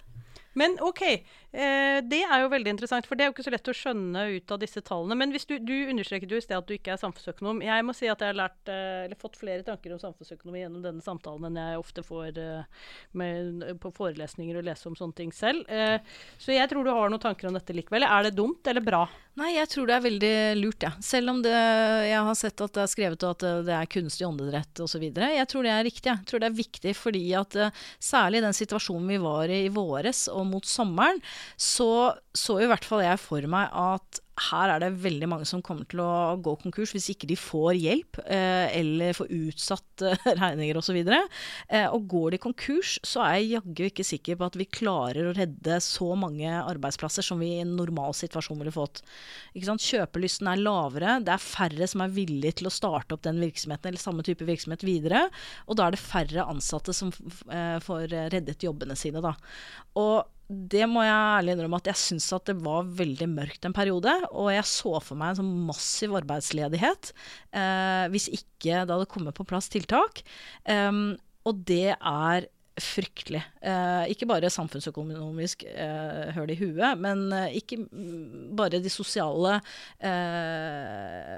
Men 0.59 0.77
OK, 0.85 1.03
eh, 1.05 1.99
det 2.07 2.21
er 2.23 2.45
jo 2.45 2.51
veldig 2.53 2.75
interessant, 2.75 3.09
for 3.09 3.19
det 3.19 3.25
er 3.25 3.31
jo 3.31 3.35
ikke 3.35 3.47
så 3.47 3.55
lett 3.55 3.71
å 3.71 3.77
skjønne 3.77 4.25
ut 4.37 4.55
av 4.55 4.61
disse 4.63 4.83
tallene. 4.87 5.19
Men 5.19 5.35
du, 5.35 5.39
du 5.59 5.75
understreket 5.91 6.31
jo 6.31 6.39
i 6.39 6.45
sted 6.45 6.57
at 6.59 6.69
du 6.69 6.77
ikke 6.77 6.95
er 6.95 7.03
samfunnsøkonom. 7.03 7.63
Jeg 7.67 7.87
må 7.87 7.97
si 7.97 8.11
at 8.11 8.23
jeg 8.23 8.33
har 8.33 8.39
lært, 8.39 8.73
eh, 8.73 9.17
fått 9.21 9.39
flere 9.41 9.67
tanker 9.67 9.95
om 9.95 10.03
samfunnsøkonomi 10.03 10.63
gjennom 10.63 10.85
denne 10.85 11.05
samtalen 11.05 11.51
enn 11.51 11.61
jeg 11.61 11.83
ofte 11.83 12.07
får 12.07 12.41
eh, 12.41 12.89
med, 13.19 13.67
på 13.83 13.93
forelesninger 13.95 14.61
og 14.61 14.67
lese 14.69 14.91
om 14.91 14.99
sånne 14.99 15.19
ting 15.19 15.35
selv. 15.35 15.67
Eh, 15.69 15.99
så 16.39 16.55
jeg 16.55 16.71
tror 16.71 16.87
du 16.87 16.95
har 16.95 17.11
noen 17.11 17.23
tanker 17.23 17.51
om 17.51 17.59
dette 17.59 17.77
likevel. 17.77 18.07
Er 18.07 18.29
det 18.29 18.37
dumt 18.39 18.71
eller 18.71 18.85
bra? 18.85 19.07
Nei, 19.35 19.49
jeg 19.57 19.67
tror 19.73 19.89
det 19.91 19.95
er 19.97 20.03
veldig 20.05 20.33
lurt, 20.61 20.85
jeg. 20.85 20.95
Ja. 20.95 21.03
Selv 21.03 21.33
om 21.33 21.41
det, 21.43 21.55
jeg 22.07 22.21
har 22.29 22.37
sett 22.39 22.61
at 22.63 22.77
det 22.77 22.83
er 22.85 22.91
skrevet 22.93 23.25
at 23.27 23.43
det- 23.67 23.75
er 23.75 23.91
kunstig 23.91 24.27
åndedrett 24.29 24.79
osv. 24.85 25.03
Jeg 25.11 25.49
tror 25.51 25.63
det 25.67 25.73
er 25.75 25.85
riktig. 25.89 26.07
Jeg 26.13 26.27
tror 26.31 26.39
det 26.41 26.47
er 26.53 26.61
viktig 26.63 26.95
fordi 26.95 27.25
at 27.35 27.57
eh, 27.57 27.71
særlig 27.99 28.39
i 28.39 28.45
den 28.47 28.55
situasjonen 28.55 29.09
vi 29.09 29.19
var 29.19 29.51
i 29.51 29.65
i 29.65 29.73
våres 29.75 30.29
og 30.29 30.47
mot 30.47 30.65
sommeren, 30.65 31.21
så 31.59 32.15
så 32.35 32.61
i 32.63 32.67
hvert 32.67 32.85
fall 32.85 33.03
jeg 33.03 33.19
for 33.19 33.41
meg 33.47 33.69
at 33.73 34.21
her 34.35 34.73
er 34.73 34.83
det 34.83 34.91
veldig 34.99 35.29
mange 35.31 35.47
som 35.47 35.63
kommer 35.63 35.87
til 35.87 36.01
å 36.03 36.35
gå 36.43 36.57
konkurs 36.65 36.91
hvis 36.95 37.07
ikke 37.13 37.29
de 37.31 37.37
får 37.39 37.77
hjelp 37.79 38.19
eh, 38.25 38.67
eller 38.81 39.15
får 39.15 39.31
utsatt 39.31 40.05
eh, 40.09 40.27
regninger 40.41 40.81
osv. 40.81 40.99
Eh, 40.99 41.87
og 41.87 42.09
går 42.11 42.35
de 42.35 42.41
konkurs, 42.43 42.97
så 43.07 43.23
er 43.23 43.37
jeg 43.37 43.53
jaggu 43.53 43.85
ikke 43.87 44.07
sikker 44.07 44.41
på 44.41 44.49
at 44.49 44.59
vi 44.59 44.67
klarer 44.67 45.31
å 45.31 45.37
redde 45.37 45.79
så 45.85 46.11
mange 46.19 46.51
arbeidsplasser 46.51 47.27
som 47.27 47.43
vi 47.43 47.53
i 47.55 47.63
en 47.63 47.77
normal 47.79 48.17
situasjon 48.19 48.59
ville 48.59 48.75
fått. 48.75 49.05
Kjøpelysten 49.55 50.49
er 50.51 50.63
lavere, 50.63 51.19
det 51.23 51.35
er 51.35 51.43
færre 51.43 51.87
som 51.91 52.03
er 52.03 52.15
villige 52.15 52.59
til 52.61 52.71
å 52.71 52.75
starte 52.75 53.15
opp 53.15 53.25
den 53.27 53.39
virksomheten 53.43 53.91
eller 53.91 54.03
samme 54.03 54.25
type 54.27 54.47
virksomhet 54.49 54.83
videre, 54.87 55.27
og 55.69 55.79
da 55.79 55.87
er 55.87 55.95
det 55.95 56.03
færre 56.03 56.47
ansatte 56.51 56.95
som 56.97 57.13
får 57.15 58.09
reddet 58.33 58.65
jobbene 58.65 58.97
sine. 58.99 59.23
Da. 59.25 59.35
Og 60.01 60.34
det 60.49 60.85
må 60.91 61.03
jeg 61.05 61.15
ærlig 61.15 61.55
innrømme 61.55 61.79
at 61.81 61.89
jeg 61.89 62.01
syns 62.01 62.27
at 62.37 62.51
det 62.51 62.57
var 62.65 62.89
veldig 62.99 63.29
mørkt 63.33 63.65
en 63.65 63.77
periode. 63.77 64.13
Og 64.33 64.51
jeg 64.53 64.67
så 64.69 64.97
for 65.01 65.19
meg 65.21 65.33
en 65.33 65.41
sånn 65.41 65.53
massiv 65.69 66.17
arbeidsledighet 66.21 67.13
eh, 67.57 68.05
hvis 68.13 68.29
ikke 68.33 68.83
det 68.85 68.93
hadde 68.93 69.09
kommet 69.11 69.37
på 69.39 69.47
plass 69.49 69.71
tiltak. 69.73 70.21
Em, 70.69 71.15
og 71.49 71.65
det 71.69 71.95
er 71.97 72.51
fryktelig. 72.81 73.41
Eh, 73.63 74.11
ikke 74.11 74.27
bare 74.27 74.51
samfunnsøkonomisk 74.51 75.63
eh, 75.71 76.33
høl 76.35 76.51
i 76.51 76.59
huet, 76.59 76.99
men 76.99 77.29
eh, 77.33 77.59
ikke 77.61 77.79
bare 78.59 78.81
de 78.83 78.91
sosiale 78.91 79.61
eh, 80.03 81.34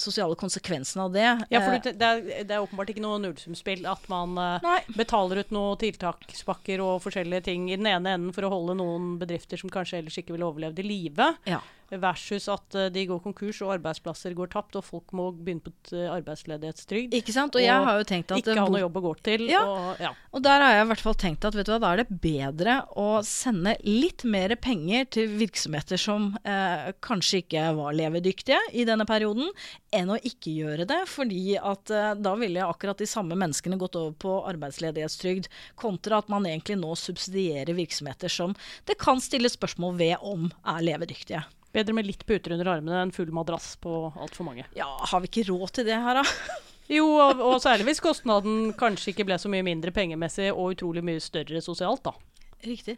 sosiale 0.00 0.36
konsekvensene 0.38 1.04
av 1.08 1.12
det. 1.14 1.26
Ja, 1.50 1.60
for 1.64 1.74
Eh, 1.80 1.82
det, 1.96 2.06
er, 2.06 2.44
det 2.44 2.54
er 2.56 2.62
åpenbart 2.64 2.90
ikke 2.92 3.02
noe 3.04 3.18
nullsumspill 3.22 3.86
at 3.88 4.06
man 4.12 4.36
eh, 4.40 4.60
Nei. 4.64 4.78
betaler 4.96 5.42
ut 5.44 5.50
noen 5.54 5.78
tiltakspakker 5.80 6.82
og 6.84 7.00
forskjellige 7.04 7.46
ting 7.50 7.68
i 7.70 7.76
den 7.78 7.86
ene 7.90 8.16
enden 8.16 8.34
for 8.36 8.46
å 8.48 8.52
holde 8.52 8.76
noen 8.80 9.14
bedrifter 9.20 9.60
som 9.60 9.70
kanskje 9.72 10.00
ellers 10.02 10.18
ikke 10.20 10.34
ville 10.36 10.48
overlevd 10.48 10.82
i 10.82 10.88
live, 10.88 11.34
Ja. 11.48 11.60
Versus 11.90 12.46
at 12.52 12.76
eh, 12.78 12.88
de 12.94 13.06
går 13.10 13.20
konkurs 13.24 13.60
og 13.64 13.74
arbeidsplasser 13.76 14.34
går 14.38 14.52
tapt 14.52 14.78
og 14.78 14.86
folk 14.86 15.14
må 15.16 15.30
begynne 15.34 15.64
på 15.64 15.72
et, 15.72 15.92
arbeidsledighetstrygd. 16.10 17.14
Ikke 17.18 17.34
sant? 17.34 17.56
Og 17.58 17.64
jeg 17.64 17.86
har 17.86 17.98
jo 17.98 18.06
tenkt 18.06 18.34
at 18.34 18.42
Ikke 18.42 18.56
ha 18.58 18.66
noe 18.70 18.82
jobb 18.82 19.00
å 19.00 19.04
gå 19.08 19.14
til. 19.26 19.46
Ja. 19.50 19.62
Og, 19.66 20.02
ja. 20.02 20.12
Og 20.30 20.44
der 20.44 20.64
har 20.64 20.76
jeg 20.76 20.84
i 20.84 20.88
hvert 20.92 21.04
fall 21.04 21.18
tenkt 21.18 21.46
at 21.48 21.58
hva, 21.58 21.78
da 21.82 21.92
er 21.92 22.02
det 22.02 22.20
bedre 22.22 22.76
å 23.00 23.08
sende 23.26 23.74
litt 23.86 24.24
mer 24.28 24.54
penger 24.60 25.08
til 25.16 25.34
virksomheter 25.40 26.00
som 26.00 26.30
eh, 26.44 26.90
kanskje 27.04 27.42
ikke 27.42 27.66
var 27.78 27.96
levedyktige 27.98 28.60
i 28.76 28.86
denne 28.88 29.06
perioden, 29.08 29.50
enn 29.94 30.14
å 30.14 30.18
ikke 30.18 30.54
gjøre 30.54 30.86
det. 30.90 31.02
Fordi 31.10 31.58
at 31.58 31.94
eh, 31.94 32.12
da 32.20 32.34
ville 32.40 32.66
akkurat 32.66 33.00
de 33.00 33.08
samme 33.10 33.38
menneskene 33.38 33.80
gått 33.80 33.98
over 33.98 34.16
på 34.20 34.36
arbeidsledighetstrygd, 34.52 35.50
kontra 35.80 36.20
at 36.20 36.30
man 36.32 36.46
egentlig 36.48 36.78
nå 36.80 36.94
subsidierer 36.98 37.76
virksomheter 37.78 38.32
som 38.32 38.54
det 38.88 38.98
kan 39.00 39.20
stilles 39.22 39.56
spørsmål 39.58 39.96
ved 40.00 40.26
om 40.26 40.50
er 40.68 40.84
levedyktige. 40.84 41.44
Bedre 41.74 41.94
med 41.94 42.08
litt 42.08 42.24
puter 42.26 42.56
under 42.56 42.72
armene 42.72 43.04
enn 43.04 43.12
full 43.14 43.30
madrass 43.34 43.76
på 43.82 44.10
altfor 44.10 44.48
mange. 44.48 44.66
Ja, 44.76 44.88
har 45.12 45.22
vi 45.22 45.30
ikke 45.30 45.46
råd 45.52 45.76
til 45.78 45.86
det 45.90 46.00
her, 46.02 46.22
da? 46.22 46.26
Jo, 46.90 47.04
og, 47.22 47.38
og 47.38 47.60
særlig 47.62 47.84
hvis 47.86 48.00
kostnaden 48.02 48.72
kanskje 48.74 49.12
ikke 49.12 49.28
ble 49.28 49.36
så 49.38 49.46
mye 49.52 49.62
mindre 49.62 49.92
pengemessig 49.94 50.48
og 50.50 50.72
utrolig 50.72 51.04
mye 51.06 51.20
større 51.22 51.60
sosialt, 51.62 52.02
da. 52.02 52.16
Riktig. 52.66 52.96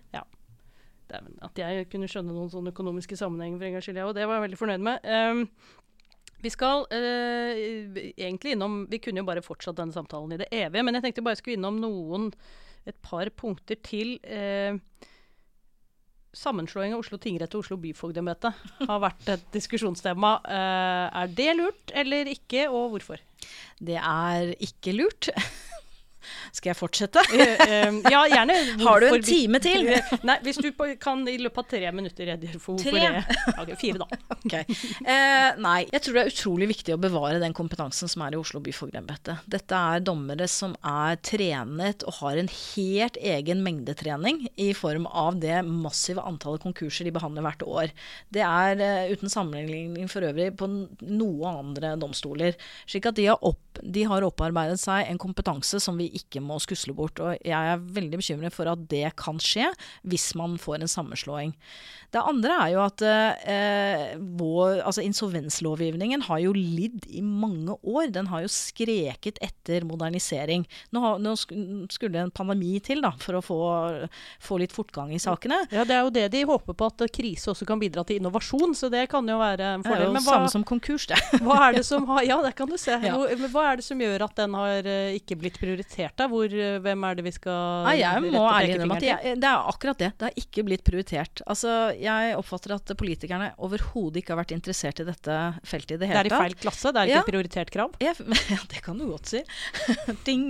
Dæven, 1.12 1.36
at 1.44 1.60
jeg 1.60 1.90
kunne 1.92 2.08
skjønne 2.08 2.32
noen 2.32 2.48
sånne 2.48 2.72
økonomiske 2.72 3.18
sammenhenger 3.20 3.60
for 3.60 3.68
en 3.68 3.76
gangs 3.76 3.88
skyld, 3.90 4.00
jeg, 4.00 4.08
og 4.08 4.16
det 4.16 4.24
var 4.24 4.38
jeg 4.38 4.46
veldig 4.46 4.60
fornøyd 4.62 4.86
med. 4.88 5.04
Um, 5.12 5.44
vi 6.42 6.50
skal 6.50 6.86
uh, 6.88 8.00
egentlig 8.16 8.56
innom 8.56 8.86
Vi 8.90 8.98
kunne 8.98 9.22
jo 9.22 9.28
bare 9.28 9.44
fortsatt 9.44 9.76
denne 9.78 9.94
samtalen 9.94 10.32
i 10.34 10.40
det 10.40 10.48
evige, 10.48 10.82
men 10.82 10.96
jeg 10.96 11.04
tenkte 11.04 11.26
bare 11.26 11.36
jeg 11.36 11.42
skulle 11.44 11.60
innom 11.60 11.78
noen 11.84 12.30
et 12.88 12.96
par 13.04 13.28
punkter 13.38 13.78
til. 13.84 14.16
Eh, 14.24 14.74
sammenslåing 16.36 16.94
av 16.94 17.02
Oslo 17.02 17.18
tingrett 17.20 17.52
og 17.56 17.64
Oslo 17.64 17.76
byfogdemøte 17.80 18.52
har 18.88 19.02
vært 19.02 19.28
et 19.34 19.44
diskusjonstema. 19.54 20.36
Eh, 20.48 21.20
er 21.22 21.34
det 21.36 21.50
lurt 21.58 21.92
eller 22.02 22.30
ikke, 22.32 22.68
og 22.70 22.94
hvorfor? 22.94 23.20
Det 23.82 23.98
er 23.98 24.54
ikke 24.62 24.96
lurt. 24.96 25.30
Skal 26.54 26.72
jeg 26.72 26.78
fortsette? 26.78 27.22
Eh, 27.32 27.62
eh, 27.66 27.98
ja, 28.12 28.22
gjerne. 28.30 28.56
Har 28.86 29.02
du 29.02 29.08
en 29.08 29.24
time 29.24 29.60
til? 29.62 29.88
Nei, 30.28 30.38
hvis 30.44 30.60
du 30.62 30.70
kan 31.00 31.24
i 31.28 31.38
løpet 31.40 31.64
av 31.64 31.68
tre 31.72 31.92
minutter 31.94 32.30
redegjøre 32.32 32.60
for 32.62 32.76
hvorfor 32.76 32.98
Tre? 32.98 33.22
det 33.22 33.54
Ok, 33.62 33.72
Fire, 33.80 34.04
da. 34.04 34.20
Ok. 34.42 34.54
Eh, 34.58 35.58
nei, 35.62 35.78
jeg 35.92 36.02
tror 36.02 36.16
det 36.16 36.22
er 36.22 36.32
utrolig 36.32 36.66
viktig 36.72 36.94
å 36.96 37.00
bevare 37.00 37.40
den 37.42 37.54
kompetansen 37.56 38.10
som 38.10 38.24
er 38.26 38.34
i 38.34 38.40
Oslo 38.40 38.60
byfogdembete. 38.64 39.36
Dette 39.50 39.82
er 39.94 40.02
dommere 40.04 40.48
som 40.50 40.74
er 40.82 41.18
trenet 41.22 42.02
og 42.08 42.18
har 42.20 42.40
en 42.40 42.50
helt 42.50 43.18
egen 43.20 43.62
mengdetrening 43.64 44.44
i 44.60 44.72
form 44.76 45.06
av 45.06 45.38
det 45.42 45.60
massive 45.68 46.24
antallet 46.26 46.64
konkurser 46.64 47.06
de 47.06 47.14
behandler 47.14 47.46
hvert 47.46 47.66
år. 47.66 47.94
Det 48.34 48.42
er 48.46 48.82
eh, 48.82 49.12
uten 49.14 49.32
sammenligning 49.32 50.10
for 50.10 50.26
øvrig 50.26 50.50
på 50.58 50.68
noen 50.70 51.22
noe 51.22 51.52
andre 51.62 51.94
domstoler. 52.00 52.56
Slik 52.88 53.08
at 53.10 53.18
de 53.18 53.28
har, 53.30 53.40
opp, 53.44 53.80
de 53.82 54.04
har 54.08 54.26
opparbeidet 54.26 54.80
seg 54.82 55.08
en 55.08 55.20
kompetanse 55.20 55.80
som 55.82 55.98
vi 56.00 56.08
ikke 56.12 56.42
må 56.44 56.58
skusle 56.62 56.94
bort. 56.96 57.20
Og 57.22 57.36
jeg 57.40 57.72
er 57.72 57.82
veldig 57.98 58.20
bekymret 58.20 58.54
for 58.56 58.70
at 58.70 58.86
det 58.92 59.06
kan 59.20 59.40
skje 59.42 59.70
hvis 60.08 60.32
man 60.38 60.58
får 60.60 60.82
en 60.82 60.94
sammenslåing. 60.94 61.56
Det 62.12 62.20
andre 62.28 62.56
er 62.66 62.72
jo 62.74 62.80
at 62.84 63.02
eh, 63.08 64.02
vår, 64.38 64.82
altså 64.84 65.04
insolvenslovgivningen 65.06 66.26
har 66.26 66.42
jo 66.42 66.52
lidd 66.52 67.06
i 67.08 67.22
mange 67.24 67.76
år. 67.80 68.10
Den 68.12 68.28
har 68.28 68.44
jo 68.44 68.50
skreket 68.52 69.40
etter 69.44 69.86
modernisering. 69.88 70.66
Nå, 70.92 71.00
har, 71.00 71.22
nå 71.22 71.32
skulle 71.40 72.20
en 72.20 72.32
pandemi 72.34 72.74
til 72.84 73.00
da, 73.04 73.14
for 73.20 73.38
å 73.38 73.42
få, 73.44 73.60
få 74.44 74.60
litt 74.60 74.74
fortgang 74.76 75.14
i 75.16 75.20
sakene. 75.22 75.62
Ja, 75.72 75.86
Det 75.88 75.96
er 75.96 76.04
jo 76.04 76.12
det 76.12 76.26
de 76.34 76.44
håper 76.48 76.76
på, 76.76 76.90
at 76.92 77.06
krise 77.16 77.52
også 77.54 77.68
kan 77.68 77.80
bidra 77.80 78.04
til 78.04 78.20
innovasjon. 78.20 78.76
Så 78.76 78.92
det 78.92 79.06
kan 79.12 79.28
jo 79.28 79.38
være 79.40 79.72
en 79.78 79.86
fordel. 79.86 80.04
Det 80.04 80.10
er 80.10 80.12
jo 80.12 80.18
hva, 80.18 80.36
samme 80.36 80.52
som 80.52 80.66
konkurs, 80.68 81.08
det. 81.08 81.20
hva 81.46 81.58
er 81.70 81.80
det 81.80 81.86
som 81.88 82.04
har 82.12 82.28
Ja, 82.28 82.38
det 82.44 82.52
kan 82.58 82.68
du 82.68 82.76
se. 82.80 82.98
Ja. 83.00 83.16
Men 83.16 83.48
hva 83.54 83.64
er 83.70 83.80
det 83.80 83.86
som 83.88 84.04
gjør 84.04 84.26
at 84.28 84.36
den 84.38 84.58
har 84.60 84.92
eh, 84.92 85.16
ikke 85.16 85.40
blitt 85.40 85.56
prioritert? 85.62 86.16
da? 86.20 86.28
Hvor, 86.28 86.52
eh, 86.52 86.76
hvem 86.84 87.08
er 87.08 87.18
det 87.18 87.26
vi 87.30 87.34
skal 87.34 87.88
Nei, 87.88 87.96
jeg 88.02 88.28
må 88.28 88.44
ærlig 88.50 88.76
innrømme 88.76 89.00
at 89.00 89.08
jeg, 89.08 89.40
det 89.40 89.48
er 89.48 89.72
akkurat 89.72 90.04
det. 90.04 90.12
Det 90.20 90.28
har 90.28 90.44
ikke 90.44 90.68
blitt 90.68 90.84
prioritert. 90.86 91.42
Altså, 91.48 91.72
jeg 92.02 92.36
oppfatter 92.38 92.74
at 92.76 92.92
politikerne 92.98 93.52
overhodet 93.62 94.20
ikke 94.22 94.34
har 94.34 94.40
vært 94.42 94.54
interessert 94.56 95.00
i 95.02 95.06
dette 95.08 95.36
feltet 95.68 95.96
i 95.96 96.00
det 96.02 96.08
Det 96.12 96.18
er 96.24 96.28
i 96.30 96.34
feil 96.34 96.56
klasse? 96.58 96.92
Det 96.92 97.00
er 97.02 97.10
ikke 97.10 97.16
Ja. 97.16 97.22
et 97.22 97.30
prioritert 97.30 97.70
krav? 97.74 97.94
Ja, 98.02 98.12
ja, 98.54 98.58
det 98.72 98.82
kan 98.84 98.98
du 98.98 99.06
godt 99.10 99.30
si. 99.32 99.42
Ding. 100.28 100.44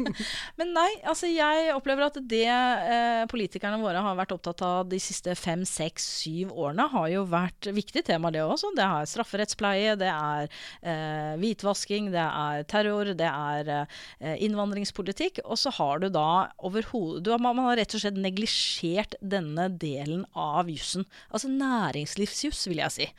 Men 0.58 0.72
nei, 0.76 0.88
altså 1.08 1.28
jeg 1.30 1.72
opplever 1.74 2.06
at 2.08 2.18
det 2.30 2.44
eh, 2.48 3.22
politikerne 3.30 3.80
våre 3.82 4.02
har 4.04 4.16
vært 4.18 4.34
opptatt 4.36 4.62
av 4.66 4.88
de 4.90 4.98
siste 5.02 5.34
fem, 5.38 5.64
seks, 5.68 6.06
syv 6.22 6.52
årene, 6.54 6.86
har 6.92 7.08
jo 7.12 7.24
vært 7.30 7.68
viktig 7.76 8.04
tema, 8.06 8.30
det 8.34 8.42
også. 8.44 8.72
Det 8.76 8.84
er 8.86 9.08
strafferettspleie, 9.10 9.96
det 10.00 10.10
er 10.12 10.48
eh, 10.82 11.34
hvitvasking, 11.40 12.10
det 12.14 12.22
er 12.26 12.66
terror, 12.70 13.12
det 13.18 13.28
er 13.30 13.72
eh, 13.76 14.36
innvandringspolitikk. 14.46 15.42
Og 15.44 15.58
så 15.60 15.72
har 15.78 16.02
du 16.04 16.08
da 16.14 16.26
overhodet 16.64 17.40
Man 17.42 17.58
har 17.62 17.76
rett 17.78 17.94
og 17.96 18.00
slett 18.02 18.16
neglisjert 18.20 19.16
denne 19.20 19.68
delen 19.80 20.24
av 20.36 20.68
jussen. 20.76 21.06
Altså 21.30 21.50
næringslivsjuss, 21.52 22.66
vil 22.70 22.84
jeg 22.84 22.94
si. 22.94 23.10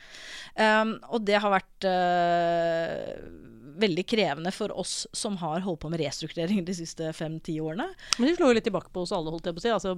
Um, 0.58 0.96
og 1.12 1.26
det 1.28 1.42
har 1.42 1.54
vært 1.58 1.88
uh, 1.88 3.48
veldig 3.78 4.04
krevende 4.08 4.52
for 4.54 4.72
oss 4.78 5.06
som 5.16 5.36
har 5.42 5.62
holdt 5.64 5.82
på 5.84 5.90
med 5.92 6.00
restrukturering 6.02 6.64
de 6.66 6.74
siste 6.76 7.10
fem-ti 7.16 7.58
årene. 7.62 7.86
Men 8.18 8.28
de 8.28 8.34
slår 8.36 8.52
jo 8.52 8.58
litt 8.58 8.66
tilbake 8.68 8.90
på 8.94 9.04
oss 9.04 9.14
alle, 9.14 9.32
holdt 9.32 9.48
jeg 9.48 9.56
på 9.56 9.62
å 9.62 9.64
si. 9.64 9.72
Altså 9.74 9.94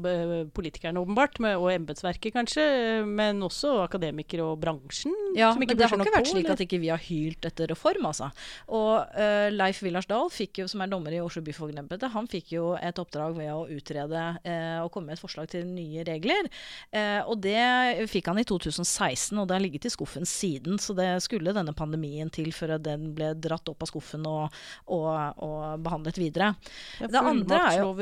politikerne 0.57 1.01
åpenbart, 1.01 1.41
med, 1.43 1.57
og 1.61 1.71
embetsverket 1.73 2.35
kanskje. 2.37 2.67
Men 3.07 3.41
også 3.47 3.79
akademikere 3.87 4.47
og 4.47 4.61
bransjen. 4.63 5.15
Ja, 5.37 5.53
som 5.53 5.63
men 5.63 5.71
det 5.73 5.87
har 5.87 5.97
ikke 5.97 6.15
vært 6.17 6.29
på, 6.29 6.35
slik 6.35 6.45
eller? 6.45 6.59
at 6.59 6.65
ikke 6.67 6.83
vi 6.83 6.93
har 6.93 7.03
hylt 7.07 7.49
etter 7.49 7.71
reform, 7.73 8.09
altså. 8.11 8.31
Og 8.77 8.93
uh, 9.15 9.49
Leif 9.55 9.83
Villarsdal, 9.85 10.29
fikk 10.35 10.63
jo, 10.63 10.69
som 10.71 10.85
er 10.85 10.93
dommer 10.93 11.15
i 11.17 11.23
Oslo 11.23 11.43
byfogdembete, 11.47 12.13
han 12.15 12.29
fikk 12.31 12.55
jo 12.57 12.73
et 12.77 13.01
oppdrag 13.01 13.37
ved 13.39 13.53
å 13.55 13.65
utrede 13.71 14.25
uh, 14.45 14.79
og 14.85 14.91
komme 14.93 15.11
med 15.11 15.19
et 15.19 15.23
forslag 15.23 15.51
til 15.53 15.69
nye 15.69 16.05
regler. 16.07 16.51
Uh, 16.93 17.23
og 17.31 17.41
det 17.45 17.50
fikk 18.11 18.31
han 18.31 18.41
i 18.41 18.45
2016, 18.49 19.39
og 19.39 19.49
det 19.49 19.57
har 19.57 19.63
ligget 19.63 19.87
i 19.89 19.93
skuffen 19.93 20.27
siden. 20.29 20.79
Så 20.83 20.95
det 20.99 21.09
skulle 21.25 21.55
denne 21.57 21.75
pandemien 21.77 22.31
til 22.33 22.53
før 22.57 22.77
den 22.83 23.11
ble 23.17 23.33
dratt 23.39 23.69
opp 23.73 23.85
av 23.85 23.91
skuffen 23.91 24.27
og, 24.29 24.61
og, 24.91 25.09
og 25.43 25.83
behandlet 25.85 26.21
videre. 26.21 26.53
Ja, 27.01 27.11
det 27.11 27.25
andre 27.33 27.63
er 27.71 27.79
jo- 27.81 27.91
og 27.91 28.01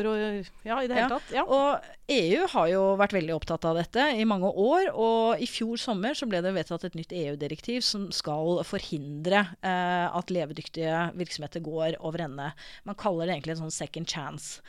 Ja, 0.65 0.81
i 0.83 0.87
det 0.89 0.97
hele 0.97 1.07
Ja, 1.07 1.09
tatt. 1.09 1.33
Ja. 1.35 1.45
Og 1.45 1.81
EU 2.09 2.47
har 2.55 2.69
jo 2.73 2.83
vært 3.01 3.17
veldig 3.17 3.35
opptatt 3.37 3.65
av 3.69 3.77
dette 3.77 4.05
i 4.17 4.25
mange 4.29 4.49
år. 4.49 4.91
Og 4.95 5.43
i 5.43 5.49
fjor 5.51 5.77
sommer 5.81 6.17
så 6.19 6.29
ble 6.29 6.41
det 6.45 6.55
vedtatt 6.57 6.85
et 6.89 6.97
nytt 6.99 7.13
EU-direktiv 7.13 7.83
som 7.85 8.09
skal 8.15 8.63
forhindre 8.69 9.45
eh, 9.63 10.07
at 10.09 10.33
levedyktige 10.33 11.11
virksomheter 11.19 11.65
går 11.65 11.99
over 12.01 12.25
ende. 12.29 12.53
Man 12.89 12.99
kaller 12.99 13.27
det 13.27 13.37
egentlig 13.39 13.57
en 13.59 13.67
sånn 13.67 13.79
second 13.79 14.09
chance. 14.09 14.63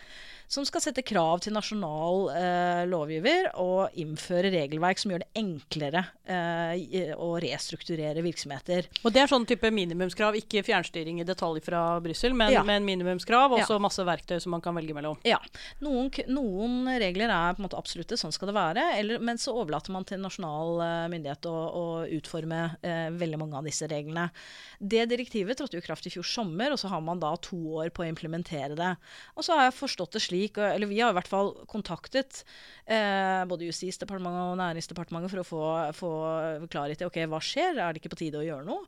Som 0.49 0.65
skal 0.65 0.81
sette 0.81 1.03
krav 1.05 1.43
til 1.45 1.53
nasjonal 1.53 2.23
eh, 2.33 2.79
lovgiver 2.89 3.51
og 3.61 3.93
innføre 4.01 4.49
regelverk 4.49 4.97
som 4.97 5.11
gjør 5.13 5.21
det 5.21 5.27
enklere 5.37 6.01
eh, 6.25 7.11
å 7.13 7.27
restrukturere 7.43 8.23
virksomheter. 8.25 8.87
Og 9.05 9.13
det 9.13 9.21
er 9.21 9.29
sånn 9.29 9.45
type 9.45 9.69
minimumskrav, 9.69 10.33
ikke 10.39 10.63
fjernstyring 10.65 11.19
i 11.21 11.25
detalj 11.27 11.61
fra 11.61 11.83
Brussel, 12.01 12.33
men, 12.33 12.55
Ja. 12.55 12.63
men 12.65 12.81
minimumskrav, 12.87 13.53
og 13.53 13.61
Ja. 13.61 13.67
så 13.69 13.77
masse 13.79 14.01
verktøy 14.01 14.39
som 14.41 14.49
man 14.55 14.61
kan 14.65 14.73
velge 14.73 14.95
mellom. 14.97 15.19
Ja. 15.23 15.37
Noen, 15.85 16.09
noen 16.33 16.97
regler 16.97 17.29
er 17.29 17.53
på 17.53 17.61
en 17.61 17.67
måte 17.69 17.77
absolutte, 17.77 18.17
sånn 18.17 18.33
skal 18.33 18.49
det 18.49 18.57
være. 18.57 18.87
Eller, 18.97 19.19
men 19.21 19.37
så 19.37 19.53
overlater 19.53 19.93
man 19.93 20.03
til 20.09 20.17
nasjonal 20.25 20.81
eh, 20.81 21.05
myndighet 21.13 21.45
å, 21.45 21.53
å 21.69 21.85
utforme 22.17 22.63
eh, 22.81 23.11
veldig 23.21 23.37
mange 23.37 23.53
av 23.61 23.69
disse 23.69 23.85
reglene. 23.85 24.31
Det 24.81 25.05
direktivet 25.13 25.61
trådte 25.61 25.77
jo 25.77 25.83
i 25.85 25.87
kraft 25.91 26.09
i 26.09 26.15
fjor 26.17 26.25
sommer, 26.25 26.73
og 26.73 26.81
så 26.81 26.89
har 26.89 27.05
man 27.05 27.21
da 27.21 27.35
to 27.37 27.61
år 27.83 27.93
på 27.93 28.01
å 28.01 28.09
implementere 28.09 28.73
det. 28.73 28.91
Og 29.37 29.45
så 29.45 29.53
har 29.53 29.69
jeg 29.69 29.77
forstått 29.83 30.17
det 30.17 30.25
slik, 30.25 30.37
og- 30.47 30.71
eller 30.73 30.87
vi 30.87 30.99
har 30.99 31.11
i 31.11 31.17
hvert 31.17 31.29
fall 31.29 31.53
kontaktet 31.67 32.43
eh, 32.89 33.45
både 33.45 33.67
Justisdepartementet 33.67 34.45
og 34.49 34.57
Næringsdepartementet 34.59 35.31
for 35.33 35.41
å 35.41 35.47
få, 35.47 35.63
få 35.93 36.11
klarhet 36.71 37.01
i 37.03 37.07
ok, 37.07 37.19
hva 37.29 37.41
skjer, 37.43 37.77
er 37.77 37.93
det 37.93 38.01
ikke 38.01 38.13
på 38.15 38.21
tide 38.23 38.41
å 38.41 38.45
gjøre 38.45 38.65
noe? 38.65 38.87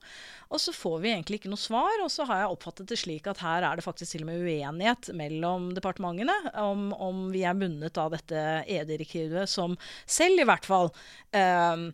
Og 0.52 0.60
så 0.60 0.74
får 0.76 0.98
vi 1.04 1.12
egentlig 1.14 1.40
ikke 1.40 1.52
noe 1.52 1.62
svar, 1.62 2.02
og 2.04 2.10
så 2.12 2.26
har 2.28 2.42
jeg 2.42 2.56
oppfattet 2.56 2.90
det 2.92 2.98
slik 3.00 3.30
at 3.30 3.44
her 3.44 3.64
er 3.64 3.78
det 3.80 3.86
faktisk 3.86 4.16
til 4.16 4.26
og 4.26 4.32
med 4.32 4.44
uenighet 4.44 5.12
mellom 5.16 5.70
departementene 5.78 6.36
om, 6.60 6.90
om 6.98 7.22
vi 7.32 7.46
er 7.48 7.58
bundet 7.58 8.00
av 8.02 8.12
dette 8.16 8.42
EU-direktivet, 8.66 9.50
som 9.50 9.78
selv 10.10 10.42
i 10.42 10.48
hvert 10.50 10.68
fall 10.68 10.90
eh, 11.32 11.86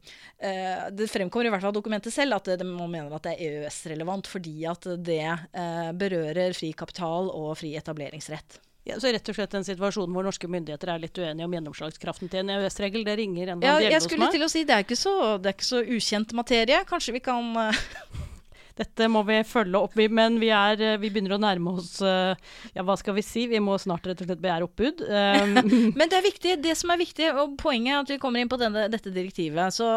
eh, 0.41 0.87
Det 0.95 1.09
fremkommer 1.11 1.49
i 1.49 1.53
hvert 1.53 1.65
fall 1.65 1.73
av 1.73 1.77
dokumentet 1.77 2.15
selv 2.15 2.39
at 2.39 2.49
det, 2.57 2.65
man 2.65 2.91
mener 2.91 3.13
at 3.13 3.27
det 3.27 3.35
er 3.35 3.65
EØS-relevant 3.67 4.29
fordi 4.31 4.57
at 4.69 4.89
det 5.05 5.21
eh, 5.27 5.91
berører 5.97 6.55
fri 6.57 6.71
kapital 6.77 7.29
og 7.33 7.53
fri 7.59 7.75
etableringsrett. 7.77 8.61
Ja, 8.87 8.95
så 9.03 9.11
rett 9.11 9.27
og 9.27 9.35
slett 9.35 9.55
en 9.57 9.65
situasjon 9.67 10.13
hvor 10.15 10.23
norske 10.23 10.47
myndigheter 10.47 10.93
er 10.93 11.01
litt 11.03 11.17
uenige 11.19 11.47
om 11.47 11.55
gjennomslagskraften 11.57 12.31
til 12.31 12.45
en 12.45 12.53
EØS-regel. 12.55 13.03
Det 13.07 13.17
ringer 13.19 13.51
en 13.51 13.65
Ja, 13.65 13.75
hos 13.75 13.83
meg. 13.83 13.91
jeg 13.97 14.05
skulle 14.05 14.29
til 14.31 14.45
å 14.45 14.51
si 14.51 14.63
det 14.67 14.77
er 14.79 14.95
så, 14.95 15.15
det 15.41 15.51
er 15.51 15.57
ikke 15.57 15.67
så 15.67 15.81
ukjent 15.83 16.31
materie. 16.37 16.79
Kanskje 16.87 17.17
vi 17.17 17.23
kan 17.25 17.51
eh, 17.65 17.81
Dette 18.77 19.07
må 19.09 19.23
vi 19.25 19.39
følge 19.47 19.79
opp, 19.81 19.95
men 20.13 20.37
vi, 20.39 20.51
er, 20.53 20.79
eh, 20.79 20.99
vi 21.01 21.09
begynner 21.09 21.35
å 21.35 21.41
nærme 21.41 21.73
oss 21.81 21.97
eh, 22.05 22.37
Ja, 22.77 22.85
hva 22.85 22.95
skal 22.99 23.17
vi 23.17 23.25
si? 23.25 23.47
Vi 23.51 23.59
må 23.63 23.75
snart 23.81 24.07
rett 24.07 24.21
og 24.21 24.29
slett 24.29 24.43
begjære 24.43 24.69
oppbud. 24.69 25.03
Men 25.97 26.05
det 26.07 26.19
er 26.19 26.25
viktig, 26.25 26.57
det 26.63 26.75
som 26.77 26.93
er 26.93 27.01
viktig, 27.01 27.31
og 27.33 27.57
poenget 27.59 27.95
er 27.95 28.03
at 28.05 28.11
vi 28.13 28.19
kommer 28.21 28.43
inn 28.43 28.51
på 28.51 28.59
denne, 28.61 28.85
dette 28.93 29.11
direktivet. 29.11 29.73
Så 29.73 29.89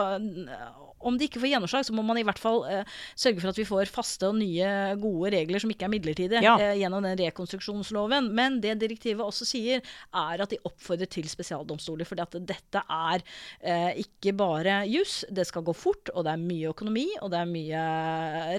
om 1.01 1.16
de 1.18 1.26
ikke 1.28 1.40
får 1.42 1.53
gjennomslag, 1.55 1.84
så 1.88 1.94
må 1.96 2.03
man 2.07 2.18
i 2.20 2.24
hvert 2.26 2.38
fall 2.40 2.62
eh, 2.68 2.84
sørge 3.18 3.40
for 3.42 3.53
at 3.53 3.61
vi 3.61 3.66
får 3.68 3.90
faste 3.92 4.28
og 4.28 4.36
nye, 4.38 4.70
gode 5.01 5.32
regler 5.34 5.62
som 5.62 5.70
ikke 5.72 5.86
er 5.88 5.92
midlertidige, 5.94 6.42
Ja. 6.44 6.57
eh, 6.61 6.76
gjennom 6.80 7.03
den 7.07 7.18
rekonstruksjonsloven. 7.18 8.30
Men 8.36 8.61
det 8.61 8.78
direktivet 8.82 9.24
også 9.24 9.46
sier, 9.48 9.80
er 10.14 10.42
at 10.44 10.51
de 10.53 10.59
oppfordrer 10.68 11.09
til 11.11 11.28
spesialdomstoler. 11.30 12.07
For 12.09 12.16
dette 12.20 12.82
er 12.84 13.22
eh, 13.62 13.92
ikke 14.05 14.34
bare 14.36 14.82
juss, 14.90 15.24
det 15.30 15.46
skal 15.48 15.62
gå 15.66 15.74
fort, 15.76 16.11
og 16.14 16.24
det 16.24 16.32
er 16.34 16.42
mye 16.44 16.70
økonomi, 16.74 17.07
og 17.22 17.30
det 17.32 17.40
er 17.40 17.51
mye 17.51 17.84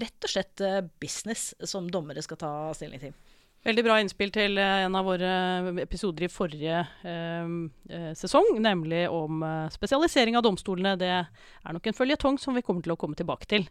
rett 0.02 0.28
og 0.28 0.30
slett 0.34 0.62
øh, 0.66 0.82
business 1.02 1.54
som 1.68 1.90
dommere 1.92 2.22
skal 2.26 2.38
ta 2.42 2.52
stilling 2.78 3.00
til. 3.02 3.14
Veldig 3.62 3.84
bra 3.86 4.00
innspill 4.02 4.32
til 4.34 4.58
eh, 4.58 4.88
en 4.88 4.96
av 4.98 5.06
våre 5.06 5.32
episoder 5.84 6.26
i 6.26 6.32
forrige 6.34 6.80
eh, 7.06 7.52
eh, 7.94 8.08
sesong, 8.18 8.56
nemlig 8.58 9.04
om 9.14 9.44
eh, 9.46 9.68
spesialisering 9.70 10.34
av 10.40 10.42
domstolene. 10.48 10.96
Det 10.98 11.12
er 11.14 11.76
nok 11.76 11.86
en 11.92 11.98
føljetong 11.98 12.40
som 12.42 12.58
vi 12.58 12.64
kommer 12.66 12.82
til 12.82 12.96
å 12.96 12.98
komme 12.98 13.20
tilbake 13.20 13.46
til. 13.52 13.68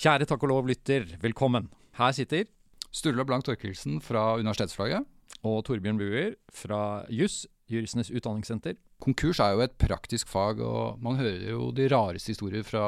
Kjære 0.00 0.30
takk 0.30 0.46
og 0.46 0.52
lov-lytter, 0.54 1.16
velkommen. 1.20 1.66
Her 1.98 2.14
sitter 2.16 2.46
Sturla 2.94 3.26
Blank 3.26 3.44
Torkelsen 3.50 3.98
fra 4.00 4.36
Universitetsflagget. 4.38 5.10
og 5.42 5.64
Torbjørn 5.64 5.98
Buer 5.98 6.34
fra 6.52 7.02
JUS, 7.10 7.46
Juristenes 7.66 8.10
utdanningssenter. 8.14 8.78
Konkurs 9.00 9.40
er 9.40 9.54
jo 9.54 9.62
et 9.64 9.76
praktisk 9.80 10.28
fag, 10.30 10.60
og 10.64 11.00
man 11.02 11.18
hører 11.20 11.48
jo 11.52 11.70
de 11.74 11.88
rareste 11.90 12.34
historier 12.34 12.64
fra, 12.66 12.84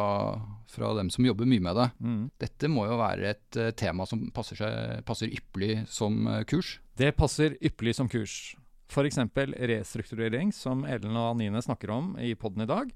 fra 0.70 0.92
dem 0.98 1.10
som 1.12 1.26
jobber 1.26 1.48
mye 1.48 1.64
med 1.64 1.78
det. 1.78 1.88
Mm. 2.04 2.22
Dette 2.42 2.70
må 2.70 2.86
jo 2.88 2.98
være 3.00 3.32
et 3.32 3.60
eh, 3.60 3.72
tema 3.78 4.06
som 4.08 4.26
passer, 4.34 4.60
seg, 4.60 5.02
passer 5.08 5.32
ypperlig 5.32 5.86
som 5.90 6.26
eh, 6.28 6.42
kurs. 6.48 6.76
Det 7.00 7.14
passer 7.16 7.56
ypperlig 7.64 7.96
som 7.98 8.10
kurs. 8.12 8.54
F.eks. 8.92 9.18
restrukturering, 9.72 10.52
som 10.52 10.84
Ellen 10.84 11.16
og 11.16 11.30
Anine 11.32 11.62
snakker 11.64 11.94
om 11.94 12.12
i 12.20 12.34
poden 12.36 12.66
i 12.66 12.68
dag. 12.68 12.92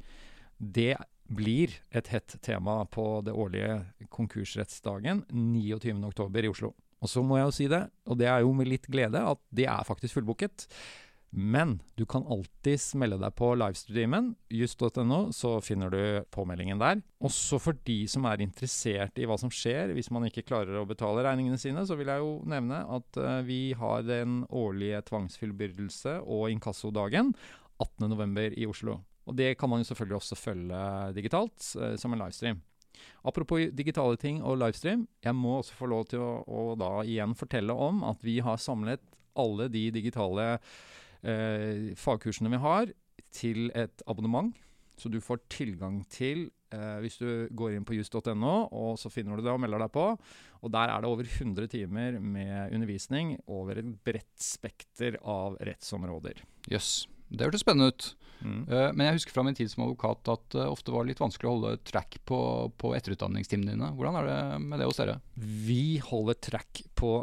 Det 0.58 0.92
blir 1.26 1.72
et 1.90 2.10
hett 2.12 2.36
tema 2.44 2.82
på 2.84 3.22
det 3.26 3.34
årlige 3.34 3.80
konkursrettsdagen 4.12 5.24
29.10. 5.32 6.44
i 6.44 6.52
Oslo. 6.52 6.74
Og 7.04 7.10
så 7.12 7.22
må 7.24 7.36
jeg 7.38 7.48
jo 7.48 7.54
si 7.54 7.66
det, 7.70 7.82
og 8.08 8.18
det 8.20 8.28
er 8.30 8.44
jo 8.44 8.52
med 8.56 8.70
litt 8.70 8.86
glede, 8.88 9.20
at 9.20 9.40
det 9.54 9.66
er 9.68 9.88
faktisk 9.88 10.16
fullbooket. 10.16 10.68
Men 11.31 11.81
du 11.95 12.07
kan 12.09 12.24
alltid 12.27 12.81
melde 12.97 13.18
deg 13.20 13.35
på 13.37 13.51
livestreamen, 13.59 14.31
just.no, 14.49 15.18
så 15.37 15.57
finner 15.61 15.91
du 15.93 16.01
påmeldingen 16.33 16.81
der. 16.81 17.03
Også 17.24 17.59
for 17.61 17.77
de 17.89 17.99
som 18.09 18.24
er 18.31 18.45
interessert 18.45 19.18
i 19.18 19.27
hva 19.29 19.37
som 19.41 19.53
skjer 19.53 19.93
hvis 19.97 20.09
man 20.14 20.29
ikke 20.29 20.47
klarer 20.47 20.79
å 20.81 20.87
betale 20.89 21.24
regningene 21.27 21.61
sine, 21.61 21.85
så 21.85 21.99
vil 21.99 22.12
jeg 22.12 22.22
jo 22.22 22.39
nevne 22.49 22.81
at 22.99 23.20
eh, 23.20 23.43
vi 23.49 23.61
har 23.77 24.07
den 24.07 24.45
årlige 24.49 25.03
tvangsfullbyrdelse- 25.11 26.22
og 26.22 26.49
inkassodagen 26.55 27.35
18.11. 27.83 28.57
i 28.57 28.70
Oslo. 28.70 29.01
Og 29.27 29.37
det 29.37 29.57
kan 29.59 29.70
man 29.70 29.83
jo 29.83 29.91
selvfølgelig 29.91 30.20
også 30.20 30.39
følge 30.39 30.81
digitalt, 31.18 31.68
eh, 31.83 31.99
som 32.01 32.14
en 32.14 32.22
livestream. 32.22 32.62
Apropos 33.27 33.68
digitale 33.77 34.16
ting 34.16 34.39
og 34.41 34.57
livestream, 34.62 35.05
jeg 35.24 35.37
må 35.37 35.59
også 35.59 35.77
få 35.77 35.91
lov 35.91 36.07
til 36.09 36.22
å, 36.22 36.33
å 36.47 36.62
da 36.81 36.93
igjen 37.05 37.37
fortelle 37.37 37.74
om 37.74 38.05
at 38.09 38.22
vi 38.24 38.39
har 38.41 38.62
samlet 38.62 39.03
alle 39.37 39.68
de 39.68 39.91
digitale 39.93 40.55
eh, 41.27 41.95
fagkursene 41.99 42.53
vi 42.55 42.62
har, 42.62 42.93
til 43.37 43.70
et 43.77 44.05
abonnement. 44.09 44.55
Så 44.97 45.11
du 45.12 45.18
får 45.20 45.43
tilgang 45.53 46.01
til 46.09 46.47
eh, 46.72 46.99
hvis 47.05 47.18
du 47.20 47.49
går 47.53 47.77
inn 47.77 47.85
på 47.85 47.99
just.no, 47.99 48.55
og 48.72 48.95
så 49.01 49.12
finner 49.12 49.37
du 49.37 49.45
det 49.45 49.53
og 49.53 49.61
melder 49.61 49.85
deg 49.85 49.93
på. 49.93 50.07
Og 50.64 50.72
der 50.72 50.93
er 50.93 51.03
det 51.05 51.11
over 51.11 51.29
100 51.29 51.68
timer 51.74 52.16
med 52.20 52.72
undervisning 52.72 53.37
over 53.47 53.83
et 53.83 53.91
bredt 54.07 54.41
spekter 54.41 55.18
av 55.20 55.59
rettsområder. 55.61 56.41
Jøss, 56.72 57.05
det 57.29 57.45
hørtes 57.45 57.66
spennende 57.66 57.93
ut. 57.93 58.09
Mm. 58.41 58.62
Eh, 58.68 58.89
Men 58.97 59.09
jeg 59.09 59.18
husker 59.18 59.37
fra 59.37 59.45
min 59.45 59.57
tid 59.59 59.70
som 59.72 59.85
advokat 59.85 60.33
at 60.33 60.49
det 60.57 60.66
ofte 60.70 60.95
var 60.95 61.09
litt 61.09 61.20
vanskelig 61.20 61.51
å 61.51 61.55
holde 61.59 61.77
track 61.89 62.18
på, 62.29 62.41
på 62.81 62.93
etterutdanningstimene 62.97 63.77
dine. 63.77 63.93
Hvordan 63.97 64.20
er 64.22 64.31
det 64.31 64.41
med 64.64 64.81
det 64.81 64.89
hos 64.89 65.01
dere? 65.01 65.20
Vi 65.37 65.99
holder 66.05 66.41
track 66.49 66.87
på 66.97 67.18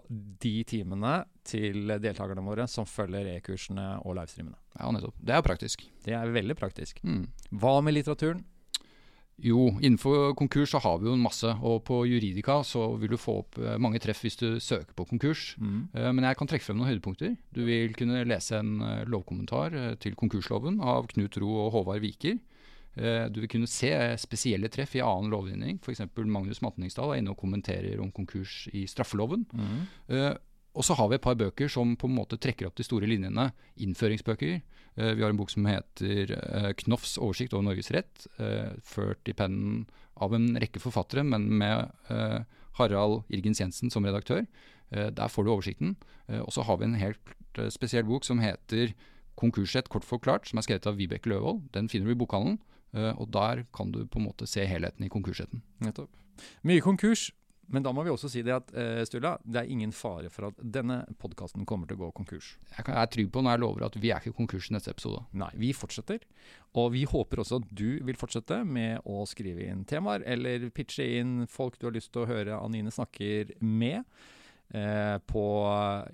de 0.45 0.56
timene 0.70 1.24
til 1.47 1.91
deltakerne 1.99 2.43
våre 2.45 2.65
som 2.71 2.87
følger 2.87 3.27
e-kursene 3.35 3.99
og 4.03 4.15
livestreamene. 4.17 4.57
Ja, 4.79 4.89
nettopp. 4.95 5.15
Det 5.19 5.35
er 5.35 5.45
praktisk. 5.45 5.85
Det 6.05 6.15
er 6.17 6.31
veldig 6.33 6.55
praktisk. 6.59 7.03
Mm. 7.03 7.27
Hva 7.59 7.77
med 7.83 7.97
litteraturen? 7.97 8.43
Jo, 9.43 9.71
innenfor 9.81 10.35
konkurs 10.37 10.69
så 10.75 10.79
har 10.83 10.99
vi 11.01 11.07
jo 11.09 11.15
en 11.17 11.23
masse, 11.23 11.49
og 11.65 11.79
på 11.87 12.03
Juridika 12.05 12.59
så 12.63 12.83
vil 13.01 13.15
du 13.15 13.17
få 13.17 13.39
opp 13.41 13.57
eh, 13.57 13.79
mange 13.81 13.97
treff 13.99 14.21
hvis 14.21 14.37
du 14.37 14.59
søker 14.61 14.93
på 14.93 15.07
konkurs. 15.09 15.55
Mm. 15.57 15.79
Eh, 15.89 16.09
Men 16.13 16.27
jeg 16.29 16.37
kan 16.37 16.47
trekke 16.51 16.67
frem 16.67 16.77
noen 16.77 16.91
høydepunkter. 16.91 17.33
Du 17.51 17.63
vil 17.65 17.95
kunne 17.97 18.21
lese 18.29 18.59
en 18.61 18.75
eh, 18.85 19.03
lovkommentar 19.09 19.73
til 20.03 20.13
konkursloven 20.19 20.77
av 20.85 21.09
Knut 21.11 21.39
Ro 21.41 21.49
og 21.65 21.71
Håvard 21.79 22.03
Viker. 22.05 22.37
Du 22.93 23.39
vil 23.41 23.49
kunne 23.49 23.65
se 23.65 23.89
spesielle 24.21 24.69
treff 24.69 24.91
i 24.93 25.01
annen 25.01 25.31
lovgivning. 25.33 25.79
F.eks. 25.81 26.03
Magnus 26.29 26.59
Matningsdal 26.61 27.15
er 27.15 27.23
inne 27.23 27.31
og 27.33 27.39
kommenterer 27.41 27.97
om 28.03 28.11
konkurs 28.13 28.67
i 28.69 28.83
straffeloven. 28.85 29.47
Mm. 29.49 29.79
Eh, 30.74 30.78
og 30.78 30.84
så 30.84 30.95
har 30.97 31.09
vi 31.09 31.15
et 31.15 31.21
par 31.21 31.36
bøker 31.36 31.69
som 31.69 31.95
på 31.95 32.07
en 32.09 32.15
måte 32.17 32.38
trekker 32.41 32.67
opp 32.67 32.76
de 32.76 32.84
store 32.84 33.07
linjene. 33.07 33.51
Innføringsbøker. 33.78 34.61
Eh, 34.97 35.13
vi 35.15 35.21
har 35.21 35.30
en 35.30 35.38
bok 35.38 35.49
som 35.53 35.65
heter 35.65 36.34
Knoffs 36.84 37.17
oversikt 37.17 37.53
over 37.53 37.63
Norges 37.63 37.91
rett. 37.91 38.28
eh, 38.39 38.74
ført 38.84 39.28
i 39.28 39.34
pennen 39.34 39.86
av 40.17 40.34
en 40.34 40.55
rekke 40.57 40.80
forfattere, 40.80 41.24
men 41.24 41.49
med 41.57 41.91
eh, 42.09 42.43
Harald 42.78 43.24
Irgens 43.30 43.59
Jensen 43.59 43.89
som 43.91 44.03
redaktør. 44.05 44.45
Eh, 44.91 45.09
der 45.09 45.28
får 45.28 45.43
du 45.45 45.51
oversikten. 45.53 45.95
Eh, 46.28 46.39
og 46.41 46.51
så 46.53 46.63
har 46.63 46.78
vi 46.78 46.86
en 46.86 46.95
helt 47.01 47.34
eh, 47.57 47.69
spesiell 47.69 48.03
bok 48.03 48.26
som 48.26 48.39
heter 48.39 48.93
Konkursrett 49.36 49.89
kort 49.89 50.05
forklart, 50.05 50.45
som 50.47 50.59
er 50.59 50.65
skrevet 50.67 50.86
av 50.86 50.97
Vibeke 50.97 51.30
Løvold. 51.30 51.71
Den 51.74 51.88
finner 51.89 52.05
du 52.05 52.13
i 52.13 52.19
bokhandelen. 52.21 52.59
eh, 52.93 53.13
og 53.17 53.32
der 53.32 53.65
kan 53.74 53.91
du 53.91 54.05
på 54.05 54.19
en 54.19 54.28
måte 54.28 54.45
se 54.47 54.65
helheten 54.65 55.03
i 55.05 55.09
konkursretten. 55.09 55.63
Nettopp. 55.82 56.09
Mye 56.63 56.82
konkurs. 56.82 57.32
Men 57.72 57.84
da 57.86 57.91
må 57.95 58.03
vi 58.03 58.11
også 58.11 58.30
si 58.30 58.41
det 58.43 58.53
at 58.53 58.74
eh, 58.76 59.03
Sturla, 59.07 59.38
det 59.45 59.61
er 59.64 59.70
ingen 59.72 59.91
fare 59.95 60.30
for 60.30 60.49
at 60.49 60.59
denne 60.59 61.01
podkasten 61.22 61.66
kommer 61.66 61.88
til 61.88 61.97
å 61.97 62.03
gå 62.05 62.11
konkurs. 62.14 62.57
Jeg 62.78 62.86
kan- 62.86 62.95
jeg 62.95 63.01
er 63.03 63.11
trygg 63.16 63.32
på 63.32 63.41
når 63.43 63.51
jeg 63.55 63.59
lover 63.64 63.86
at 63.86 63.95
vi 63.95 64.11
er 64.11 64.20
ikke 64.20 64.36
konkurs 64.36 64.70
i 64.70 64.74
neste 64.76 64.91
episode. 64.91 65.24
Nei, 65.34 65.49
vi 65.55 65.72
fortsetter. 65.74 66.20
Og 66.76 66.91
vi 66.91 67.05
håper 67.05 67.38
også 67.39 67.61
at 67.61 67.70
du 67.74 67.99
vil 68.03 68.16
fortsette 68.16 68.66
med 68.66 69.01
å 69.05 69.24
skrive 69.28 69.68
inn 69.70 69.86
temaer, 69.86 70.24
eller 70.26 70.70
pitche 70.70 71.07
inn 71.20 71.47
folk 71.47 71.80
du 71.80 71.88
har 71.88 71.93
lyst 71.93 72.11
til 72.11 72.24
å 72.26 72.28
høre 72.28 72.59
Anine 72.61 72.91
snakker 72.91 73.55
med. 73.61 74.03
Eh, 74.74 75.18
på 75.30 75.41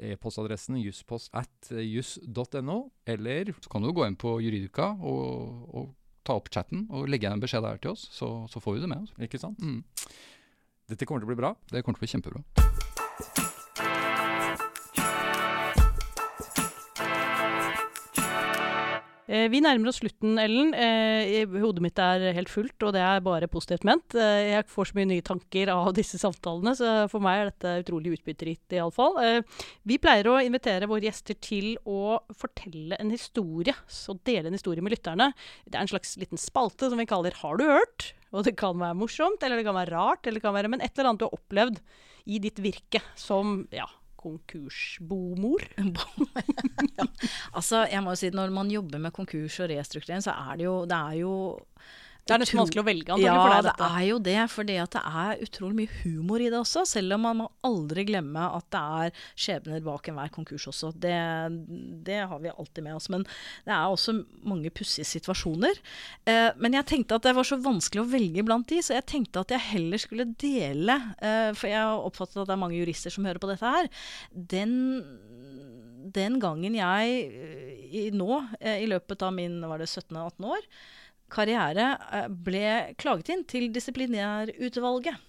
e-postadressen 0.04 0.76
juspost 0.84 1.30
at 1.34 1.70
juss.no, 1.72 2.92
eller 3.08 3.54
Så 3.62 3.70
kan 3.72 3.82
du 3.82 3.92
gå 3.94 4.06
inn 4.08 4.18
på 4.20 4.34
Juridika 4.44 4.92
og, 5.00 5.70
og 5.76 5.94
ta 6.28 6.34
opp 6.36 6.50
chatten 6.52 6.86
og 6.92 7.08
legge 7.08 7.24
igjen 7.26 7.38
en 7.38 7.44
beskjed 7.44 7.64
der 7.64 7.78
til 7.80 7.92
oss, 7.96 8.08
så, 8.12 8.28
så 8.52 8.60
får 8.62 8.76
vi 8.76 8.82
det 8.84 8.90
med 8.92 9.06
oss. 9.06 9.14
Ikke 9.24 9.40
sant? 9.40 9.60
Mm. 9.64 9.84
Dette 10.90 11.06
kommer 11.06 11.22
til 11.22 11.30
å 11.30 11.34
bli 11.34 11.40
bra. 11.40 11.54
Det 11.70 11.84
kommer 11.86 12.00
til 12.00 12.04
å 12.04 12.08
bli 12.08 12.14
kjempebra. 12.16 13.50
Eh, 19.30 19.46
Vi 19.54 19.60
nærmer 19.62 19.92
oss 19.92 20.00
slutten, 20.02 20.40
Ellen. 20.42 20.72
Eh, 20.74 21.46
Hodet 21.62 21.84
mitt 21.86 22.00
er 22.02 22.32
helt 22.34 22.50
fullt, 22.50 22.82
og 22.82 22.96
det 22.96 23.04
er 23.06 23.22
bare 23.22 23.48
positivt 23.52 23.86
ment. 23.86 24.16
Eh, 24.18 24.56
Jeg 24.56 24.66
får 24.66 24.90
så 24.90 24.98
mye 24.98 25.10
nye 25.12 25.22
tanker 25.26 25.70
av 25.70 25.94
disse 26.00 26.18
samtalene, 26.18 26.74
så 26.74 27.06
for 27.12 27.22
meg 27.22 27.44
er 27.44 27.52
dette 27.52 27.76
utrolig 27.84 28.16
utbytterikt 28.18 28.74
iallfall. 28.74 29.20
Eh, 29.22 29.66
Vi 29.86 30.00
pleier 30.02 30.32
å 30.32 30.40
invitere 30.42 30.90
våre 30.90 31.06
gjester 31.06 31.38
til 31.38 31.76
å 31.86 32.18
fortelle 32.34 32.98
en 32.98 33.14
historie, 33.14 33.76
så 33.86 34.18
dele 34.26 34.50
en 34.50 34.58
historie 34.58 34.82
med 34.82 34.98
lytterne. 34.98 35.30
Det 35.70 35.78
er 35.78 35.86
en 35.86 35.94
slags 35.94 36.18
liten 36.18 36.42
spalte 36.42 36.90
som 36.90 36.98
vi 36.98 37.06
kaller 37.06 37.30
'Har 37.38 37.58
du 37.58 37.66
hørt?' 37.70 38.14
Og 38.30 38.46
det 38.46 38.56
kan 38.60 38.78
være 38.78 38.98
morsomt, 38.98 39.42
eller 39.44 39.60
det 39.60 39.66
kan 39.68 39.78
være 39.78 39.96
rart, 39.96 40.26
eller 40.26 40.38
det 40.38 40.46
kan 40.46 40.56
være 40.56 40.72
Men 40.72 40.84
et 40.86 40.94
eller 40.94 41.12
annet 41.12 41.24
du 41.24 41.26
har 41.28 41.38
opplevd 41.40 41.80
i 42.30 42.38
ditt 42.44 42.60
virke 42.62 43.02
som 43.18 43.64
ja, 43.74 43.88
konkursbomor. 44.20 45.66
ja. 46.98 47.08
Altså, 47.54 47.86
jeg 47.90 48.04
må 48.04 48.14
jo 48.14 48.22
si 48.22 48.30
Når 48.36 48.54
man 48.54 48.72
jobber 48.72 49.02
med 49.02 49.16
konkurs 49.16 49.60
og 49.64 49.72
restrukturering, 49.72 50.26
så 50.26 50.36
er 50.36 50.60
det 50.60 50.68
jo 50.68 50.76
Det 50.90 51.00
er 51.00 51.18
jo 51.24 51.34
Det 52.30 52.36
er 52.36 52.42
nesten 52.44 52.60
vanskelig 52.62 52.84
å 52.84 52.86
velge, 52.86 53.16
antagelig, 53.16 53.26
Ja, 53.26 53.38
for 53.42 53.54
deg, 53.56 53.70
det 53.80 53.88
er 53.90 54.04
jo 54.06 54.18
det. 54.28 54.38
For 54.54 54.70
det 54.70 54.76
er 55.00 55.44
utrolig 55.46 55.78
mye 55.80 55.96
humor 56.04 56.44
i 56.44 56.50
det 56.52 56.60
også. 56.60 56.84
Selv 56.86 57.16
om 57.18 57.26
man 57.26 57.40
må 57.42 57.48
aldri 57.66 58.06
glemme 58.06 58.44
at 58.54 58.68
det 58.76 58.82
er 59.00 59.24
skjebner 59.34 59.82
bak 59.88 60.12
enhver 60.12 60.30
konkurs 60.36 60.68
også. 60.70 60.92
Det, 60.94 61.16
det 62.06 62.20
har 62.30 62.44
vi 62.44 62.54
alltid 62.54 62.86
med 62.86 63.00
oss. 63.00 63.10
Men 63.10 63.26
det 63.66 63.74
er 63.74 63.88
også 63.90 64.20
mange 64.46 64.70
pussige 64.70 65.10
situasjoner. 65.10 65.82
Eh, 66.30 66.52
men 66.62 66.78
jeg 66.78 66.90
tenkte 66.94 67.18
at 67.18 67.26
det 67.26 67.34
var 67.40 67.50
så 67.50 67.58
vanskelig 67.64 68.06
å 68.06 68.12
velge 68.14 68.46
blant 68.46 68.70
de, 68.70 68.84
så 68.86 69.00
jeg 69.00 69.10
tenkte 69.10 69.42
at 69.42 69.56
jeg 69.56 69.66
heller 69.72 70.02
skulle 70.02 70.30
dele 70.40 70.96
eh, 71.18 71.50
For 71.58 71.72
jeg 71.72 71.82
har 71.82 72.06
oppfattet 72.06 72.44
at 72.44 72.52
det 72.52 72.56
er 72.56 72.62
mange 72.62 72.78
jurister 72.78 73.14
som 73.14 73.26
hører 73.26 73.42
på 73.42 73.50
dette 73.50 73.74
her. 73.74 73.90
Den 74.30 74.78
den 76.14 76.40
gangen 76.42 76.78
jeg 76.78 77.20
eh, 77.28 77.76
i, 77.90 78.06
nå, 78.16 78.32
eh, 78.60 78.84
i 78.84 78.90
løpet 78.90 79.26
av 79.26 79.36
min 79.36 79.60
var 79.68 79.82
det 79.82 79.90
17-18 79.90 80.48
år, 80.48 80.68
karriere, 81.32 81.92
eh, 82.12 82.28
ble 82.30 82.96
klaget 83.00 83.34
inn 83.34 83.46
til 83.50 83.70
disiplinærutvalget. 83.74 85.26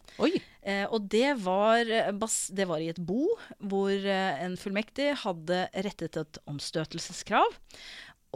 Eh, 0.63 0.85
og 0.93 1.07
det 1.13 1.35
var, 1.41 1.81
eh, 1.89 2.11
det 2.53 2.67
var 2.69 2.83
i 2.83 2.91
et 2.93 3.01
bo 3.01 3.31
hvor 3.59 3.93
eh, 3.93 4.43
en 4.45 4.57
fullmektig 4.61 5.15
hadde 5.23 5.63
rettet 5.87 6.19
et 6.21 6.41
omstøtelseskrav. 6.51 7.57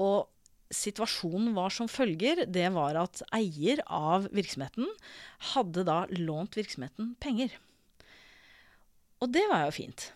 Og 0.00 0.30
situasjonen 0.74 1.52
var 1.54 1.74
som 1.74 1.90
følger. 1.90 2.46
Det 2.50 2.66
var 2.74 2.96
at 2.98 3.22
eier 3.36 3.82
av 3.86 4.28
virksomheten 4.32 4.88
hadde 5.52 5.84
da 5.86 6.04
lånt 6.16 6.56
virksomheten 6.58 7.14
penger. 7.22 7.52
Og 9.22 9.30
det 9.32 9.44
var 9.50 9.68
jo 9.68 9.76
fint. 9.76 10.10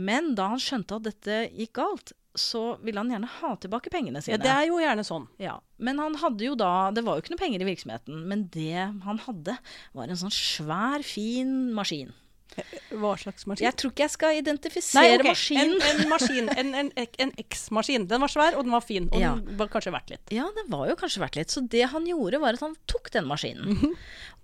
Men 0.00 0.34
da 0.38 0.50
han 0.54 0.62
skjønte 0.62 0.96
at 0.96 1.06
dette 1.06 1.36
gikk 1.52 1.76
galt, 1.76 2.14
så 2.38 2.76
ville 2.84 3.00
han 3.02 3.10
gjerne 3.10 3.26
ha 3.40 3.50
tilbake 3.58 3.90
pengene 3.90 4.22
sine. 4.22 4.36
Ja, 4.38 4.42
det 4.44 4.50
er 4.54 4.66
jo 4.70 4.78
gjerne 4.82 5.04
sånn. 5.06 5.26
Ja, 5.42 5.56
Men 5.82 5.98
han 5.98 6.14
hadde 6.20 6.44
jo 6.44 6.54
da 6.54 6.90
Det 6.94 7.02
var 7.02 7.16
jo 7.16 7.24
ikke 7.24 7.32
noe 7.34 7.40
penger 7.42 7.62
i 7.64 7.68
virksomheten, 7.72 8.24
men 8.30 8.48
det 8.54 8.74
han 9.06 9.18
hadde, 9.26 9.56
var 9.96 10.08
en 10.08 10.20
sånn 10.20 10.34
svær, 10.34 11.02
fin 11.02 11.72
maskin. 11.74 12.12
Hva 12.90 13.12
slags 13.18 13.46
maskin? 13.46 13.64
Jeg 13.64 13.76
tror 13.78 13.92
ikke 13.92 14.02
jeg 14.04 14.12
skal 14.14 14.38
identifisere 14.40 15.20
ok, 15.22 15.28
maskinen. 15.30 15.76
En, 15.86 16.00
en 16.02 16.10
maskin, 16.10 16.48
en, 16.58 16.72
en, 16.82 16.90
en 17.24 17.32
X-maskin. 17.44 18.06
Den 18.10 18.20
var 18.24 18.32
svær, 18.32 18.56
og 18.58 18.66
den 18.66 18.74
var 18.74 18.82
fin. 18.84 19.06
Og 19.12 19.20
Ja. 19.22 19.34
den 19.38 19.56
var 19.60 19.70
kanskje 19.72 19.92
verdt 19.94 20.10
litt. 20.10 20.32
Ja, 20.34 20.48
den 20.56 20.68
var 20.72 20.88
jo 20.90 20.96
kanskje 20.98 21.22
verdt 21.22 21.38
litt. 21.38 21.54
Så 21.54 21.62
det 21.70 21.86
han 21.92 22.06
gjorde, 22.10 22.40
var 22.42 22.58
at 22.58 22.64
han 22.66 22.74
tok 22.90 23.10
den 23.14 23.28
maskinen. 23.30 23.94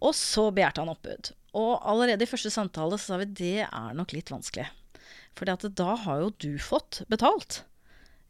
Og 0.01 0.15
så 0.15 0.49
begjærte 0.55 0.85
han 0.85 0.93
oppbud. 0.95 1.33
Og 1.59 1.73
allerede 1.83 2.23
i 2.27 2.31
første 2.31 2.51
samtale 2.55 2.99
så 2.99 3.13
sa 3.15 3.21
vi 3.23 3.31
det 3.43 3.55
er 3.67 3.95
nok 3.99 4.15
litt 4.15 4.31
vanskelig. 4.33 4.69
For 5.37 5.45
da 5.69 5.95
har 6.07 6.21
jo 6.23 6.31
du 6.41 6.53
fått 6.63 7.03
betalt 7.13 7.65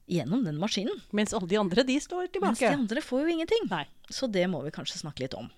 gjennom 0.07 0.45
den 0.47 0.59
maskinen. 0.63 0.99
Mens 1.11 1.35
alle 1.37 1.51
de 1.51 1.61
andre, 1.61 1.85
de 1.87 1.99
står 2.01 2.31
Mens 2.43 2.63
de 2.63 2.73
andre 2.73 3.03
får 3.03 3.25
jo 3.25 3.37
ingenting. 3.37 3.69
Nei. 3.71 3.85
Så 4.11 4.29
det 4.31 4.47
må 4.51 4.63
vi 4.65 4.75
kanskje 4.75 5.03
snakke 5.03 5.27
litt 5.27 5.37
om. 5.39 5.51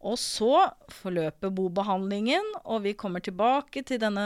Og 0.00 0.16
så 0.16 0.62
forløper 1.02 1.52
bobehandlingen, 1.52 2.46
og 2.64 2.86
vi 2.86 2.94
kommer 2.96 3.20
tilbake 3.20 3.82
til 3.84 4.00
denne 4.00 4.24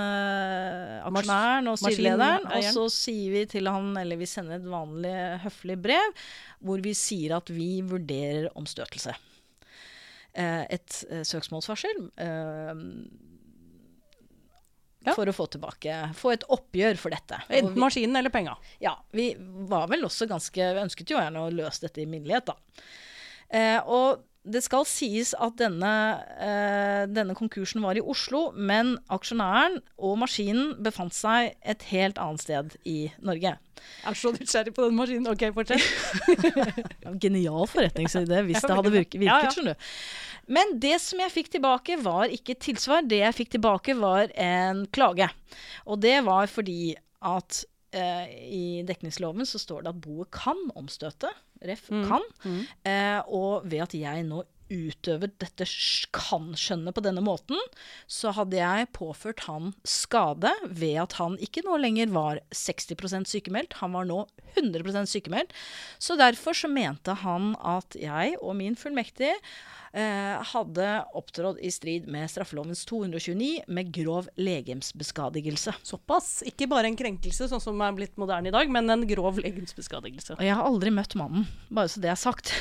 aksjonæren 1.03 1.71
og 1.73 1.81
styrelederen. 1.83 2.47
Og 2.47 2.69
så 2.77 2.85
sier 2.95 3.35
vi 3.35 3.43
til 3.57 3.67
han, 3.67 3.91
eller 3.99 4.21
vi 4.21 4.29
sender 4.31 4.61
et 4.61 4.69
vanlig 4.71 5.15
høflig 5.43 5.81
brev, 5.83 6.15
hvor 6.63 6.85
vi 6.85 6.95
sier 6.95 7.35
at 7.41 7.51
vi 7.51 7.81
vurderer 7.83 8.53
omstøtelse. 8.55 9.17
Eh, 10.35 10.63
et 10.79 11.01
eh, 11.11 11.27
søksmålsvarsel. 11.27 12.07
Ja. 15.05 15.13
For 15.13 15.29
å 15.29 15.35
få 15.37 15.45
tilbake 15.53 15.97
Få 16.17 16.31
et 16.33 16.47
oppgjør 16.49 16.97
for 16.97 17.13
dette. 17.13 17.43
Enten 17.49 17.77
maskinen 17.81 18.17
eller 18.17 18.33
penga. 18.33 18.57
ja, 18.81 18.95
vi 19.13 19.35
var 19.69 19.89
vel 19.93 20.07
også 20.07 20.29
ganske 20.31 20.71
Vi 20.75 20.81
ønsket 20.81 21.11
jo 21.13 21.19
gjerne 21.21 21.43
å 21.45 21.51
løse 21.53 21.85
dette 21.85 22.01
i 22.01 22.07
minnelighet, 22.09 22.49
da. 22.49 22.87
Eh, 23.55 23.81
og 23.85 24.25
det 24.45 24.61
skal 24.61 24.85
sies 24.85 25.33
at 25.41 25.57
denne, 25.57 25.91
eh, 26.37 27.05
denne 27.09 27.35
konkursen 27.37 27.81
var 27.85 27.97
i 27.97 28.03
Oslo, 28.05 28.51
men 28.53 28.99
aksjonæren 29.13 29.79
og 29.97 30.19
maskinen 30.21 30.75
befant 30.85 31.17
seg 31.17 31.55
et 31.65 31.87
helt 31.89 32.21
annet 32.21 32.45
sted 32.45 32.77
i 32.85 32.99
Norge. 33.25 33.55
Jeg 33.57 34.11
er 34.11 34.19
så 34.21 34.33
nysgjerrig 34.35 34.75
på 34.77 34.85
den 34.85 34.99
maskinen. 34.99 35.31
Ok, 35.33 35.47
fortsett. 35.57 35.81
Genial 37.23 37.65
forretningsidé 37.69 38.45
hvis 38.45 38.61
det 38.61 38.77
hadde 38.77 38.93
virket. 38.93 39.19
Virket 39.23 39.57
skjønner 39.57 39.77
du. 39.77 39.91
Men 40.55 40.77
det 40.81 40.99
som 41.01 41.21
jeg 41.25 41.33
fikk 41.33 41.55
tilbake, 41.57 41.97
var 42.05 42.33
ikke 42.33 42.59
tilsvar. 42.61 43.05
Det 43.09 43.23
jeg 43.23 43.39
fikk 43.41 43.55
tilbake, 43.57 43.97
var 43.97 44.29
en 44.37 44.85
klage. 44.93 45.31
Og 45.89 46.01
det 46.05 46.19
var 46.29 46.53
fordi 46.53 46.95
at 47.25 47.65
eh, 47.95 48.35
i 48.51 48.67
dekningsloven 48.87 49.47
så 49.49 49.61
står 49.63 49.85
det 49.85 49.95
at 49.95 50.01
boet 50.05 50.31
kan 50.35 50.61
omstøte. 50.79 51.31
Ref. 51.65 51.87
Mm. 51.91 52.05
kan. 52.11 52.25
Mm. 52.45 52.61
Eh, 52.91 53.21
og 53.33 53.65
ved 53.71 53.87
at 53.87 53.95
jeg 53.97 54.27
nå 54.29 54.43
utøver 54.73 55.33
dette 55.43 55.67
kan-skjønnet 56.15 56.97
på 56.97 57.05
denne 57.05 57.23
måten, 57.25 57.59
så 58.11 58.33
hadde 58.37 58.59
jeg 58.61 58.91
påført 58.97 59.45
han 59.49 59.73
skade 59.87 60.53
ved 60.69 60.99
at 61.05 61.19
han 61.21 61.39
ikke 61.43 61.65
nå 61.67 61.79
lenger 61.83 62.13
var 62.15 62.41
60% 62.55 63.31
sykemeldt, 63.31 63.79
han 63.83 63.95
var 63.97 64.09
nå 64.09 64.25
100% 64.57 65.11
sykemeldt. 65.11 65.55
Så 65.99 66.19
derfor 66.21 66.57
så 66.57 66.71
mente 66.71 67.17
han 67.25 67.55
at 67.61 67.97
jeg 67.99 68.39
og 68.41 68.57
min 68.59 68.79
fullmektige 68.79 69.35
eh, 69.95 70.43
hadde 70.53 70.89
opptrådt 71.17 71.61
i 71.65 71.71
strid 71.75 72.09
med 72.11 72.31
straffelovens 72.31 72.85
229 72.89 73.65
med 73.69 73.93
grov 73.95 74.29
legemsbeskadigelse. 74.39 75.77
Såpass. 75.87 76.43
Ikke 76.49 76.69
bare 76.71 76.91
en 76.91 76.99
krenkelse, 76.99 77.49
sånn 77.51 77.63
som 77.63 77.85
er 77.85 77.97
blitt 77.97 78.19
moderne 78.21 78.51
i 78.51 78.55
dag, 78.55 78.71
men 78.73 78.91
en 78.93 79.07
grov 79.11 79.41
legemsbeskadigelse. 79.43 80.39
Og 80.39 80.45
jeg 80.47 80.59
har 80.59 80.67
aldri 80.67 80.95
møtt 80.95 81.19
mannen, 81.19 81.49
bare 81.71 81.93
så 81.93 82.03
det 82.05 82.13
er 82.15 82.21
sagt. 82.21 82.55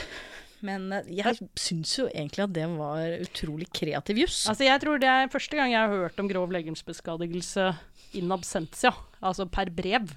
Men 0.63 0.89
eh, 0.95 1.09
jeg 1.19 1.47
syns 1.59 1.97
jo 1.99 2.07
egentlig 2.09 2.45
at 2.45 2.53
det 2.55 2.67
var 2.77 3.17
utrolig 3.25 3.67
kreativ 3.75 4.23
juss. 4.23 4.43
Altså, 4.51 4.67
jeg 4.67 4.83
tror 4.83 5.01
det 5.03 5.09
er 5.11 5.31
første 5.33 5.59
gang 5.59 5.73
jeg 5.73 5.81
har 5.83 6.05
hørt 6.05 6.21
om 6.23 6.29
grov 6.31 6.53
legemsbeskadigelse 6.55 7.71
in 8.19 8.31
absentia, 8.33 8.93
altså 9.23 9.47
per 9.49 9.71
brev. 9.73 10.13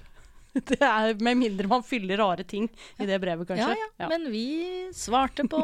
Det 0.71 0.79
er 0.81 1.13
Med 1.21 1.37
mindre 1.37 1.69
man 1.69 1.83
fyller 1.85 2.17
rare 2.17 2.41
ting 2.47 2.65
i 2.97 3.05
det 3.05 3.19
brevet, 3.21 3.45
kanskje. 3.45 3.75
Ja, 3.77 3.89
ja. 4.01 4.07
Men 4.09 4.23
vi 4.33 4.87
svarte 4.95 5.43
på 5.51 5.59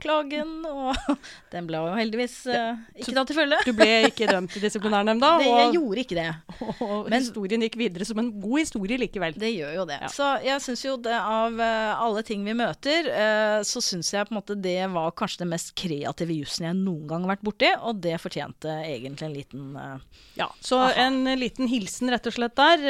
klagen, 0.00 0.50
og 0.68 0.94
den 1.54 1.66
ble 1.68 1.80
jo 1.80 1.94
heldigvis 1.96 2.36
uh, 2.50 2.78
ikke 2.94 3.14
tatt 3.16 3.30
til 3.30 3.38
følge. 3.40 3.58
Du 3.66 3.72
ble 3.76 3.88
ikke 4.08 4.28
dømt 4.30 4.54
i 4.56 4.62
disiplinærnemnda, 4.62 5.30
Det, 5.40 5.48
jeg 5.48 5.68
og, 5.70 5.76
gjorde 5.78 6.04
ikke 6.04 6.18
det. 6.18 6.28
og 6.86 7.10
Men- 7.10 7.24
historien 7.24 7.64
gikk 7.66 7.78
videre 7.80 8.06
som 8.08 8.20
en 8.22 8.30
god 8.40 8.58
historie 8.62 8.98
likevel. 9.00 9.36
Det 9.40 9.50
gjør 9.54 9.74
jo 9.80 9.86
det. 9.88 9.98
Ja. 10.04 10.10
Så 10.12 10.28
jeg 10.44 10.64
syns 10.64 10.84
jo 10.84 10.96
det 11.02 11.16
av 11.16 11.60
eh, 11.60 12.02
alle 12.06 12.24
ting 12.26 12.44
vi 12.46 12.54
møter, 12.56 13.10
uh, 13.10 13.58
så 13.66 13.82
syns 13.84 14.12
jeg 14.14 14.28
på 14.28 14.34
en 14.34 14.40
måte 14.40 14.58
det 14.60 14.78
var 14.92 15.10
kanskje 15.16 15.42
den 15.44 15.52
mest 15.54 15.74
kreative 15.78 16.36
jussen 16.36 16.68
jeg 16.68 16.78
noen 16.78 17.06
gang 17.10 17.26
har 17.26 17.34
vært 17.34 17.46
borti, 17.46 17.72
og 17.80 18.00
det 18.04 18.16
fortjente 18.22 18.76
egentlig 18.84 19.28
en 19.28 19.36
liten 19.36 19.68
uh, 19.78 20.22
Ja, 20.38 20.48
så 20.62 20.82
Aha. 20.86 21.08
en 21.08 21.24
liten 21.40 21.68
hilsen 21.70 22.10
rett 22.12 22.26
og 22.28 22.34
slett 22.36 22.56
der. 22.58 22.82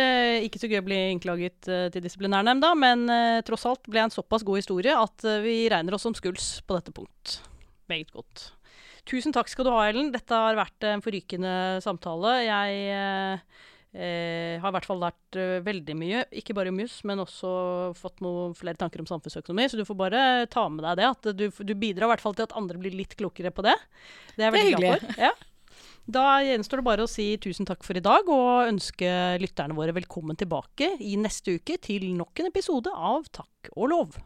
Ikke 0.45 0.61
så 0.61 0.69
gøy 0.71 0.81
å 0.81 0.87
bli 0.87 0.99
innklaget 1.15 1.67
til 1.67 2.05
disiplinærnemnda, 2.05 2.71
men 2.79 3.05
tross 3.47 3.65
alt 3.69 3.89
ble 3.91 4.05
en 4.05 4.13
såpass 4.13 4.45
god 4.47 4.61
historie 4.61 4.95
at 4.95 5.25
vi 5.43 5.55
regner 5.73 5.97
oss 5.97 6.05
som 6.07 6.15
skuls 6.17 6.61
på 6.67 6.77
dette 6.79 6.90
punkt. 6.97 7.41
Meget 7.91 8.13
godt. 8.15 8.51
Tusen 9.09 9.35
takk 9.35 9.51
skal 9.51 9.67
du 9.67 9.73
ha, 9.75 9.83
Ellen. 9.89 10.13
Dette 10.15 10.37
har 10.37 10.59
vært 10.59 10.87
en 10.87 11.03
forrykende 11.03 11.53
samtale. 11.83 12.37
Jeg 12.45 12.81
eh, 12.95 13.43
eh, 13.97 14.55
har 14.61 14.71
i 14.71 14.75
hvert 14.77 14.87
fall 14.87 15.03
lært 15.03 15.39
eh, 15.41 15.59
veldig 15.67 15.97
mye. 15.99 16.25
Ikke 16.37 16.55
bare 16.57 16.73
om 16.73 16.81
juss, 16.83 17.01
men 17.09 17.23
også 17.23 17.51
fått 17.99 18.23
noen 18.25 18.55
flere 18.59 18.79
tanker 18.81 19.03
om 19.03 19.09
samfunnsøkonomi. 19.11 19.69
Så 19.73 19.81
du 19.81 19.87
får 19.89 19.99
bare 19.99 20.25
ta 20.53 20.69
med 20.71 20.85
deg 20.87 21.01
det. 21.01 21.13
At 21.17 21.31
du, 21.35 21.47
du 21.51 21.75
bidrar 21.75 22.11
i 22.11 22.13
hvert 22.15 22.25
fall 22.25 22.37
til 22.39 22.47
at 22.47 22.57
andre 22.59 22.81
blir 22.83 22.95
litt 22.97 23.17
klokere 23.19 23.55
på 23.55 23.67
det. 23.67 23.77
Det 24.37 24.45
er 24.45 24.51
jeg 24.51 24.59
veldig 24.59 24.83
glad 24.83 25.07
for. 25.07 25.25
Ja. 25.29 25.35
Da 26.11 26.41
gjenstår 26.43 26.81
det 26.81 26.87
bare 26.87 27.05
å 27.07 27.11
si 27.11 27.27
tusen 27.43 27.69
takk 27.69 27.85
for 27.87 27.99
i 27.99 28.03
dag, 28.03 28.27
og 28.33 28.71
ønske 28.71 29.11
lytterne 29.39 29.77
våre 29.79 29.95
velkommen 29.95 30.39
tilbake 30.39 30.97
i 31.07 31.15
neste 31.21 31.61
uke 31.61 31.79
til 31.83 32.09
nok 32.19 32.43
en 32.43 32.51
episode 32.51 32.91
av 32.91 33.29
Takk 33.31 33.71
og 33.77 33.93
lov. 33.93 34.17